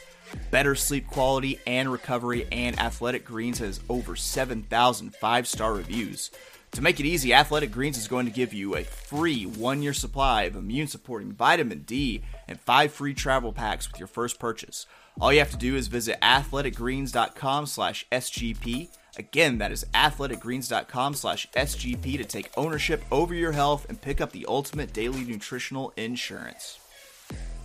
better 0.52 0.76
sleep 0.76 1.08
quality 1.08 1.60
and 1.68 1.92
recovery, 1.92 2.48
and 2.52 2.80
Athletic 2.80 3.26
Greens 3.26 3.60
has 3.60 3.80
over 3.90 4.16
7,000 4.16 5.16
five 5.16 5.48
star 5.48 5.74
reviews. 5.74 6.32
To 6.72 6.82
make 6.82 7.00
it 7.00 7.06
easy, 7.06 7.34
Athletic 7.34 7.72
Greens 7.72 7.98
is 7.98 8.10
going 8.10 8.26
to 8.26 8.32
give 8.32 8.54
you 8.54 8.76
a 8.76 8.84
free 8.84 9.46
one 9.46 9.82
year 9.82 9.94
supply 9.94 10.44
of 10.44 10.58
immune 10.58 10.88
supporting 10.88 11.32
vitamin 11.32 11.84
D 11.84 12.22
and 12.50 12.60
five 12.60 12.92
free 12.92 13.14
travel 13.14 13.54
packs 13.54 13.90
with 13.90 13.98
your 13.98 14.10
first 14.10 14.40
purchase. 14.40 14.86
All 15.22 15.32
you 15.32 15.40
have 15.40 15.52
to 15.52 15.58
do 15.58 15.78
is 15.78 15.88
visit 15.88 16.20
athleticgreens.com 16.22 17.68
slash 17.68 18.06
SGP. 18.12 18.90
Again, 19.18 19.60
that 19.60 19.72
is 19.72 19.86
athleticgreens.com 19.94 21.14
slash 21.14 21.48
SGP 21.56 22.18
to 22.18 22.26
take 22.26 22.52
ownership 22.58 23.06
over 23.10 23.34
your 23.34 23.54
health 23.54 23.86
and 23.88 24.02
pick 24.02 24.20
up 24.20 24.34
the 24.34 24.46
ultimate 24.50 24.92
daily 24.92 25.24
nutritional 25.24 25.94
insurance. 25.96 26.80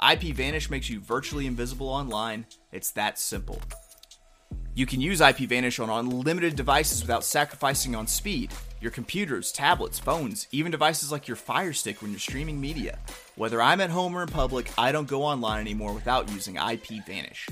IP 0.00 0.34
Vanish 0.34 0.68
makes 0.68 0.90
you 0.90 1.00
virtually 1.00 1.46
invisible 1.46 1.88
online. 1.88 2.46
It's 2.70 2.90
that 2.92 3.18
simple. 3.18 3.60
You 4.74 4.84
can 4.84 5.00
use 5.00 5.22
IP 5.22 5.38
Vanish 5.38 5.78
on 5.78 5.88
unlimited 5.88 6.54
devices 6.54 7.00
without 7.00 7.24
sacrificing 7.24 7.96
on 7.96 8.06
speed. 8.06 8.52
Your 8.78 8.90
computers, 8.90 9.50
tablets, 9.50 9.98
phones, 9.98 10.46
even 10.52 10.70
devices 10.70 11.10
like 11.10 11.26
your 11.26 11.36
Fire 11.38 11.72
Stick 11.72 12.02
when 12.02 12.10
you're 12.10 12.20
streaming 12.20 12.60
media. 12.60 12.98
Whether 13.36 13.62
I'm 13.62 13.80
at 13.80 13.88
home 13.88 14.14
or 14.14 14.20
in 14.22 14.28
public, 14.28 14.70
I 14.76 14.92
don't 14.92 15.08
go 15.08 15.22
online 15.22 15.62
anymore 15.62 15.94
without 15.94 16.30
using 16.30 16.56
IP 16.56 17.06
Vanish. 17.06 17.48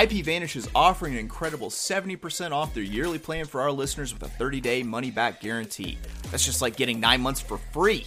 IP 0.00 0.24
Vanish 0.24 0.56
is 0.56 0.70
offering 0.74 1.12
an 1.12 1.18
incredible 1.18 1.68
70% 1.68 2.52
off 2.52 2.72
their 2.72 2.82
yearly 2.82 3.18
plan 3.18 3.44
for 3.44 3.60
our 3.60 3.70
listeners 3.70 4.14
with 4.14 4.22
a 4.22 4.28
30 4.28 4.62
day 4.62 4.82
money 4.82 5.10
back 5.10 5.42
guarantee. 5.42 5.98
That's 6.30 6.46
just 6.46 6.62
like 6.62 6.76
getting 6.76 7.00
nine 7.00 7.20
months 7.20 7.42
for 7.42 7.58
free. 7.58 8.06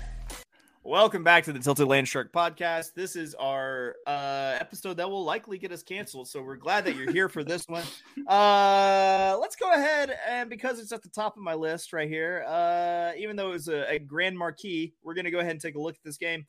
Welcome 0.83 1.23
back 1.23 1.43
to 1.43 1.53
the 1.53 1.59
Tilted 1.59 1.87
Land 1.87 2.07
Shark 2.07 2.33
podcast. 2.33 2.95
This 2.95 3.15
is 3.15 3.35
our 3.35 3.97
uh, 4.07 4.57
episode 4.59 4.95
that 4.97 5.07
will 5.07 5.23
likely 5.23 5.59
get 5.59 5.71
us 5.71 5.83
canceled. 5.83 6.27
So 6.27 6.41
we're 6.41 6.55
glad 6.55 6.85
that 6.85 6.95
you're 6.95 7.11
here 7.11 7.29
for 7.29 7.43
this 7.43 7.67
one. 7.67 7.83
Uh, 8.27 9.37
let's 9.41 9.55
go 9.55 9.71
ahead 9.73 10.17
and 10.27 10.49
because 10.49 10.79
it's 10.79 10.91
at 10.91 11.01
the 11.01 11.09
top 11.09 11.35
of 11.35 11.43
my 11.43 11.53
list 11.53 11.91
right 11.91 12.07
here, 12.07 12.45
uh, 12.47 13.11
even 13.17 13.35
though 13.35 13.49
it 13.49 13.53
was 13.53 13.67
a, 13.67 13.91
a 13.91 13.99
grand 13.99 14.37
marquee, 14.37 14.93
we're 15.03 15.13
going 15.13 15.25
to 15.25 15.31
go 15.31 15.39
ahead 15.39 15.51
and 15.51 15.59
take 15.59 15.75
a 15.75 15.81
look 15.81 15.95
at 15.95 16.03
this 16.03 16.17
game. 16.17 16.45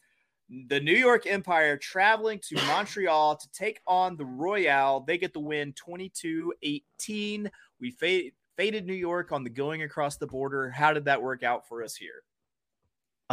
The 0.69 0.81
New 0.81 0.95
York 0.95 1.27
Empire 1.27 1.77
traveling 1.77 2.41
to 2.49 2.55
Montreal 2.67 3.37
to 3.37 3.51
take 3.53 3.81
on 3.87 4.17
the 4.17 4.25
Royale. 4.25 5.01
They 5.01 5.19
get 5.19 5.33
the 5.33 5.41
win 5.41 5.73
22 5.73 6.55
18. 6.63 7.51
We 7.81 7.91
fade, 7.91 8.33
faded 8.57 8.87
New 8.87 8.95
York 8.95 9.33
on 9.33 9.45
the 9.45 9.51
going 9.51 9.83
across 9.83 10.17
the 10.17 10.27
border. 10.27 10.71
How 10.71 10.93
did 10.93 11.07
that 11.07 11.23
work 11.23 11.43
out 11.43 11.67
for 11.67 11.83
us 11.83 11.97
here? 11.97 12.23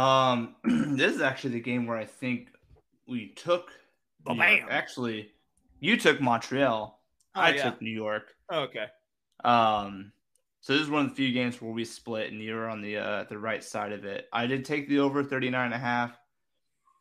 Um, 0.00 0.54
this 0.96 1.14
is 1.14 1.20
actually 1.20 1.54
the 1.54 1.60
game 1.60 1.86
where 1.86 1.98
I 1.98 2.06
think 2.06 2.48
we 3.06 3.28
took. 3.36 3.70
Oh. 4.26 4.34
Actually, 4.40 5.30
you 5.80 5.96
took 5.96 6.20
Montreal. 6.20 6.98
Oh, 7.34 7.40
I 7.40 7.50
yeah. 7.50 7.64
took 7.64 7.82
New 7.82 7.90
York. 7.90 8.34
Okay. 8.52 8.86
Um, 9.44 10.12
so 10.60 10.72
this 10.72 10.82
is 10.82 10.90
one 10.90 11.04
of 11.04 11.10
the 11.10 11.16
few 11.16 11.32
games 11.32 11.60
where 11.60 11.72
we 11.72 11.84
split, 11.84 12.32
and 12.32 12.40
you 12.40 12.54
were 12.54 12.68
on 12.68 12.80
the 12.80 12.96
uh, 12.96 13.24
the 13.24 13.38
right 13.38 13.62
side 13.62 13.92
of 13.92 14.04
it. 14.04 14.26
I 14.32 14.46
did 14.46 14.64
take 14.64 14.88
the 14.88 15.00
over 15.00 15.22
39 15.22 15.66
and 15.66 15.74
a 15.74 15.78
half. 15.78 16.18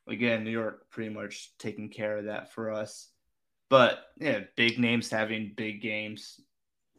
Again, 0.08 0.44
New 0.44 0.52
York 0.52 0.90
pretty 0.90 1.14
much 1.14 1.54
taking 1.58 1.90
care 1.90 2.18
of 2.18 2.26
that 2.26 2.52
for 2.54 2.72
us. 2.72 3.10
But 3.70 4.00
yeah, 4.18 4.42
big 4.56 4.80
names 4.80 5.10
having 5.10 5.54
big 5.56 5.82
games. 5.82 6.42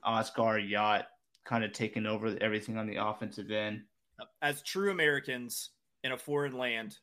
Osgar 0.07 0.67
Jagt 0.67 1.05
kind 1.45 1.65
of 1.65 1.73
taking 1.73 2.07
over 2.07 2.37
everything 2.41 2.79
on 2.79 2.87
the 2.87 3.05
offensive 3.05 3.51
end. 3.51 3.83
As 4.41 4.63
true 4.63 4.91
Americans 4.91 5.71
in 6.05 6.13
a 6.13 6.19
foreign 6.19 6.57
land, 6.57 6.97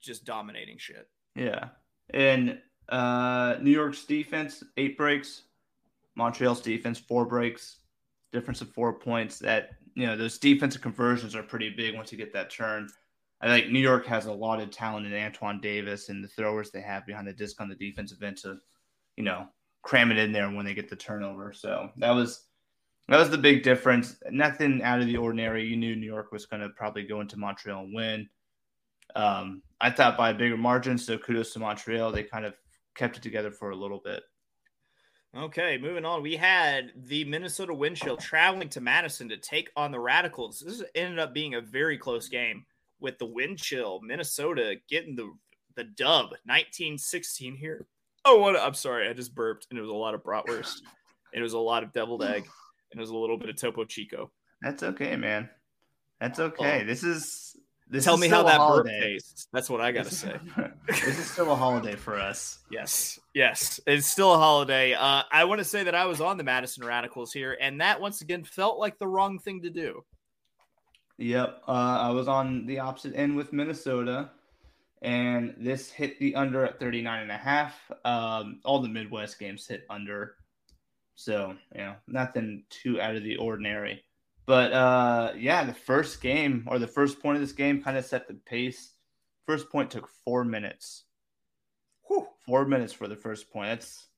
just 0.00 0.24
dominating 0.24 0.78
shit. 0.78 1.08
Yeah. 1.34 1.68
And 2.10 2.58
uh 2.88 3.56
New 3.60 3.70
York's 3.70 4.04
defense, 4.04 4.62
eight 4.76 4.96
breaks. 4.96 5.42
Montreal's 6.14 6.60
defense, 6.60 6.98
four 6.98 7.24
breaks. 7.24 7.78
Difference 8.32 8.60
of 8.60 8.70
four 8.70 8.92
points. 8.92 9.38
That 9.38 9.70
you 9.94 10.06
know, 10.06 10.16
those 10.16 10.38
defensive 10.38 10.82
conversions 10.82 11.34
are 11.34 11.42
pretty 11.42 11.70
big 11.70 11.94
once 11.94 12.12
you 12.12 12.18
get 12.18 12.32
that 12.32 12.50
turn. 12.50 12.88
I 13.42 13.48
think 13.48 13.72
New 13.72 13.80
York 13.80 14.06
has 14.06 14.26
a 14.26 14.32
lot 14.32 14.60
of 14.60 14.70
talent 14.70 15.06
in 15.06 15.14
Antoine 15.14 15.60
Davis 15.60 16.08
and 16.08 16.22
the 16.22 16.28
throwers 16.28 16.70
they 16.70 16.80
have 16.80 17.04
behind 17.06 17.26
the 17.26 17.32
disc 17.32 17.60
on 17.60 17.68
the 17.68 17.74
defensive 17.74 18.22
end 18.22 18.36
to, 18.38 18.58
you 19.16 19.24
know, 19.24 19.48
cram 19.82 20.12
it 20.12 20.18
in 20.18 20.30
there 20.30 20.48
when 20.48 20.64
they 20.64 20.74
get 20.74 20.88
the 20.88 20.94
turnover. 20.94 21.52
So 21.52 21.90
that 21.96 22.12
was 22.12 22.46
that 23.08 23.18
was 23.18 23.30
the 23.30 23.38
big 23.38 23.62
difference. 23.62 24.16
Nothing 24.30 24.82
out 24.82 25.00
of 25.00 25.06
the 25.06 25.16
ordinary. 25.16 25.66
You 25.66 25.76
knew 25.76 25.96
New 25.96 26.06
York 26.06 26.32
was 26.32 26.46
going 26.46 26.62
to 26.62 26.68
probably 26.70 27.02
go 27.02 27.20
into 27.20 27.38
Montreal 27.38 27.84
and 27.84 27.94
win. 27.94 28.28
Um, 29.14 29.62
I 29.80 29.90
thought 29.90 30.16
by 30.16 30.30
a 30.30 30.34
bigger 30.34 30.56
margin, 30.56 30.96
so 30.96 31.18
kudos 31.18 31.52
to 31.52 31.58
Montreal. 31.58 32.12
They 32.12 32.22
kind 32.22 32.46
of 32.46 32.54
kept 32.94 33.16
it 33.16 33.22
together 33.22 33.50
for 33.50 33.70
a 33.70 33.76
little 33.76 34.00
bit. 34.02 34.22
Okay, 35.36 35.78
moving 35.78 36.04
on. 36.04 36.22
We 36.22 36.36
had 36.36 36.92
the 36.94 37.24
Minnesota 37.24 37.72
Wind 37.72 37.96
Chill 37.96 38.18
traveling 38.18 38.68
to 38.70 38.80
Madison 38.80 39.28
to 39.30 39.38
take 39.38 39.70
on 39.76 39.90
the 39.90 39.98
Radicals. 39.98 40.60
This 40.64 40.82
ended 40.94 41.18
up 41.18 41.32
being 41.32 41.54
a 41.54 41.60
very 41.60 41.96
close 41.96 42.28
game 42.28 42.64
with 43.00 43.18
the 43.18 43.26
Wind 43.26 43.58
Chill, 43.58 44.00
Minnesota 44.02 44.76
getting 44.88 45.16
the 45.16 45.32
the 45.74 45.84
dub 45.84 46.32
1916 46.44 47.56
here. 47.56 47.86
Oh, 48.26 48.38
what 48.38 48.56
I'm 48.56 48.74
sorry, 48.74 49.08
I 49.08 49.14
just 49.14 49.34
burped 49.34 49.66
and 49.70 49.78
it 49.78 49.82
was 49.82 49.90
a 49.90 49.94
lot 49.94 50.14
of 50.14 50.22
bratwurst. 50.22 50.82
it 51.32 51.40
was 51.40 51.54
a 51.54 51.58
lot 51.58 51.82
of 51.82 51.94
deviled 51.94 52.22
egg 52.22 52.46
and 52.92 53.00
it 53.00 53.02
was 53.02 53.10
a 53.10 53.16
little 53.16 53.38
bit 53.38 53.48
of 53.48 53.56
Topo 53.56 53.84
Chico. 53.84 54.30
That's 54.60 54.82
okay, 54.82 55.16
man. 55.16 55.48
That's 56.20 56.38
okay. 56.38 56.82
Oh. 56.82 56.86
this 56.86 57.02
is 57.02 57.56
this 57.88 58.04
Tell 58.04 58.14
is 58.14 58.20
me 58.20 58.28
how 58.28 58.42
that 58.44 58.56
holiday. 58.56 59.00
tastes. 59.00 59.48
That's 59.52 59.68
what 59.68 59.80
I 59.80 59.92
got 59.92 60.04
to 60.04 60.10
This- 60.10 60.20
say. 60.20 60.38
this 60.88 61.18
is 61.18 61.30
still 61.30 61.50
a 61.52 61.54
holiday 61.56 61.96
for 61.96 62.16
us. 62.18 62.60
Yes, 62.70 63.18
yes, 63.34 63.80
it's 63.86 64.06
still 64.06 64.32
a 64.32 64.38
holiday. 64.38 64.94
Uh, 64.94 65.22
I 65.30 65.44
want 65.44 65.58
to 65.58 65.64
say 65.64 65.84
that 65.84 65.94
I 65.94 66.06
was 66.06 66.20
on 66.20 66.36
the 66.38 66.44
Madison 66.44 66.86
Radicals 66.86 67.32
here, 67.32 67.56
and 67.60 67.80
that 67.80 68.00
once 68.00 68.20
again 68.22 68.44
felt 68.44 68.78
like 68.78 68.98
the 68.98 69.06
wrong 69.08 69.38
thing 69.38 69.62
to 69.62 69.70
do. 69.70 70.04
Yep. 71.18 71.62
Uh, 71.68 71.70
I 71.72 72.10
was 72.10 72.28
on 72.28 72.66
the 72.66 72.78
opposite 72.78 73.14
end 73.14 73.36
with 73.36 73.52
Minnesota, 73.52 74.30
and 75.02 75.54
this 75.58 75.90
hit 75.90 76.18
the 76.18 76.34
under 76.34 76.64
at 76.64 76.80
39 76.80 77.22
and 77.22 77.30
a 77.30 77.36
half. 77.36 77.74
Um, 78.04 78.60
all 78.64 78.80
the 78.80 78.88
Midwest 78.88 79.38
games 79.38 79.66
hit 79.66 79.84
under. 79.90 80.36
So, 81.14 81.54
you 81.74 81.80
know, 81.80 81.94
nothing 82.06 82.64
too 82.70 83.00
out 83.00 83.16
of 83.16 83.22
the 83.22 83.36
ordinary. 83.36 84.04
But 84.46 84.72
uh, 84.72 85.32
yeah, 85.36 85.64
the 85.64 85.74
first 85.74 86.20
game 86.20 86.66
or 86.68 86.78
the 86.78 86.86
first 86.86 87.20
point 87.20 87.36
of 87.36 87.42
this 87.42 87.52
game 87.52 87.82
kind 87.82 87.96
of 87.96 88.04
set 88.04 88.26
the 88.26 88.34
pace. 88.34 88.92
First 89.46 89.70
point 89.70 89.90
took 89.90 90.08
four 90.24 90.44
minutes. 90.44 91.04
Whew. 92.08 92.26
Four 92.46 92.64
minutes 92.64 92.92
for 92.92 93.08
the 93.08 93.16
first 93.16 93.52
point. 93.52 93.68
That's 93.68 94.08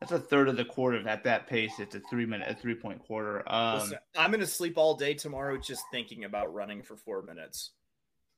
that's 0.00 0.12
a 0.12 0.18
third 0.18 0.48
of 0.48 0.56
the 0.56 0.64
quarter. 0.64 1.06
At 1.08 1.24
that 1.24 1.46
pace, 1.48 1.72
it's 1.78 1.94
a 1.94 2.00
three 2.00 2.26
minute, 2.26 2.48
a 2.48 2.54
three 2.54 2.74
point 2.74 3.00
quarter. 3.06 3.42
Um, 3.46 3.80
Listen, 3.80 3.98
I'm 4.16 4.30
gonna 4.30 4.46
sleep 4.46 4.78
all 4.78 4.94
day 4.94 5.14
tomorrow 5.14 5.56
just 5.58 5.82
thinking 5.92 6.24
about 6.24 6.52
running 6.52 6.82
for 6.82 6.96
four 6.96 7.22
minutes. 7.22 7.72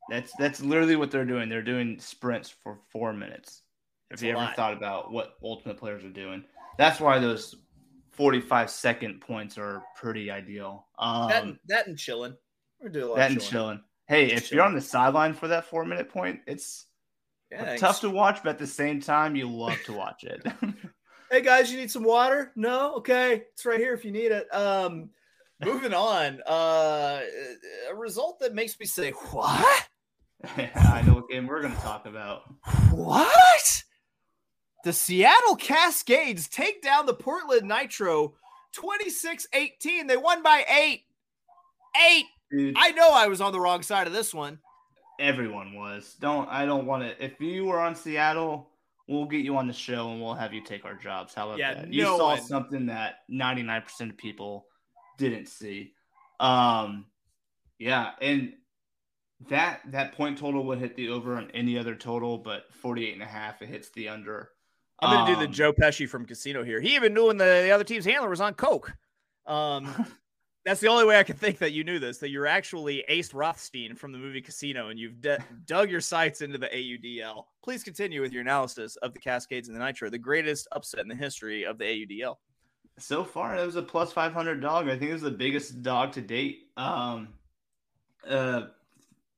That's 0.08 0.32
that's 0.38 0.60
literally 0.60 0.96
what 0.96 1.10
they're 1.10 1.24
doing. 1.24 1.48
They're 1.48 1.62
doing 1.62 1.98
sprints 2.00 2.50
for 2.50 2.78
four 2.92 3.12
minutes. 3.12 3.62
It's 4.10 4.22
if 4.22 4.26
you 4.26 4.32
ever 4.32 4.40
lot. 4.40 4.56
thought 4.56 4.72
about 4.72 5.12
what 5.12 5.34
ultimate 5.42 5.76
players 5.76 6.02
are 6.04 6.10
doing, 6.10 6.44
that's 6.78 6.98
why 6.98 7.18
those 7.18 7.56
forty-five 8.20 8.68
second 8.70 9.22
points 9.22 9.56
are 9.56 9.82
pretty 9.96 10.30
ideal. 10.30 10.86
Um, 10.98 11.28
that 11.30 11.42
and, 11.44 11.58
that 11.68 11.86
and 11.86 11.96
chilling. 11.98 12.36
We're 12.82 12.90
doing 12.90 13.04
a 13.04 13.08
lot 13.08 13.16
that 13.16 13.30
of 13.30 13.32
and 13.36 13.40
chilling. 13.40 13.76
chilling. 13.78 13.80
Hey, 14.08 14.32
if 14.32 14.48
Chilling. 14.48 14.56
you're 14.58 14.66
on 14.66 14.74
the 14.74 14.80
sideline 14.82 15.32
for 15.32 15.48
that 15.48 15.64
four-minute 15.64 16.10
point, 16.10 16.40
it's 16.46 16.86
Yeah, 17.50 17.76
tough 17.76 18.00
to 18.02 18.10
watch, 18.10 18.42
but 18.42 18.50
at 18.50 18.58
the 18.58 18.66
same 18.66 19.00
time, 19.00 19.36
you 19.36 19.48
love 19.48 19.78
to 19.86 19.92
watch 19.94 20.24
it. 20.24 20.46
Hey 21.30 21.42
guys, 21.42 21.70
you 21.70 21.78
need 21.78 21.92
some 21.92 22.02
water? 22.02 22.50
No, 22.56 22.96
okay, 22.96 23.44
it's 23.52 23.64
right 23.64 23.78
here 23.78 23.94
if 23.94 24.04
you 24.04 24.10
need 24.10 24.32
it. 24.32 24.52
Um, 24.52 25.10
moving 25.64 25.94
on. 25.94 26.40
Uh, 26.44 27.20
a 27.88 27.94
result 27.94 28.40
that 28.40 28.52
makes 28.52 28.78
me 28.80 28.84
say, 28.86 29.12
"What? 29.12 29.88
I 30.56 31.02
know 31.06 31.14
what 31.14 31.28
game 31.28 31.46
we're 31.46 31.62
going 31.62 31.76
to 31.76 31.80
talk 31.82 32.06
about. 32.06 32.42
What?" 32.90 33.82
The 34.84 34.92
Seattle 34.92 35.56
Cascades 35.56 36.48
take 36.48 36.82
down 36.82 37.06
the 37.06 37.14
Portland 37.14 37.68
Nitro 37.68 38.34
26-18. 38.74 40.08
They 40.08 40.16
won 40.16 40.42
by 40.42 40.64
eight. 40.68 41.02
Eight. 42.10 42.24
Dude, 42.50 42.74
I 42.78 42.90
know 42.92 43.10
I 43.12 43.26
was 43.28 43.40
on 43.40 43.52
the 43.52 43.60
wrong 43.60 43.82
side 43.82 44.06
of 44.06 44.12
this 44.12 44.32
one. 44.34 44.58
everyone 45.18 45.74
was. 45.74 46.16
Don't 46.20 46.48
I 46.48 46.64
don't 46.66 46.86
want 46.86 47.02
to. 47.02 47.24
If 47.24 47.40
you 47.40 47.66
were 47.66 47.78
on 47.78 47.94
Seattle, 47.94 48.70
we'll 49.06 49.26
get 49.26 49.44
you 49.44 49.56
on 49.56 49.66
the 49.66 49.72
show 49.72 50.10
and 50.10 50.20
we'll 50.20 50.34
have 50.34 50.52
you 50.54 50.64
take 50.64 50.84
our 50.84 50.94
jobs. 50.94 51.34
How 51.34 51.48
about 51.48 51.58
Yeah, 51.58 51.74
that? 51.74 51.92
You 51.92 52.04
no 52.04 52.16
saw 52.16 52.28
one- 52.30 52.42
something 52.42 52.86
that 52.86 53.16
99% 53.30 54.10
of 54.10 54.16
people 54.16 54.66
didn't 55.18 55.46
see. 55.48 55.92
Um, 56.40 57.06
yeah, 57.78 58.12
and 58.22 58.54
that 59.48 59.80
that 59.88 60.12
point 60.14 60.38
total 60.38 60.64
would 60.66 60.78
hit 60.78 60.96
the 60.96 61.10
over 61.10 61.36
on 61.36 61.50
any 61.52 61.78
other 61.78 61.94
total, 61.94 62.38
but 62.38 62.72
48 62.74 63.12
and 63.14 63.22
a 63.22 63.26
half 63.26 63.60
it 63.62 63.68
hits 63.68 63.90
the 63.90 64.08
under. 64.08 64.50
I'm 65.02 65.14
gonna 65.14 65.34
do 65.34 65.38
the 65.40 65.46
Um, 65.46 65.52
Joe 65.52 65.72
Pesci 65.72 66.08
from 66.08 66.26
Casino 66.26 66.62
here. 66.62 66.80
He 66.80 66.94
even 66.94 67.14
knew 67.14 67.26
when 67.26 67.38
the, 67.38 67.44
the 67.44 67.70
other 67.70 67.84
team's 67.84 68.04
handler 68.04 68.28
was 68.28 68.40
on 68.40 68.54
coke. 68.54 68.92
Um, 69.46 70.06
That's 70.66 70.80
the 70.80 70.88
only 70.88 71.06
way 71.06 71.18
I 71.18 71.22
can 71.22 71.36
think 71.36 71.56
that 71.58 71.72
you 71.72 71.84
knew 71.84 71.98
this. 71.98 72.18
That 72.18 72.28
you're 72.28 72.46
actually 72.46 73.02
Ace 73.08 73.32
Rothstein 73.32 73.94
from 73.94 74.12
the 74.12 74.18
movie 74.18 74.42
Casino, 74.42 74.88
and 74.90 74.98
you've 74.98 75.20
d- 75.22 75.38
dug 75.64 75.90
your 75.90 76.02
sights 76.02 76.42
into 76.42 76.58
the 76.58 76.66
AUDL. 76.66 77.44
Please 77.64 77.82
continue 77.82 78.20
with 78.20 78.30
your 78.30 78.42
analysis 78.42 78.96
of 78.96 79.14
the 79.14 79.20
Cascades 79.20 79.68
and 79.68 79.76
the 79.76 79.82
Nitro, 79.82 80.10
the 80.10 80.18
greatest 80.18 80.68
upset 80.72 81.00
in 81.00 81.08
the 81.08 81.14
history 81.14 81.64
of 81.64 81.78
the 81.78 81.84
AUDL. 81.84 82.36
So 82.98 83.24
far, 83.24 83.56
it 83.56 83.64
was 83.64 83.76
a 83.76 83.82
plus 83.82 84.12
500 84.12 84.60
dog. 84.60 84.86
I 84.86 84.98
think 84.98 85.10
it 85.10 85.14
was 85.14 85.22
the 85.22 85.30
biggest 85.30 85.82
dog 85.82 86.12
to 86.12 86.20
date. 86.20 86.68
Um, 86.76 87.28
uh, 88.28 88.64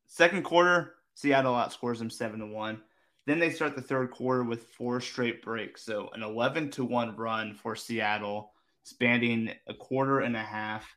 second 0.07 0.43
quarter, 0.43 0.95
Seattle 1.15 1.55
outscores 1.55 1.99
them 1.99 2.11
seven 2.11 2.41
to 2.41 2.47
one. 2.47 2.83
Then 3.27 3.39
they 3.39 3.51
start 3.51 3.77
the 3.77 3.83
third 3.83 4.11
quarter 4.11 4.43
with 4.43 4.65
four 4.65 5.01
straight 5.01 5.43
breaks. 5.43 5.85
So 5.85 6.11
an 6.13 6.23
11 6.23 6.71
to 6.73 6.85
one 6.85 7.17
run 7.17 7.55
for 7.55 7.77
Seattle, 7.77 8.53
spanning 8.83 9.51
a 9.69 9.75
quarter 9.75 10.21
and 10.21 10.37
a 10.37 10.43
half. 10.43 10.89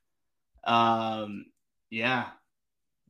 Um, 0.64 1.46
yeah, 1.92 2.30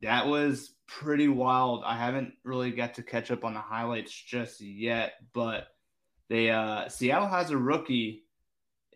that 0.02 0.26
was 0.26 0.74
pretty 0.86 1.28
wild. 1.28 1.82
I 1.84 1.96
haven't 1.96 2.34
really 2.44 2.70
got 2.70 2.94
to 2.94 3.02
catch 3.02 3.30
up 3.30 3.44
on 3.44 3.54
the 3.54 3.60
highlights 3.60 4.12
just 4.12 4.60
yet, 4.60 5.14
but 5.32 5.68
they 6.28 6.50
uh, 6.50 6.88
Seattle 6.88 7.28
has 7.28 7.50
a 7.50 7.56
rookie 7.56 8.24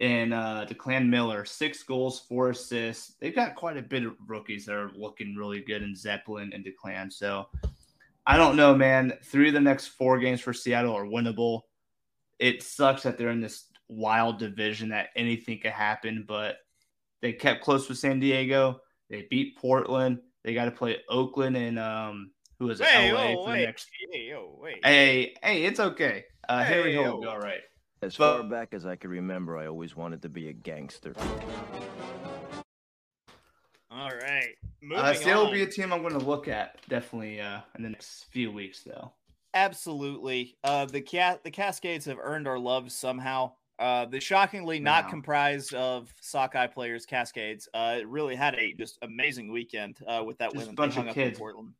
in 0.00 0.32
uh, 0.32 0.66
Declan 0.68 1.08
Miller, 1.08 1.44
six 1.44 1.82
goals, 1.82 2.20
four 2.20 2.50
assists. 2.50 3.14
They've 3.20 3.34
got 3.34 3.54
quite 3.54 3.76
a 3.76 3.82
bit 3.82 4.04
of 4.04 4.14
rookies 4.26 4.66
that 4.66 4.74
are 4.74 4.90
looking 4.94 5.36
really 5.36 5.60
good 5.60 5.82
in 5.82 5.94
Zeppelin 5.94 6.52
and 6.54 6.64
Declan. 6.64 7.12
So 7.12 7.46
I 8.26 8.36
don't 8.36 8.56
know, 8.56 8.74
man. 8.74 9.14
Three 9.24 9.48
of 9.48 9.54
the 9.54 9.60
next 9.60 9.88
four 9.88 10.18
games 10.18 10.40
for 10.40 10.52
Seattle 10.52 10.96
are 10.96 11.04
winnable. 11.04 11.62
It 12.38 12.62
sucks 12.62 13.02
that 13.02 13.18
they're 13.18 13.30
in 13.30 13.40
this 13.40 13.64
wild 13.88 14.38
division 14.38 14.90
that 14.90 15.08
anything 15.16 15.58
could 15.60 15.72
happen, 15.72 16.24
but 16.26 16.56
they 17.22 17.32
kept 17.32 17.62
close 17.62 17.88
with 17.88 17.98
San 17.98 18.20
Diego. 18.20 18.80
They 19.08 19.26
beat 19.28 19.58
Portland. 19.58 20.20
They 20.44 20.54
got 20.54 20.66
to 20.66 20.70
play 20.70 20.98
Oakland 21.08 21.56
and 21.56 21.78
um, 21.78 22.30
who 22.58 22.66
was 22.66 22.80
it? 22.80 22.86
Hey, 22.86 23.12
LA 23.12 23.20
oh, 23.20 23.44
for 23.44 23.50
the 23.50 23.58
wait. 23.58 23.64
next. 23.66 23.88
Hey, 24.12 24.32
oh, 24.34 24.58
wait. 24.60 24.84
Hey, 24.84 25.34
hey, 25.42 25.64
it's 25.64 25.80
okay. 25.80 26.24
Uh, 26.48 26.62
Henry 26.62 26.92
Hey, 26.94 27.02
Hill 27.02 27.14
will 27.14 27.20
be 27.22 27.26
all 27.26 27.38
right. 27.38 27.60
As 28.02 28.16
But- 28.16 28.38
far 28.38 28.48
back 28.48 28.72
as 28.72 28.86
I 28.86 28.96
can 28.96 29.10
remember, 29.10 29.58
I 29.58 29.66
always 29.66 29.96
wanted 29.96 30.22
to 30.22 30.28
be 30.28 30.48
a 30.48 30.52
gangster. 30.52 31.14
All 34.00 34.10
right. 34.16 34.54
Moving 34.80 35.04
Uh, 35.04 35.12
Seattle 35.12 35.44
will 35.44 35.52
be 35.52 35.62
a 35.62 35.66
team 35.66 35.92
I'm 35.92 36.00
going 36.00 36.18
to 36.18 36.24
look 36.24 36.48
at 36.48 36.76
definitely 36.88 37.40
uh, 37.40 37.60
in 37.76 37.82
the 37.82 37.90
next 37.90 38.24
few 38.30 38.50
weeks, 38.50 38.82
though. 38.82 39.12
Absolutely. 39.52 40.56
Uh, 40.64 40.86
the 40.86 41.00
cat 41.02 41.44
the 41.44 41.50
Cascades 41.50 42.06
have 42.06 42.18
earned 42.20 42.48
our 42.48 42.58
love 42.58 42.90
somehow. 42.90 43.52
Uh, 43.78 44.06
the 44.06 44.20
shockingly 44.20 44.78
not 44.80 45.04
Wow. 45.04 45.10
comprised 45.10 45.74
of 45.74 46.12
sockeye 46.20 46.66
players, 46.66 47.04
Cascades. 47.04 47.68
Uh, 47.74 47.96
it 47.98 48.08
really 48.08 48.36
had 48.36 48.54
a 48.54 48.72
just 48.72 48.98
amazing 49.02 49.50
weekend 49.52 49.98
uh, 50.06 50.22
with 50.24 50.38
that 50.38 50.52
Just 50.54 50.66
win. 50.66 50.74
a 50.74 50.76
bunch 50.76 50.92
of 50.92 50.96
hung 50.98 51.08
up 51.10 51.16
in 51.16 51.24
kids. 51.28 51.38
Portland. 51.38 51.72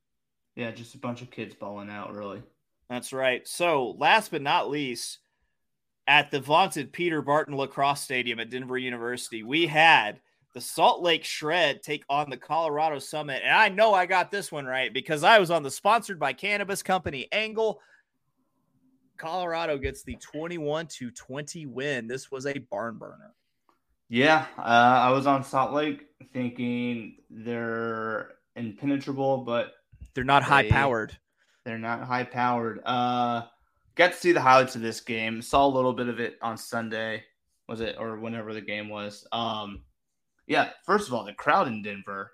Yeah, 0.57 0.71
just 0.73 0.95
a 0.95 0.99
bunch 0.99 1.23
of 1.23 1.31
kids 1.31 1.55
balling 1.55 1.89
out, 1.91 2.15
really. 2.15 2.43
That's 2.91 3.13
right. 3.13 3.47
So, 3.47 3.93
last 3.99 4.31
but 4.31 4.43
not 4.43 4.69
least, 4.69 5.21
at 6.07 6.31
the 6.31 6.41
vaunted 6.41 6.93
Peter 6.93 7.23
Barton 7.23 7.57
Lacrosse 7.57 8.01
Stadium 8.03 8.41
at 8.41 8.51
Denver 8.51 8.77
University, 8.79 9.43
we 9.43 9.67
had 9.69 10.21
the 10.53 10.61
Salt 10.61 11.01
Lake 11.03 11.25
Shred 11.25 11.83
take 11.83 12.05
on 12.09 12.29
the 12.31 12.37
Colorado 12.37 12.99
Summit. 12.99 13.43
And 13.45 13.55
I 13.55 13.69
know 13.69 13.95
I 13.95 14.07
got 14.07 14.31
this 14.31 14.51
one 14.51 14.65
right 14.67 14.93
because 14.93 15.23
I 15.23 15.39
was 15.39 15.51
on 15.51 15.63
the 15.63 15.71
sponsored 15.71 16.19
by 16.19 16.33
cannabis 16.33 16.83
company 16.83 17.29
Angle. 17.33 17.81
Colorado 19.17 19.77
gets 19.79 20.03
the 20.03 20.17
21 20.17 20.87
to 20.87 21.11
20 21.11 21.67
win. 21.67 22.07
This 22.07 22.31
was 22.31 22.47
a 22.47 22.59
barn 22.59 22.97
burner. 22.99 23.35
Yeah, 24.09 24.47
uh, 24.59 24.63
I 24.63 25.11
was 25.11 25.27
on 25.27 25.45
Salt 25.45 25.73
Lake 25.73 26.07
thinking 26.33 27.19
they're 27.31 28.33
impenetrable, 28.57 29.39
but 29.45 29.75
They're 30.15 30.25
not 30.25 30.43
They- 30.43 30.49
high 30.49 30.69
powered. 30.69 31.17
they're 31.65 31.79
not 31.79 32.03
high 32.03 32.25
powered. 32.25 32.81
Uh, 32.85 33.43
got 33.95 34.13
to 34.13 34.17
see 34.19 34.33
the 34.33 34.41
highlights 34.41 34.75
of 34.75 34.83
this 34.83 35.01
game. 35.01 35.41
Saw 35.43 35.65
a 35.65 35.69
little 35.69 35.93
bit 35.93 36.09
of 36.09 36.19
it 36.19 36.37
on 36.43 36.57
Sunday, 36.57 37.23
was 37.69 37.81
it, 37.81 37.95
or 37.99 38.19
whenever 38.19 38.53
the 38.53 38.61
game 38.61 38.89
was. 38.89 39.25
Um, 39.31 39.83
yeah. 40.51 40.71
First 40.85 41.07
of 41.07 41.15
all, 41.15 41.25
the 41.25 41.33
crowd 41.33 41.69
in 41.69 41.81
Denver. 41.81 42.33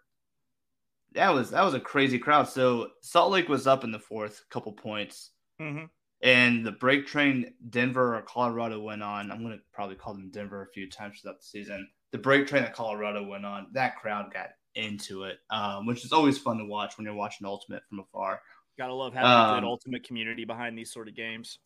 That 1.13 1.35
was 1.35 1.51
that 1.51 1.63
was 1.63 1.75
a 1.75 1.81
crazy 1.81 2.19
crowd. 2.19 2.49
So 2.49 2.89
Salt 3.03 3.31
Lake 3.31 3.49
was 3.49 3.67
up 3.67 3.85
in 3.85 3.93
the 3.93 3.99
fourth, 3.99 4.43
couple 4.51 4.73
points. 4.73 5.33
Mhm. 5.61 5.91
And 6.23 6.65
the 6.65 6.73
break 6.73 7.07
train 7.07 7.55
Denver 7.69 8.17
or 8.17 8.23
Colorado 8.23 8.81
went 8.81 9.03
on. 9.03 9.31
I'm 9.31 9.43
going 9.43 9.59
to 9.59 9.63
probably 9.73 9.97
call 9.97 10.15
them 10.15 10.31
Denver 10.31 10.63
a 10.63 10.73
few 10.73 10.91
times 10.91 11.21
throughout 11.21 11.39
the 11.41 11.45
season. 11.45 11.87
The 12.13 12.19
break 12.19 12.47
train 12.47 12.63
that 12.63 12.73
Colorado 12.73 13.23
went 13.23 13.45
on, 13.45 13.67
that 13.73 13.97
crowd 13.97 14.33
got 14.33 14.49
into 14.75 15.25
it, 15.25 15.39
um, 15.51 15.85
which 15.85 16.05
is 16.05 16.13
always 16.13 16.39
fun 16.39 16.57
to 16.57 16.65
watch 16.65 16.97
when 16.97 17.05
you're 17.05 17.15
watching 17.15 17.47
Ultimate 17.47 17.83
from 17.89 18.01
afar. 18.01 18.41
Gotta 18.79 18.95
love 18.95 19.13
having 19.13 19.31
a 19.31 19.55
good 19.61 19.65
Um, 19.65 19.71
ultimate 19.71 20.05
community 20.05 20.45
behind 20.47 20.77
these 20.77 20.93
sort 20.93 21.09
of 21.09 21.15
games. 21.15 21.59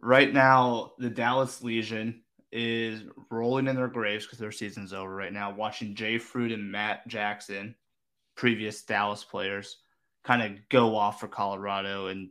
Right 0.00 0.32
now, 0.32 0.94
the 0.98 1.10
Dallas 1.10 1.62
Legion 1.62 2.24
is 2.50 3.02
rolling 3.30 3.66
in 3.68 3.76
their 3.76 3.88
graves 3.88 4.24
because 4.24 4.38
their 4.38 4.52
season's 4.52 4.92
over 4.92 5.14
right 5.14 5.32
now. 5.32 5.54
Watching 5.54 5.94
Jay 5.94 6.18
Froude 6.18 6.54
and 6.54 6.70
Matt 6.70 7.06
Jackson, 7.06 7.74
previous 8.36 8.82
Dallas 8.82 9.24
players, 9.24 9.78
kind 10.24 10.42
of 10.42 10.68
go 10.68 10.96
off 10.96 11.20
for 11.20 11.28
Colorado 11.28 12.06
and 12.06 12.30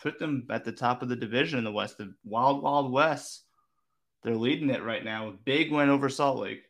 put 0.00 0.18
them 0.18 0.46
at 0.50 0.64
the 0.64 0.72
top 0.72 1.02
of 1.02 1.08
the 1.08 1.16
division 1.16 1.58
in 1.58 1.64
the 1.64 1.72
West, 1.72 1.98
the 1.98 2.14
Wild 2.24 2.62
Wild 2.62 2.92
West. 2.92 3.44
They're 4.22 4.36
leading 4.36 4.70
it 4.70 4.84
right 4.84 5.04
now. 5.04 5.34
Big 5.44 5.72
win 5.72 5.88
over 5.88 6.08
Salt 6.08 6.38
Lake. 6.38 6.62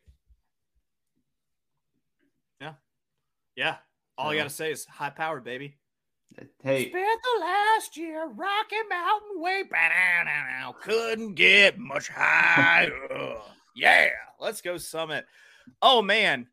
Yeah. 2.59 2.73
Yeah. 3.55 3.77
All 4.17 4.29
I 4.29 4.37
gotta 4.37 4.49
say 4.49 4.71
is 4.71 4.85
high 4.85 5.09
powered, 5.09 5.43
baby. 5.43 5.77
Hey, 6.63 6.89
Spent 6.89 7.19
the 7.23 7.39
last 7.41 7.97
year 7.97 8.25
Rocky 8.27 8.75
Mountain 8.89 9.41
way 9.41 9.63
now. 9.71 10.75
Couldn't 10.81 11.35
get 11.35 11.77
much 11.77 12.07
higher. 12.09 12.91
yeah, 13.75 14.09
let's 14.39 14.61
go 14.61 14.77
Summit. 14.77 15.25
Oh 15.81 16.01
man, 16.01 16.47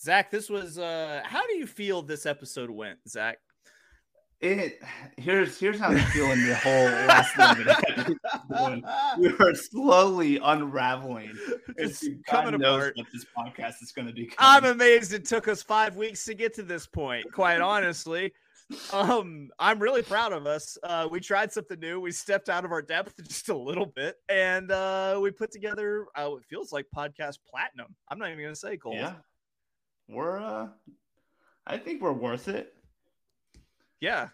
Zach, 0.00 0.30
this 0.30 0.48
was. 0.48 0.78
uh 0.78 1.22
How 1.24 1.46
do 1.46 1.54
you 1.54 1.66
feel 1.66 2.02
this 2.02 2.26
episode 2.26 2.70
went, 2.70 2.98
Zach? 3.08 3.38
it 4.44 4.78
here's 5.16 5.58
here's 5.58 5.78
how 5.78 5.88
I'm 5.88 5.98
feeling 6.10 6.44
the 6.46 6.54
whole 6.56 6.84
last 7.06 7.36
little 7.38 8.14
we 9.18 9.32
are 9.38 9.54
slowly 9.54 10.38
unraveling. 10.42 11.32
Just 11.78 12.04
It's 12.04 12.08
coming 12.28 12.60
knows 12.60 12.76
apart. 12.76 12.96
what 12.96 13.06
this 13.12 13.24
podcast 13.36 13.82
is 13.82 13.92
going 13.92 14.06
to 14.08 14.12
be. 14.12 14.30
I'm 14.38 14.64
amazed 14.64 15.12
it 15.12 15.24
took 15.24 15.48
us 15.48 15.62
five 15.62 15.96
weeks 15.96 16.24
to 16.26 16.34
get 16.34 16.54
to 16.54 16.62
this 16.62 16.86
point. 16.86 17.30
Quite 17.32 17.60
honestly, 17.60 18.32
um, 18.92 19.50
I'm 19.58 19.78
really 19.78 20.02
proud 20.02 20.32
of 20.32 20.46
us. 20.46 20.78
Uh, 20.82 21.08
we 21.10 21.20
tried 21.20 21.52
something 21.52 21.78
new. 21.78 22.00
We 22.00 22.12
stepped 22.12 22.48
out 22.48 22.64
of 22.64 22.72
our 22.72 22.82
depth 22.82 23.14
just 23.28 23.48
a 23.48 23.56
little 23.56 23.86
bit, 23.86 24.16
and 24.28 24.70
uh, 24.70 25.18
we 25.22 25.30
put 25.30 25.50
together. 25.52 26.06
Uh, 26.16 26.36
it 26.36 26.44
feels 26.48 26.72
like 26.72 26.86
podcast 26.94 27.38
platinum. 27.48 27.94
I'm 28.08 28.18
not 28.18 28.30
even 28.30 28.42
gonna 28.42 28.54
say 28.56 28.76
gold. 28.76 28.96
yeah, 28.96 29.14
we're. 30.08 30.38
uh 30.40 30.68
I 31.66 31.78
think 31.78 32.02
we're 32.02 32.12
worth 32.12 32.48
it. 32.48 32.74
Yeah. 34.00 34.28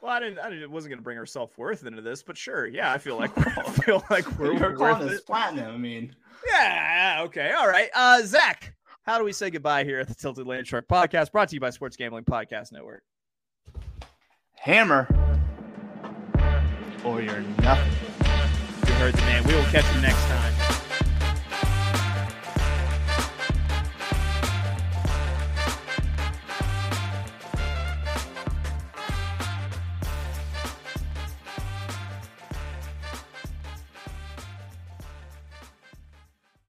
Well, 0.00 0.12
I 0.12 0.20
didn't. 0.20 0.38
I 0.38 0.48
didn't, 0.50 0.70
wasn't 0.70 0.92
gonna 0.92 1.02
bring 1.02 1.18
our 1.18 1.26
self 1.26 1.56
worth 1.58 1.84
into 1.84 2.00
this, 2.02 2.22
but 2.22 2.36
sure. 2.38 2.66
Yeah, 2.66 2.92
I 2.92 2.98
feel 2.98 3.16
like 3.18 3.34
we 3.36 3.42
I 3.44 3.62
feel 3.84 4.04
like 4.10 4.38
we're 4.38 4.54
You're 4.54 4.78
worth 4.78 5.10
it. 5.10 5.26
platinum. 5.26 5.74
I 5.74 5.76
mean, 5.78 6.14
Yeah. 6.50 7.22
Okay. 7.26 7.52
All 7.52 7.68
right. 7.68 7.90
Uh, 7.94 8.22
Zach, 8.22 8.74
how 9.02 9.18
do 9.18 9.24
we 9.24 9.32
say 9.32 9.50
goodbye 9.50 9.84
here 9.84 9.98
at 10.00 10.08
the 10.08 10.14
Tilted 10.14 10.46
Land 10.46 10.66
Shark 10.66 10.86
Podcast, 10.88 11.32
brought 11.32 11.48
to 11.48 11.54
you 11.56 11.60
by 11.60 11.70
Sports 11.70 11.96
Gambling 11.96 12.24
Podcast 12.24 12.72
Network? 12.72 13.02
Hammer 14.60 15.06
or 17.04 17.22
you're 17.22 17.40
nothing. 17.62 17.92
You 18.86 18.94
heard 18.94 19.14
the 19.14 19.22
man. 19.22 19.44
We 19.44 19.54
will 19.54 19.62
catch 19.64 19.94
you 19.94 20.00
next 20.00 20.24
time. 20.26 20.57